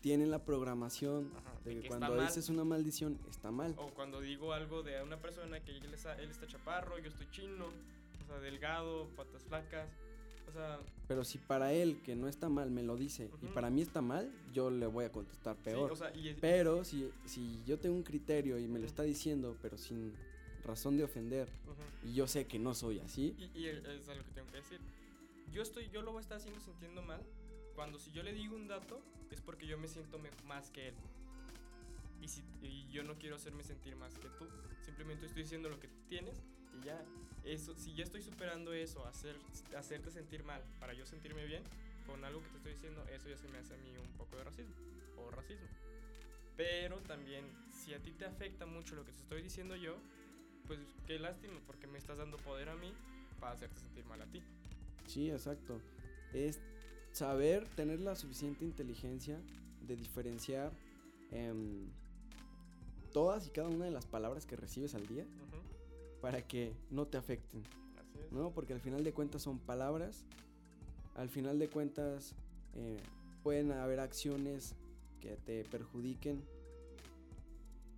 tienen 0.00 0.30
la 0.30 0.44
programación 0.44 1.32
Ajá, 1.36 1.54
de 1.64 1.80
que 1.80 1.88
cuando 1.88 2.14
mal. 2.14 2.26
dices 2.26 2.48
una 2.48 2.64
maldición 2.64 3.18
está 3.30 3.50
mal. 3.50 3.74
O 3.78 3.88
cuando 3.94 4.20
digo 4.20 4.52
algo 4.52 4.82
de 4.82 5.02
una 5.02 5.20
persona 5.20 5.60
que 5.60 5.76
él 5.76 5.94
está, 5.94 6.14
él 6.20 6.30
está 6.30 6.46
chaparro, 6.46 6.98
yo 6.98 7.08
estoy 7.08 7.28
chino, 7.30 7.66
o 7.66 8.26
sea, 8.26 8.38
delgado, 8.40 9.08
patas 9.16 9.44
flacas, 9.44 9.88
o 10.52 10.54
sea, 10.54 10.78
Pero 11.08 11.24
si 11.24 11.38
para 11.38 11.72
él 11.72 12.00
que 12.04 12.14
no 12.14 12.28
está 12.28 12.48
mal 12.48 12.70
me 12.70 12.82
lo 12.82 12.96
dice 12.96 13.30
y 13.40 13.46
Ujú. 13.46 13.54
para 13.54 13.70
mí 13.70 13.80
está 13.82 14.02
mal, 14.02 14.30
yo 14.52 14.70
le 14.70 14.86
voy 14.86 15.04
a 15.06 15.12
contestar 15.12 15.56
sí, 15.56 15.62
peor. 15.64 15.92
o 15.92 15.96
sea, 15.96 16.14
y, 16.14 16.34
Pero 16.40 16.84
si, 16.84 17.10
si 17.24 17.62
yo 17.64 17.78
tengo 17.78 17.96
un 17.96 18.02
criterio 18.02 18.58
y 18.58 18.66
me 18.68 18.78
lo 18.78 18.86
está 18.86 19.02
diciendo, 19.02 19.56
pero 19.62 19.76
sin 19.78 20.12
razón 20.64 20.96
de 20.96 21.04
ofender, 21.04 21.48
ujú. 21.66 22.08
y 22.10 22.14
yo 22.14 22.26
sé 22.26 22.46
que 22.46 22.58
no 22.58 22.74
soy 22.74 23.00
así, 23.00 23.34
Y, 23.38 23.58
y 23.60 23.66
es 23.66 23.84
es 23.84 24.08
algo 24.08 24.24
que 24.24 24.30
tengo 24.32 24.50
que 24.50 24.58
decir. 24.58 24.78
Yo 25.52 25.62
estoy, 25.62 25.88
yo 25.90 26.02
lo 26.02 26.12
voy 26.12 26.20
a 26.20 26.22
estar 26.22 26.36
haciendo 26.38 26.60
sintiendo 26.60 27.02
mal 27.02 27.20
cuando 27.74 27.98
si 27.98 28.10
yo 28.12 28.22
le 28.22 28.32
digo 28.32 28.54
un 28.54 28.68
dato 28.68 29.00
es 29.30 29.40
porque 29.40 29.66
yo 29.66 29.78
me 29.78 29.88
siento 29.88 30.18
más 30.46 30.70
que 30.70 30.88
él. 30.88 30.94
Y, 32.20 32.28
si, 32.28 32.42
y 32.62 32.86
yo 32.92 33.02
no 33.02 33.18
quiero 33.18 33.34
hacerme 33.36 33.64
sentir 33.64 33.96
más 33.96 34.16
que 34.18 34.28
tú. 34.38 34.46
Simplemente 34.84 35.26
estoy 35.26 35.42
diciendo 35.42 35.68
lo 35.68 35.80
que 35.80 35.88
tienes 36.08 36.36
y 36.38 36.51
ya. 36.84 37.04
Eso, 37.44 37.74
si 37.74 37.94
ya 37.94 38.04
estoy 38.04 38.22
superando 38.22 38.72
eso, 38.72 39.04
hacer, 39.06 39.36
hacerte 39.76 40.10
sentir 40.10 40.44
mal 40.44 40.62
para 40.78 40.94
yo 40.94 41.04
sentirme 41.06 41.44
bien 41.44 41.62
con 42.06 42.24
algo 42.24 42.40
que 42.42 42.48
te 42.50 42.56
estoy 42.58 42.72
diciendo, 42.74 43.04
eso 43.12 43.28
ya 43.28 43.36
se 43.36 43.48
me 43.48 43.58
hace 43.58 43.74
a 43.74 43.78
mí 43.78 43.96
un 43.96 44.16
poco 44.16 44.36
de 44.36 44.44
racismo 44.44 44.74
o 45.16 45.30
racismo. 45.30 45.66
Pero 46.56 46.98
también, 47.00 47.44
si 47.70 47.94
a 47.94 47.98
ti 47.98 48.12
te 48.12 48.26
afecta 48.26 48.66
mucho 48.66 48.94
lo 48.94 49.04
que 49.04 49.12
te 49.12 49.22
estoy 49.22 49.42
diciendo 49.42 49.74
yo, 49.76 49.96
pues 50.66 50.78
qué 51.06 51.18
lástima, 51.18 51.54
porque 51.66 51.86
me 51.86 51.98
estás 51.98 52.18
dando 52.18 52.36
poder 52.38 52.68
a 52.68 52.76
mí 52.76 52.92
para 53.40 53.54
hacerte 53.54 53.80
sentir 53.80 54.04
mal 54.06 54.22
a 54.22 54.26
ti. 54.26 54.40
sí, 55.06 55.30
exacto. 55.30 55.80
Es 56.32 56.60
saber 57.12 57.66
tener 57.74 58.00
la 58.00 58.14
suficiente 58.14 58.64
inteligencia 58.64 59.38
de 59.86 59.96
diferenciar 59.96 60.72
em, 61.30 61.88
todas 63.12 63.46
y 63.46 63.50
cada 63.50 63.68
una 63.68 63.84
de 63.84 63.90
las 63.90 64.06
palabras 64.06 64.46
que 64.46 64.56
recibes 64.56 64.94
al 64.94 65.06
día 65.06 65.26
para 66.22 66.46
que 66.46 66.72
no 66.90 67.06
te 67.06 67.18
afecten. 67.18 67.60
Así 68.00 68.18
es. 68.24 68.32
¿no? 68.32 68.50
Porque 68.52 68.72
al 68.72 68.80
final 68.80 69.04
de 69.04 69.12
cuentas 69.12 69.42
son 69.42 69.58
palabras, 69.58 70.24
al 71.16 71.28
final 71.28 71.58
de 71.58 71.68
cuentas 71.68 72.34
eh, 72.74 72.96
pueden 73.42 73.72
haber 73.72 74.00
acciones 74.00 74.74
que 75.20 75.36
te 75.36 75.64
perjudiquen 75.64 76.42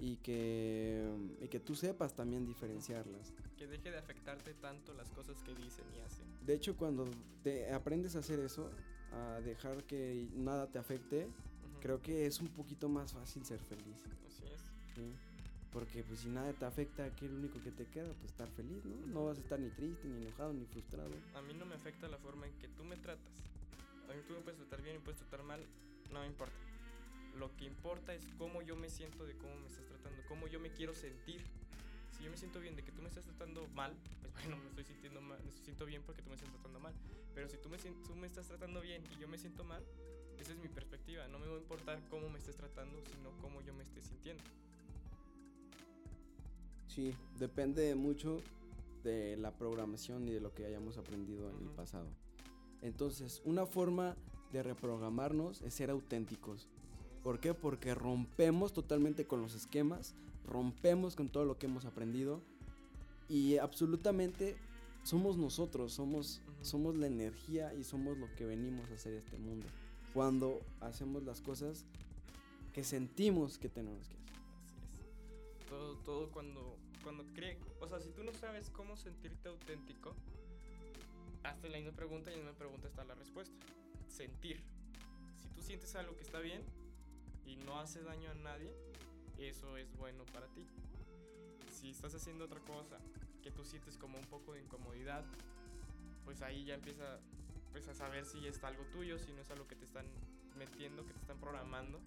y 0.01 0.17
que, 0.17 1.09
y 1.41 1.49
que 1.49 1.61
tú 1.61 1.77
sepas 1.77 2.15
también 2.15 2.45
diferenciarlas. 2.47 3.33
Que 3.57 3.67
deje 3.67 3.91
de 3.91 3.99
afectarte 3.99 4.55
tanto 4.55 4.93
las 4.95 5.09
cosas 5.11 5.37
que 5.43 5.55
dicen 5.55 5.85
y 5.97 6.01
hacen. 6.01 6.25
De 6.45 6.55
hecho, 6.55 6.77
cuando 6.77 7.07
te 7.43 7.73
aprendes 7.73 8.17
a 8.17 8.19
hacer 8.19 8.41
eso, 8.41 8.71
a 9.13 9.41
dejar 9.41 9.85
que 9.85 10.27
nada 10.35 10.67
te 10.67 10.79
afecte, 10.79 11.29
creo 11.81 12.03
que 12.03 12.27
es 12.27 12.41
un 12.41 12.49
poquito 12.49 12.89
más 12.89 13.13
fácil 13.13 13.45
ser 13.45 13.61
feliz. 13.61 13.97
Así 14.27 14.45
es. 14.47 14.61
¿sí? 14.95 15.34
Porque 15.75 16.05
pues 16.05 16.21
si 16.21 16.29
nada 16.29 16.53
te 16.53 16.65
afecta, 16.65 17.11
¿qué 17.17 17.27
es 17.27 17.33
lo 17.33 17.39
único 17.39 17.61
que 17.61 17.73
te 17.73 17.85
queda? 17.87 18.07
Pues 18.21 18.31
estar 18.31 18.49
feliz, 18.51 18.85
¿no? 18.85 18.95
No 19.09 19.25
vas 19.27 19.39
a 19.39 19.41
estar 19.41 19.59
ni 19.59 19.69
triste, 19.71 20.07
ni 20.07 20.23
enojado, 20.23 20.53
ni 20.53 20.65
frustrado. 20.67 21.11
A 21.35 21.43
mí 21.43 21.53
no 21.53 21.67
me 21.67 21.75
afecta 21.75 22.07
la 22.07 22.17
forma 22.17 22.47
en 22.47 22.53
que 22.61 22.69
tú 22.69 22.85
me 22.85 22.97
tratas. 22.97 23.35
A 24.09 24.15
mí 24.15 24.23
tú 24.29 24.35
me 24.35 24.41
puedes 24.41 24.61
tratar 24.61 24.83
bien 24.83 24.97
y 24.97 24.99
puedes 25.01 25.19
tratar 25.19 25.43
mal, 25.43 25.61
no 26.13 26.21
me 26.21 26.27
importa. 26.27 26.55
Lo 27.37 27.51
que 27.57 27.65
importa 27.65 28.15
es 28.15 28.23
cómo 28.39 28.63
yo 28.63 28.77
me 28.77 28.89
siento 28.89 29.27
de 29.27 29.35
cómo 29.35 29.57
me 29.57 29.67
estás 29.67 29.85
tratando, 29.87 30.23
cómo 30.29 30.47
yo 30.47 30.61
me 30.61 30.71
quiero 30.71 30.95
sentir. 30.95 31.43
Si 32.17 32.23
yo 32.23 32.31
me 32.31 32.37
siento 32.37 32.61
bien 32.61 32.77
de 32.77 32.85
que 32.85 32.93
tú 32.93 33.03
me 33.03 33.09
estás 33.09 33.25
tratando 33.25 33.67
mal, 33.75 33.93
pues 34.21 34.33
bueno, 34.35 34.57
me 34.57 34.69
estoy 34.69 34.85
sintiendo 34.85 35.21
mal, 35.21 35.43
me 35.43 35.51
siento 35.65 35.87
bien 35.87 36.03
porque 36.07 36.23
tú 36.23 36.29
me 36.29 36.37
estás 36.37 36.51
tratando 36.51 36.79
mal. 36.79 36.95
Pero 37.35 37.49
si 37.49 37.57
tú 37.57 37.69
me, 37.69 37.79
tú 37.79 38.15
me 38.15 38.29
estás 38.29 38.47
tratando 38.47 38.81
bien 38.81 39.03
y 39.11 39.21
yo 39.21 39.27
me 39.27 39.39
siento 39.39 39.65
mal, 39.65 39.83
esa 40.39 40.53
es 40.53 40.59
mi 40.59 40.69
perspectiva. 40.69 41.27
No 41.27 41.41
me 41.41 41.49
va 41.49 41.57
a 41.57 41.59
importar 41.59 42.01
cómo 42.11 42.29
me 42.31 42.39
estés 42.39 42.57
tratando, 42.57 43.03
sino 43.11 43.33
cómo 43.41 43.61
yo 43.63 43.75
me 43.75 43.83
esté 43.83 44.01
sintiendo. 44.01 44.45
Sí, 46.95 47.13
depende 47.39 47.95
mucho 47.97 48.41
de 49.03 49.37
la 49.37 49.51
programación 49.51 50.29
y 50.29 50.33
de 50.33 50.41
lo 50.41 50.55
que 50.55 50.65
hayamos 50.65 50.97
aprendido 50.97 51.51
en 51.51 51.57
el 51.57 51.71
pasado. 51.75 52.07
Entonces, 52.83 53.43
una 53.45 53.67
forma 53.67 54.17
de 54.53 54.63
reprogramarnos 54.63 55.61
es 55.63 55.75
ser 55.75 55.91
auténticos. 55.91 56.69
¿Por 57.23 57.41
qué? 57.41 57.53
Porque 57.55 57.95
rompemos 57.95 58.73
totalmente 58.73 59.27
con 59.27 59.43
los 59.43 59.55
esquemas, 59.55 60.15
rompemos 60.47 61.17
con 61.17 61.29
todo 61.29 61.45
lo 61.45 61.59
que 61.59 61.67
hemos 61.67 61.85
aprendido 61.85 62.41
y 63.29 63.57
absolutamente 63.57 64.57
somos 65.03 65.37
nosotros, 65.37 65.93
somos, 65.93 66.43
Ujú. 66.47 66.65
somos 66.65 66.97
la 66.97 67.07
energía 67.07 67.75
y 67.75 67.83
somos 67.83 68.17
lo 68.19 68.33
que 68.37 68.45
venimos 68.45 68.89
a 68.91 68.95
hacer 68.95 69.15
este 69.15 69.39
mundo. 69.39 69.67
Cuando 70.13 70.61
hacemos 70.81 71.25
las 71.25 71.41
cosas 71.41 71.87
que 72.73 72.85
sentimos 72.85 73.59
que 73.59 73.69
tenemos 73.69 74.07
que 74.07 74.15
hacer. 74.15 74.35
Así 74.93 75.01
es. 75.03 75.67
Todo, 75.69 75.97
todo 75.99 76.31
cuando, 76.31 76.77
cuando 77.05 77.25
cree, 77.35 77.59
o 77.81 77.87
sea, 77.87 78.01
si 78.01 78.11
tú 78.11 78.25
no 78.25 78.33
sabes 78.33 78.71
cómo 78.71 78.97
sentirte 78.97 79.49
auténtico, 79.51 80.15
hazte 81.45 81.69
la 81.69 81.77
misma 81.77 81.93
pregunta 81.93 82.31
y 82.31 82.35
en 82.35 82.41
la 82.41 82.47
misma 82.47 82.59
pregunta 82.59 82.89
está 82.89 83.05
la 83.05 83.15
respuesta. 83.15 83.55
Sentir. 84.09 84.61
Si 85.43 85.49
tú 85.51 85.63
sientes 85.63 85.95
algo 85.95 86.17
que 86.17 86.23
está 86.23 86.41
bien 86.41 86.63
y 87.47 87.57
no 87.57 87.79
hace 87.79 88.03
daño 88.03 88.31
a 88.31 88.35
nadie, 88.35 88.73
eso 89.39 89.77
es 89.77 89.95
bueno 89.99 90.25
para 90.33 90.47
ti. 90.49 90.67
Si 91.71 91.91
estás 91.91 92.15
haciendo 92.15 92.47
otra 92.47 92.61
cosa 92.61 92.99
que 93.43 93.51
tú 93.51 93.65
sientes 93.65 93.99
como 93.99 94.19
un 94.19 94.25
poco 94.25 94.55
de 94.55 94.63
incomodidad, 94.63 95.25
pues 96.25 96.41
ahí 96.41 96.65
ya 96.65 96.75
empieza 96.75 97.21
pues 97.73 97.87
a 97.89 97.95
saber 97.95 98.25
si 98.25 98.47
es 98.47 98.65
algo 98.65 98.85
tuyo, 98.85 99.19
si 99.19 99.33
no 99.33 99.43
es 99.43 99.51
algo 99.51 99.67
que 99.69 99.77
te 99.77 99.85
están 99.85 100.07
metiendo, 100.57 101.05
que 101.05 101.13
te 101.13 101.21
están 101.21 101.39
programando 101.39 102.01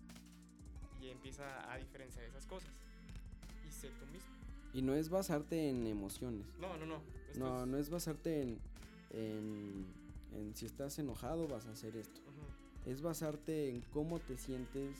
y 1.00 1.10
empieza 1.10 1.72
a 1.72 1.78
diferenciar 1.78 2.26
esas 2.26 2.48
cosas 2.48 2.72
y 3.68 3.72
sé 3.72 3.90
tú 4.00 4.06
mismo. 4.08 4.37
Y 4.78 4.84
no 4.84 4.94
es 4.94 5.10
basarte 5.10 5.70
en 5.70 5.88
emociones. 5.88 6.46
No, 6.60 6.78
no, 6.78 6.86
no. 6.86 7.02
esto 7.32 7.40
No, 7.40 7.62
es- 7.64 7.68
no 7.68 7.78
es 7.80 7.90
basarte 7.90 8.44
en, 8.44 8.60
en, 9.10 9.86
en 10.34 10.56
si 10.56 10.68
estás 10.68 11.00
enojado 11.00 11.48
vas 11.48 11.66
a 11.66 11.72
hacer 11.72 11.96
esto. 11.98 12.22
Ujú. 12.22 12.92
Es 12.92 13.02
basarte 13.02 13.70
en 13.72 13.82
cómo 13.92 14.20
te 14.20 14.38
sientes, 14.38 14.96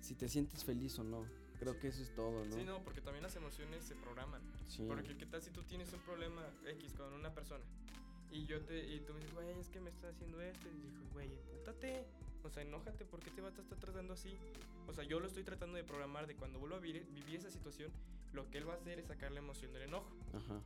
si 0.00 0.14
te 0.14 0.26
sientes 0.30 0.64
feliz 0.64 0.98
o 0.98 1.04
no. 1.04 1.24
Creo 1.60 1.74
Sí. 1.74 1.80
que 1.80 1.88
eso 1.88 2.02
es 2.02 2.14
todo, 2.14 2.46
¿no? 2.46 2.56
Sí, 2.56 2.64
no, 2.64 2.82
porque 2.82 3.02
también 3.02 3.22
las 3.24 3.36
emociones 3.36 3.84
se 3.84 3.94
programan. 3.94 4.40
Sí. 4.70 4.84
Porque 4.88 5.14
qué 5.18 5.26
tal 5.26 5.42
si 5.42 5.50
tú 5.50 5.62
tienes 5.64 5.92
un 5.92 6.00
problema 6.00 6.42
X 6.66 6.94
con 6.94 7.12
una 7.12 7.34
persona 7.34 7.64
y 8.32 8.46
yo 8.46 8.62
te 8.62 8.78
y 8.94 9.00
tú 9.00 9.12
me 9.12 9.18
dices, 9.20 9.34
güey, 9.34 9.50
es 9.60 9.68
que 9.68 9.80
me 9.80 9.90
está 9.90 10.08
haciendo 10.08 10.40
esto 10.40 10.66
y 10.68 10.80
dijo, 10.80 11.12
güey, 11.12 11.28
empútate. 11.30 12.04
O 12.42 12.48
sea, 12.48 12.62
enójate, 12.62 13.04
¿por 13.04 13.20
qué 13.20 13.30
te 13.32 13.42
vas 13.42 13.58
a 13.58 13.60
estar 13.60 13.76
tratando 13.78 14.14
así? 14.14 14.34
O 14.88 14.94
sea, 14.94 15.04
yo 15.04 15.20
lo 15.20 15.26
estoy 15.26 15.42
tratando 15.42 15.76
de 15.76 15.84
programar 15.84 16.26
de 16.26 16.36
cuando 16.36 16.58
vuelva 16.58 16.76
a 16.76 16.80
vivir, 16.80 17.04
vivir 17.14 17.36
esa 17.40 17.50
situación, 17.50 17.90
lo 18.36 18.48
que 18.50 18.58
él 18.58 18.68
va 18.68 18.74
a 18.74 18.76
hacer 18.76 18.98
es 18.98 19.06
sacar 19.06 19.32
la 19.32 19.40
emoción 19.40 19.72
del 19.72 19.82
enojo. 19.82 20.14
Ajá. 20.34 20.60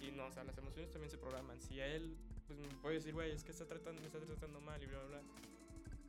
Y 0.00 0.10
no, 0.10 0.26
o 0.26 0.32
sea, 0.32 0.42
las 0.42 0.56
emociones 0.58 0.90
también 0.90 1.10
se 1.10 1.18
programan. 1.18 1.60
Si 1.60 1.78
a 1.78 1.86
él, 1.86 2.16
pues 2.48 2.58
me 2.58 2.66
puede 2.80 2.96
decir, 2.96 3.12
güey, 3.12 3.30
es 3.30 3.44
que 3.44 3.52
está 3.52 3.66
tratando, 3.66 4.00
me 4.00 4.06
está 4.06 4.18
tratando 4.18 4.60
mal 4.60 4.82
y 4.82 4.86
bla, 4.86 4.98
bla, 4.98 5.08
bla. 5.08 5.22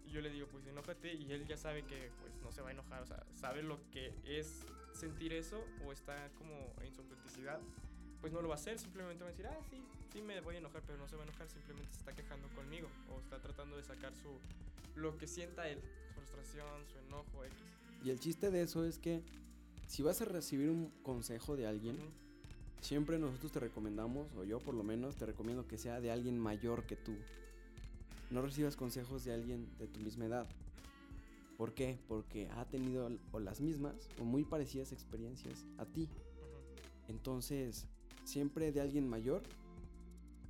Y 0.08 0.12
yo 0.12 0.22
le 0.22 0.30
digo, 0.30 0.47
pues 0.47 0.66
enójate. 0.66 1.14
Y 1.14 1.32
él 1.32 1.45
ya 1.45 1.58
sabe 1.58 1.84
que, 1.84 2.10
pues, 2.22 2.34
no 2.41 2.51
se 2.51 2.62
va 2.62 2.70
a 2.70 2.72
enojar. 2.72 3.04
O 3.04 3.06
sea, 3.06 3.24
sabe 3.36 3.62
lo 3.62 3.78
que 3.91 4.14
es 4.24 4.66
sentir 4.93 5.34
eso 5.34 5.64
o 5.86 5.91
está 5.91 6.30
como 6.38 6.74
en 6.82 6.93
su 6.93 7.01
autenticidad. 7.01 7.60
Pues 8.22 8.32
no 8.32 8.41
lo 8.41 8.47
va 8.47 8.56
a 8.56 8.58
hacer, 8.58 8.80
simplemente 8.80 9.22
va 9.22 9.30
a 9.30 9.32
decir, 9.32 9.45
ah, 9.47 9.60
sí, 9.70 9.84
sí 10.14 10.22
me 10.22 10.39
voy 10.39 10.56
a 10.56 10.60
enojar, 10.60 10.82
pero 10.88 10.97
no 10.97 11.10
se 11.10 11.18
va 11.18 11.24
a 11.24 11.26
enojar, 11.26 11.49
simplemente 11.49 11.91
se 11.91 11.99
está 11.99 12.14
quejando 12.14 12.47
conmigo. 12.56 12.88
O 13.12 13.20
está 13.20 13.39
tratando 13.41 13.76
de 13.76 13.84
sacar 13.84 14.14
su, 14.16 14.39
lo 14.95 15.18
que 15.18 15.28
sienta 15.28 15.68
él, 15.68 15.82
su 16.08 16.14
frustración, 16.14 16.88
su 16.88 16.97
enojo, 16.99 17.43
X. 17.43 17.58
Y 18.06 18.10
el 18.12 18.20
chiste 18.20 18.49
de 18.49 18.62
eso 18.62 18.86
es 18.86 18.97
que 18.97 19.22
si 19.94 20.02
vas 20.02 20.20
a 20.24 20.26
recibir 20.26 20.72
un 20.72 20.89
consejo 21.04 21.56
de 21.56 21.68
alguien, 21.68 21.96
siempre 22.82 23.20
nosotros 23.20 23.52
te 23.52 23.60
recomendamos, 23.60 24.26
o 24.36 24.44
yo 24.44 24.58
por 24.58 24.74
lo 24.74 24.82
menos, 24.82 25.18
te 25.18 25.28
recomiendo 25.28 25.68
que 25.68 25.78
sea 25.78 26.02
de 26.02 26.10
alguien 26.10 26.39
mayor 26.39 26.88
que 26.88 26.96
tú. 26.96 27.14
No 28.32 28.41
recibas 28.41 28.76
consejos 28.76 29.24
de 29.24 29.36
alguien 29.36 29.68
de 29.78 29.86
tu 29.86 30.00
misma 30.00 30.26
edad. 30.26 30.48
¿Por 31.60 31.76
qué? 31.76 32.00
Porque 32.08 32.50
ha 32.56 32.66
tenido 32.66 33.08
o 33.32 33.39
las 33.39 33.62
mismas 33.62 33.94
o 34.20 34.24
muy 34.24 34.44
parecidas 34.44 34.91
experiencias 34.91 35.64
a 35.78 35.86
ti. 35.86 36.10
Entonces, 37.08 37.86
siempre 38.24 38.72
de 38.72 38.82
alguien 38.82 39.08
mayor. 39.08 39.44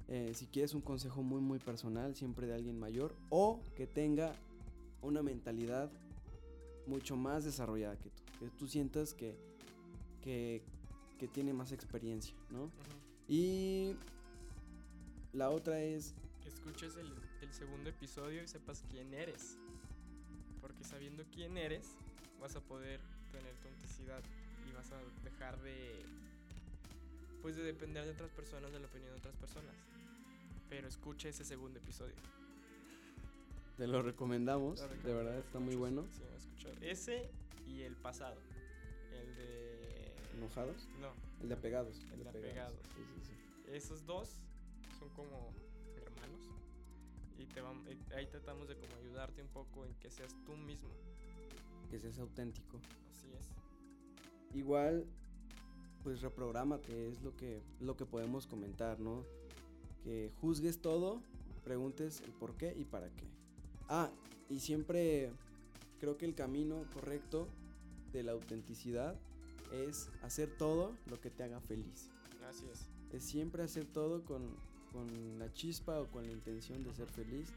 eh, 0.07 0.31
si 0.35 0.45
quieres 0.45 0.73
un 0.73 0.81
consejo 0.81 1.21
muy, 1.21 1.41
muy 1.41 1.59
personal, 1.59 2.15
siempre 2.15 2.47
de 2.47 2.53
alguien 2.53 2.79
mayor. 2.79 3.13
O 3.29 3.59
que 3.75 3.87
tenga 3.87 4.33
una 5.01 5.21
mentalidad 5.21 5.91
mucho 6.87 7.17
más 7.17 7.43
desarrollada 7.43 7.97
que 7.97 8.09
tú. 8.09 8.22
Que 8.43 8.49
tú 8.49 8.67
sientas 8.67 9.13
que, 9.13 9.37
que, 10.21 10.61
que 11.17 11.29
tiene 11.29 11.53
más 11.53 11.71
experiencia, 11.71 12.35
¿no? 12.49 12.69
Y 13.29 13.95
la 15.31 15.49
otra 15.49 15.79
es, 15.79 16.13
escuches 16.45 16.97
el, 16.97 17.09
el 17.39 17.53
segundo 17.53 17.89
episodio 17.89 18.43
y 18.43 18.47
sepas 18.49 18.83
quién 18.91 19.13
eres. 19.13 19.57
Porque 20.59 20.83
sabiendo 20.83 21.23
quién 21.33 21.57
eres, 21.57 21.95
vas 22.41 22.57
a 22.57 22.59
poder 22.59 22.99
tener 23.31 23.55
tu 23.55 23.69
autenticidad 23.69 24.21
y 24.69 24.73
vas 24.73 24.91
a 24.91 24.99
dejar 25.23 25.57
de. 25.61 26.03
Pues 27.41 27.55
de 27.55 27.63
depender 27.63 28.03
de 28.03 28.11
otras 28.11 28.31
personas, 28.31 28.73
de 28.73 28.79
la 28.81 28.87
opinión 28.87 29.11
de 29.13 29.19
otras 29.19 29.37
personas. 29.37 29.73
Pero 30.69 30.89
escucha 30.89 31.29
ese 31.29 31.45
segundo 31.45 31.79
episodio. 31.79 32.15
te 33.77 33.87
lo 33.87 34.01
recomendamos. 34.01 34.81
Lo 34.81 34.87
de 35.07 35.13
verdad 35.13 35.37
está 35.37 35.59
muy 35.59 35.75
bueno. 35.75 36.05
Sí, 36.11 36.23
me 36.29 36.35
escuchó. 36.35 36.69
Ese 36.81 37.29
y 37.67 37.81
el 37.81 37.95
pasado. 37.95 38.37
El 39.11 39.35
de. 39.35 40.13
¿Enojados? 40.37 40.87
No, 40.99 41.11
El 41.41 41.49
de 41.49 41.55
apegados. 41.55 41.99
El 42.13 42.23
de 42.23 42.29
apegados. 42.29 42.79
Sí, 42.95 43.01
sí, 43.15 43.21
sí. 43.27 43.71
esos 43.71 44.05
dos 44.05 44.29
son 44.99 45.09
como 45.09 45.53
hermanos. 45.95 46.41
Y 47.37 47.45
te 47.45 47.61
vam- 47.61 47.83
y 47.87 48.13
ahí 48.13 48.25
tratamos 48.27 48.67
de 48.67 48.75
como 48.75 48.95
ayudarte 48.95 49.41
un 49.41 49.47
poco 49.49 49.85
en 49.85 49.93
que 49.95 50.09
seas 50.09 50.35
tú 50.45 50.55
mismo. 50.55 50.89
Que 51.89 51.99
seas 51.99 52.17
auténtico. 52.19 52.77
Así 53.11 53.27
es. 53.37 54.55
Igual, 54.57 55.05
pues 56.03 56.21
reprográmate, 56.21 57.09
es 57.09 57.21
lo 57.21 57.35
que, 57.35 57.61
lo 57.79 57.95
que 57.95 58.05
podemos 58.05 58.47
comentar, 58.47 58.99
¿no? 58.99 59.23
Que 60.03 60.31
juzgues 60.41 60.81
todo, 60.81 61.21
preguntes 61.63 62.21
el 62.21 62.31
por 62.33 62.55
qué 62.55 62.73
y 62.77 62.83
para 62.85 63.09
qué. 63.09 63.25
Ah, 63.87 64.09
y 64.49 64.59
siempre 64.59 65.31
creo 66.03 66.17
que 66.17 66.25
el 66.25 66.35
camino 66.35 66.85
correcto 66.93 67.47
de 68.11 68.23
la 68.23 68.33
autenticidad 68.33 69.17
es 69.71 70.09
hacer 70.21 70.49
todo 70.57 70.97
lo 71.05 71.21
que 71.21 71.29
te 71.29 71.43
haga 71.43 71.61
feliz. 71.61 72.09
Así 72.45 72.65
es. 72.69 72.89
Es 73.13 73.23
siempre 73.23 73.63
hacer 73.63 73.85
todo 73.85 74.25
con, 74.25 74.53
con 74.91 75.39
la 75.39 75.53
chispa 75.53 76.01
o 76.01 76.11
con 76.11 76.25
la 76.25 76.33
intención 76.33 76.83
de 76.83 76.93
ser 76.93 77.07
feliz. 77.07 77.53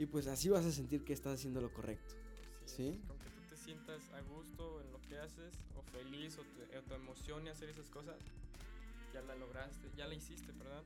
Y 0.00 0.06
pues 0.06 0.26
así 0.26 0.48
vas 0.48 0.64
a 0.64 0.72
sentir 0.72 1.04
que 1.04 1.12
estás 1.12 1.34
haciendo 1.34 1.60
lo 1.60 1.72
correcto. 1.72 2.16
Así 2.64 2.78
¿Sí? 2.78 2.88
es. 2.88 3.06
Con 3.06 3.16
que 3.20 3.30
tú 3.30 3.42
te 3.48 3.56
sientas 3.56 4.02
a 4.14 4.20
gusto 4.22 4.80
en 4.80 4.90
lo 4.90 5.00
que 5.02 5.18
haces, 5.18 5.54
o 5.76 5.82
feliz, 5.82 6.36
o 6.36 6.42
te, 6.42 6.78
o 6.78 6.82
te 6.82 6.94
emocione 6.96 7.50
hacer 7.50 7.68
esas 7.68 7.88
cosas, 7.90 8.16
ya 9.14 9.22
la 9.22 9.36
lograste, 9.36 9.86
ya 9.96 10.08
la 10.08 10.14
hiciste, 10.14 10.52
perdón. 10.52 10.82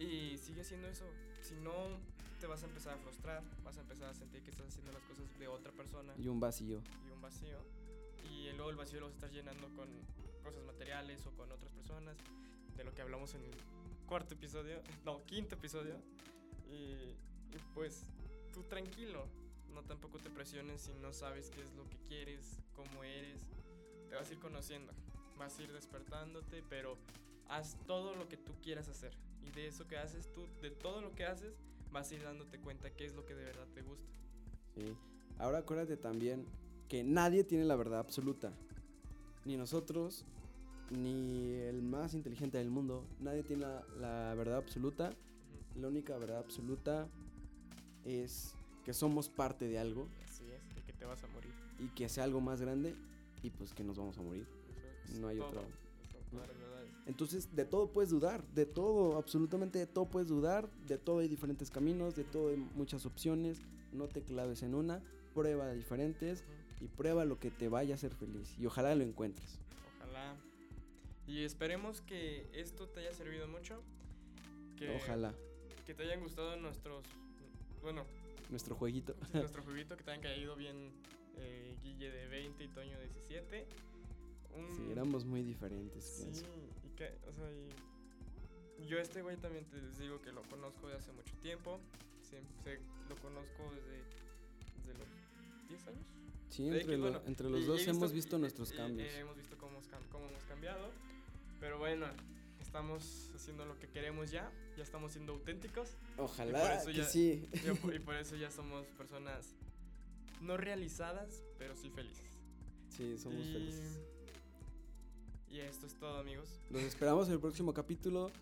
Y 0.00 0.38
sigue 0.38 0.62
haciendo 0.62 0.88
eso. 0.88 1.04
Si 1.40 1.54
no, 1.54 2.00
te 2.44 2.48
vas 2.48 2.62
a 2.62 2.66
empezar 2.66 2.92
a 2.92 2.98
frustrar, 2.98 3.42
vas 3.64 3.78
a 3.78 3.80
empezar 3.80 4.10
a 4.10 4.12
sentir 4.12 4.42
que 4.42 4.50
estás 4.50 4.66
haciendo 4.66 4.92
las 4.92 5.02
cosas 5.04 5.24
de 5.38 5.48
otra 5.48 5.72
persona 5.72 6.12
Y 6.18 6.28
un 6.28 6.40
vacío. 6.40 6.82
y 7.08 7.10
un 7.10 7.22
vacío. 7.22 7.56
Y 8.30 8.52
luego 8.52 8.68
el 8.68 8.76
vacío 8.76 9.00
lo 9.00 9.08
estar 9.08 9.30
llenando 9.30 9.66
con 9.68 9.88
cosas 10.42 10.62
materiales 10.64 11.24
o 11.24 11.30
con 11.30 11.50
otras 11.50 11.72
personas, 11.72 12.18
de 12.76 12.84
lo 12.84 12.92
que 12.92 13.00
hablamos 13.00 13.32
en 13.32 13.44
el 13.44 13.54
cuarto 14.06 14.34
episodio, 14.34 14.82
no, 15.06 15.24
quinto 15.24 15.54
episodio. 15.54 15.96
Y, 16.70 16.74
y 16.76 17.58
pues 17.72 18.02
tú 18.52 18.62
tranquilo, 18.64 19.26
no 19.72 19.82
tampoco 19.82 20.18
te 20.18 20.28
presiones 20.28 20.82
si 20.82 20.92
no 21.00 21.14
sabes 21.14 21.48
qué 21.48 21.62
es 21.62 21.72
lo 21.72 21.88
que 21.88 21.96
quieres, 22.08 22.60
cómo 22.76 23.04
eres. 23.04 23.40
Te 24.10 24.16
vas 24.16 24.28
a 24.28 24.32
ir 24.34 24.38
conociendo, 24.38 24.92
vas 25.38 25.58
a 25.58 25.62
ir 25.62 25.72
despertándote, 25.72 26.62
pero 26.68 26.98
haz 27.48 27.78
todo 27.86 28.14
lo 28.14 28.28
que 28.28 28.36
tú 28.36 28.52
quieras 28.62 28.88
hacer. 28.88 29.16
Y 29.46 29.50
de 29.52 29.66
eso 29.66 29.86
que 29.86 29.96
haces 29.96 30.30
tú, 30.30 30.46
de 30.60 30.70
todo 30.70 31.00
lo 31.00 31.14
que 31.14 31.24
haces, 31.24 31.54
vas 31.94 32.10
a 32.10 32.14
ir 32.14 32.22
dándote 32.22 32.58
cuenta 32.60 32.90
qué 32.94 33.06
es 33.06 33.14
lo 33.14 33.24
que 33.24 33.34
de 33.34 33.44
verdad 33.44 33.66
te 33.74 33.80
gusta. 33.80 34.12
Sí. 34.74 34.94
Ahora 35.38 35.58
acuérdate 35.58 35.96
también 35.96 36.44
que 36.88 37.02
nadie 37.02 37.44
tiene 37.44 37.64
la 37.64 37.76
verdad 37.76 38.00
absoluta. 38.00 38.52
Ni 39.46 39.56
nosotros, 39.56 40.24
ni 40.90 41.54
el 41.54 41.80
más 41.82 42.12
inteligente 42.14 42.58
del 42.58 42.68
mundo. 42.70 43.06
Nadie 43.20 43.42
tiene 43.42 43.62
la, 43.62 43.82
la 43.98 44.34
verdad 44.34 44.58
absoluta. 44.58 45.08
Ujú. 45.08 45.80
La 45.80 45.88
única 45.88 46.18
verdad 46.18 46.38
absoluta 46.38 47.08
es 48.04 48.54
que 48.84 48.92
somos 48.92 49.28
parte 49.30 49.66
de 49.66 49.78
algo 49.78 50.06
Así 50.24 50.44
es, 50.50 50.74
de 50.74 50.82
que 50.82 50.92
te 50.92 51.04
vas 51.06 51.22
a 51.24 51.26
morir. 51.28 51.50
y 51.78 51.88
que 51.88 52.08
sea 52.10 52.24
algo 52.24 52.40
más 52.40 52.60
grande 52.60 52.94
y 53.42 53.50
pues 53.50 53.72
que 53.72 53.82
nos 53.84 53.96
vamos 53.96 54.18
a 54.18 54.22
morir. 54.22 54.46
Eso 55.04 55.14
es 55.14 55.20
No 55.20 55.28
hay 55.28 55.38
todo, 55.38 55.48
otra. 55.48 55.62
Entonces, 57.06 57.54
de 57.54 57.64
todo 57.64 57.88
puedes 57.92 58.10
dudar, 58.10 58.42
de 58.54 58.64
todo, 58.64 59.18
absolutamente 59.18 59.78
de 59.78 59.86
todo 59.86 60.06
puedes 60.06 60.28
dudar, 60.28 60.70
de 60.86 60.96
todo 60.96 61.18
hay 61.18 61.28
diferentes 61.28 61.70
caminos, 61.70 62.16
de 62.16 62.24
todo 62.24 62.48
hay 62.48 62.56
muchas 62.56 63.04
opciones, 63.04 63.58
no 63.92 64.08
te 64.08 64.22
claves 64.22 64.62
en 64.62 64.74
una, 64.74 65.02
prueba 65.34 65.70
diferentes 65.72 66.44
y 66.80 66.88
prueba 66.88 67.24
lo 67.24 67.38
que 67.38 67.50
te 67.50 67.68
vaya 67.68 67.94
a 67.94 67.96
hacer 67.96 68.14
feliz 68.14 68.56
y 68.58 68.66
ojalá 68.66 68.94
lo 68.94 69.04
encuentres. 69.04 69.58
Ojalá. 69.98 70.34
Y 71.26 71.42
esperemos 71.42 72.00
que 72.00 72.48
esto 72.52 72.88
te 72.88 73.00
haya 73.00 73.12
servido 73.12 73.48
mucho. 73.48 73.82
Que, 74.76 74.96
Ojalá, 74.96 75.34
Que 75.86 75.94
te 75.94 76.02
hayan 76.02 76.20
gustado 76.20 76.56
nuestros. 76.56 77.04
Bueno, 77.82 78.04
nuestro 78.50 78.74
jueguito. 78.74 79.14
nuestro 79.34 79.62
jueguito, 79.62 79.96
que 79.96 80.04
te 80.04 80.10
hayan 80.10 80.22
caído 80.22 80.56
bien 80.56 80.90
eh, 81.36 81.76
Guille 81.82 82.10
de 82.10 82.28
20 82.28 82.64
y 82.64 82.68
Toño 82.68 82.98
de 82.98 83.08
17. 83.08 83.66
Un- 84.56 84.76
Sí, 84.76 84.90
éramos 84.90 85.24
muy 85.24 85.42
diferentes, 85.42 86.04
Sí, 86.04 86.22
pienso. 86.22 86.46
y 86.84 86.96
que, 86.96 87.18
o 87.28 87.32
sea, 87.32 87.50
y 88.78 88.86
yo 88.86 88.98
este 88.98 89.22
güey 89.22 89.36
también 89.36 89.64
te 89.66 89.80
les 89.80 89.98
digo 89.98 90.20
que 90.20 90.32
lo 90.32 90.42
conozco 90.42 90.88
de 90.88 90.96
hace 90.96 91.12
mucho 91.12 91.34
tiempo. 91.42 91.78
Sé- 92.30 92.40
lo 93.08 93.16
conozco 93.16 93.62
desde, 93.74 94.02
desde 94.86 94.98
los 94.98 95.68
10 95.68 95.86
años. 95.88 96.06
Sí, 96.50 96.66
entre, 96.66 96.86
que, 96.86 96.96
lo- 96.96 97.02
bueno, 97.02 97.22
entre 97.26 97.48
y- 97.48 97.50
los 97.52 97.60
y 97.62 97.64
dos 97.66 97.86
hemos 97.88 98.10
y- 98.10 98.14
visto 98.14 98.38
nuestros 98.38 98.72
y- 98.72 98.76
cambios. 98.76 99.12
hemos 99.14 99.36
visto 99.36 99.56
cómo, 99.58 99.80
cómo 100.10 100.26
hemos 100.28 100.42
cambiado. 100.44 100.90
Pero 101.60 101.78
bueno, 101.78 102.06
estamos 102.60 103.30
haciendo 103.34 103.64
lo 103.66 103.78
que 103.78 103.88
queremos 103.88 104.30
ya. 104.30 104.50
Ya 104.76 104.82
estamos 104.82 105.12
siendo 105.12 105.32
auténticos. 105.32 105.90
Ojalá 106.16 106.76
eso 106.76 106.86
que 106.86 106.94
ya- 106.94 107.04
sí. 107.04 107.48
Y, 107.52 107.70
por- 107.76 107.94
y 107.94 107.98
por 108.00 108.14
eso 108.16 108.36
ya 108.36 108.50
somos 108.50 108.86
personas 108.98 109.54
no 110.40 110.56
realizadas, 110.56 111.42
pero 111.58 111.76
sí 111.76 111.90
felices. 111.90 112.30
Sí, 112.90 113.16
somos 113.18 113.46
y, 113.46 113.52
felices. 113.52 114.00
Y 115.54 115.60
esto 115.60 115.86
es 115.86 115.94
todo, 115.94 116.18
amigos. 116.18 116.48
Los 116.68 116.82
esperamos 116.82 117.28
en 117.28 117.34
el 117.34 117.38
próximo 117.38 117.72
capítulo. 117.72 118.32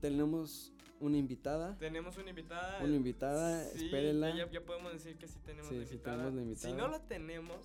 Tenemos 0.00 0.72
una 1.00 1.18
invitada. 1.18 1.76
Tenemos 1.78 2.16
una 2.16 2.30
invitada. 2.30 2.82
Una 2.82 2.96
invitada, 2.96 3.62
Sí, 3.74 3.84
espérenla. 3.84 4.34
Ya, 4.34 4.50
ya 4.50 4.62
podemos 4.62 4.90
decir 4.90 5.18
que 5.18 5.28
sí 5.28 5.38
tenemos 5.44 5.68
Sí, 5.68 5.76
la 5.76 5.84
sí 5.84 5.92
invitada. 5.92 6.16
tenemos 6.16 6.34
la 6.34 6.40
Si 6.40 6.48
invitada. 6.68 6.76
no 6.76 6.88
la 6.88 7.06
tenemos, 7.06 7.58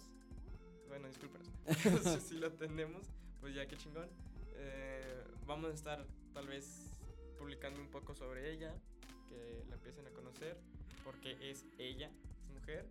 bueno, 0.90 1.08
discúlpenos. 1.08 1.48
si, 2.28 2.36
la 2.38 2.50
tenemos, 2.50 3.04
pues 3.40 3.56
ya 3.56 3.66
qué 3.66 3.78
chingón. 3.78 4.10
Eh, 4.56 5.24
vamos 5.46 5.72
a 5.72 5.74
estar 5.74 6.06
tal 6.34 6.48
vez 6.48 6.92
publicando 7.40 7.80
un 7.80 7.88
poco 7.88 8.14
sobre 8.14 8.52
ella, 8.52 8.76
que 9.30 9.64
la 9.70 9.76
empiecen 9.76 10.06
a 10.06 10.10
conocer, 10.10 10.58
porque 11.06 11.38
es 11.50 11.64
ella, 11.78 12.12
es 12.44 12.54
mujer. 12.54 12.86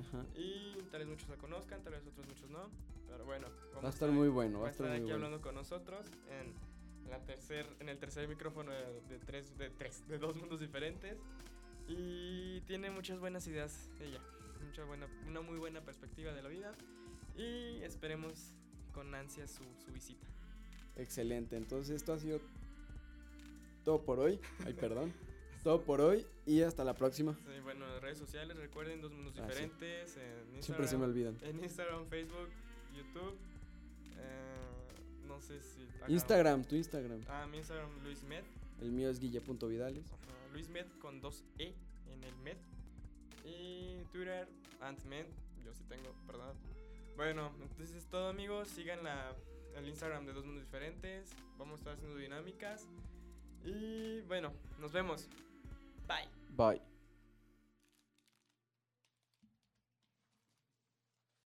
Ajá. 0.00 0.26
Y 0.36 0.82
tal 0.90 1.00
vez 1.00 1.08
muchos 1.08 1.30
la 1.30 1.36
conozcan, 1.36 1.82
tal 1.82 1.94
vez 1.94 2.06
otros 2.06 2.26
muchos 2.26 2.50
no. 2.50 2.68
Pero 3.12 3.24
bueno, 3.24 3.46
Va 3.82 3.88
a 3.88 3.90
estar 3.90 4.10
muy 4.10 4.28
bueno, 4.28 4.60
va 4.60 4.68
a 4.68 4.70
estar 4.70 4.86
estar 4.86 4.98
muy 5.00 5.04
aquí 5.06 5.12
bueno. 5.12 5.26
hablando 5.26 5.40
con 5.42 5.54
nosotros 5.54 6.06
en, 6.30 6.52
la 7.10 7.18
tercer, 7.20 7.66
en 7.80 7.88
el 7.88 7.98
tercer 7.98 8.26
micrófono 8.28 8.70
de, 8.72 9.00
de 9.08 9.18
tres, 9.18 9.56
de 9.58 9.70
tres, 9.70 10.06
de 10.08 10.18
dos 10.18 10.34
mundos 10.36 10.60
diferentes. 10.60 11.18
Y 11.88 12.60
tiene 12.62 12.90
muchas 12.90 13.18
buenas 13.20 13.46
ideas 13.48 13.90
ella, 14.00 14.20
mucha 14.64 14.84
buena, 14.84 15.06
una 15.26 15.40
muy 15.42 15.58
buena 15.58 15.80
perspectiva 15.82 16.32
de 16.32 16.42
la 16.42 16.48
vida. 16.48 16.72
Y 17.36 17.82
esperemos 17.82 18.54
con 18.92 19.14
ansia 19.14 19.46
su, 19.46 19.62
su 19.84 19.90
visita. 19.92 20.26
Excelente. 20.96 21.56
Entonces, 21.56 21.96
esto 21.96 22.12
ha 22.12 22.18
sido 22.18 22.40
todo 23.84 24.02
por 24.04 24.20
hoy. 24.20 24.40
Ay, 24.64 24.74
perdón. 24.74 25.12
todo 25.64 25.82
por 25.82 26.00
hoy 26.00 26.26
y 26.46 26.62
hasta 26.62 26.84
la 26.84 26.94
próxima. 26.94 27.34
Sí, 27.34 27.60
bueno, 27.62 27.84
redes 28.00 28.18
sociales, 28.18 28.56
recuerden, 28.56 29.00
dos 29.00 29.12
mundos 29.12 29.34
Ah, 29.38 29.42
sí. 29.42 29.48
diferentes. 29.48 30.16
En 30.16 30.22
Instagram, 30.56 30.62
Siempre 30.62 30.86
se 30.88 30.98
me 30.98 31.04
olvidan. 31.04 31.36
En 31.42 31.58
Instagram, 31.60 32.06
Facebook, 32.06 32.48
YouTube. 32.94 33.36
eh, 34.18 35.26
no 35.26 35.40
sé 35.40 35.60
si. 35.62 35.86
Instagram, 36.08 36.64
tu 36.64 36.76
Instagram. 36.76 37.20
Ah, 37.28 37.46
mi 37.50 37.58
Instagram, 37.58 37.90
Luis 38.04 38.22
Med. 38.24 38.44
El 38.80 38.92
mío 38.92 39.08
es 39.10 39.20
guille.vidales. 39.20 40.04
Ajá, 40.12 40.52
Luis 40.52 40.68
Med 40.68 40.86
con 41.00 41.20
dos 41.20 41.44
E 41.58 41.74
en 42.12 42.24
el 42.24 42.34
Med. 42.36 42.56
Y 43.44 44.02
Twitter, 44.12 44.48
Antmed. 44.80 45.26
Yo 45.64 45.72
sí 45.74 45.84
tengo, 45.88 46.14
perdón. 46.26 46.56
Bueno, 47.16 47.52
entonces 47.60 47.94
es 47.96 48.06
todo, 48.06 48.28
amigos. 48.28 48.68
Sigan 48.68 49.02
la, 49.04 49.34
el 49.76 49.88
Instagram 49.88 50.26
de 50.26 50.32
Dos 50.32 50.44
Mundos 50.44 50.64
Diferentes. 50.64 51.30
Vamos 51.58 51.74
a 51.74 51.78
estar 51.78 51.92
haciendo 51.94 52.16
dinámicas. 52.16 52.86
Y 53.64 54.20
bueno, 54.22 54.52
nos 54.80 54.92
vemos. 54.92 55.28
Bye. 56.08 56.28
Bye. 56.56 56.91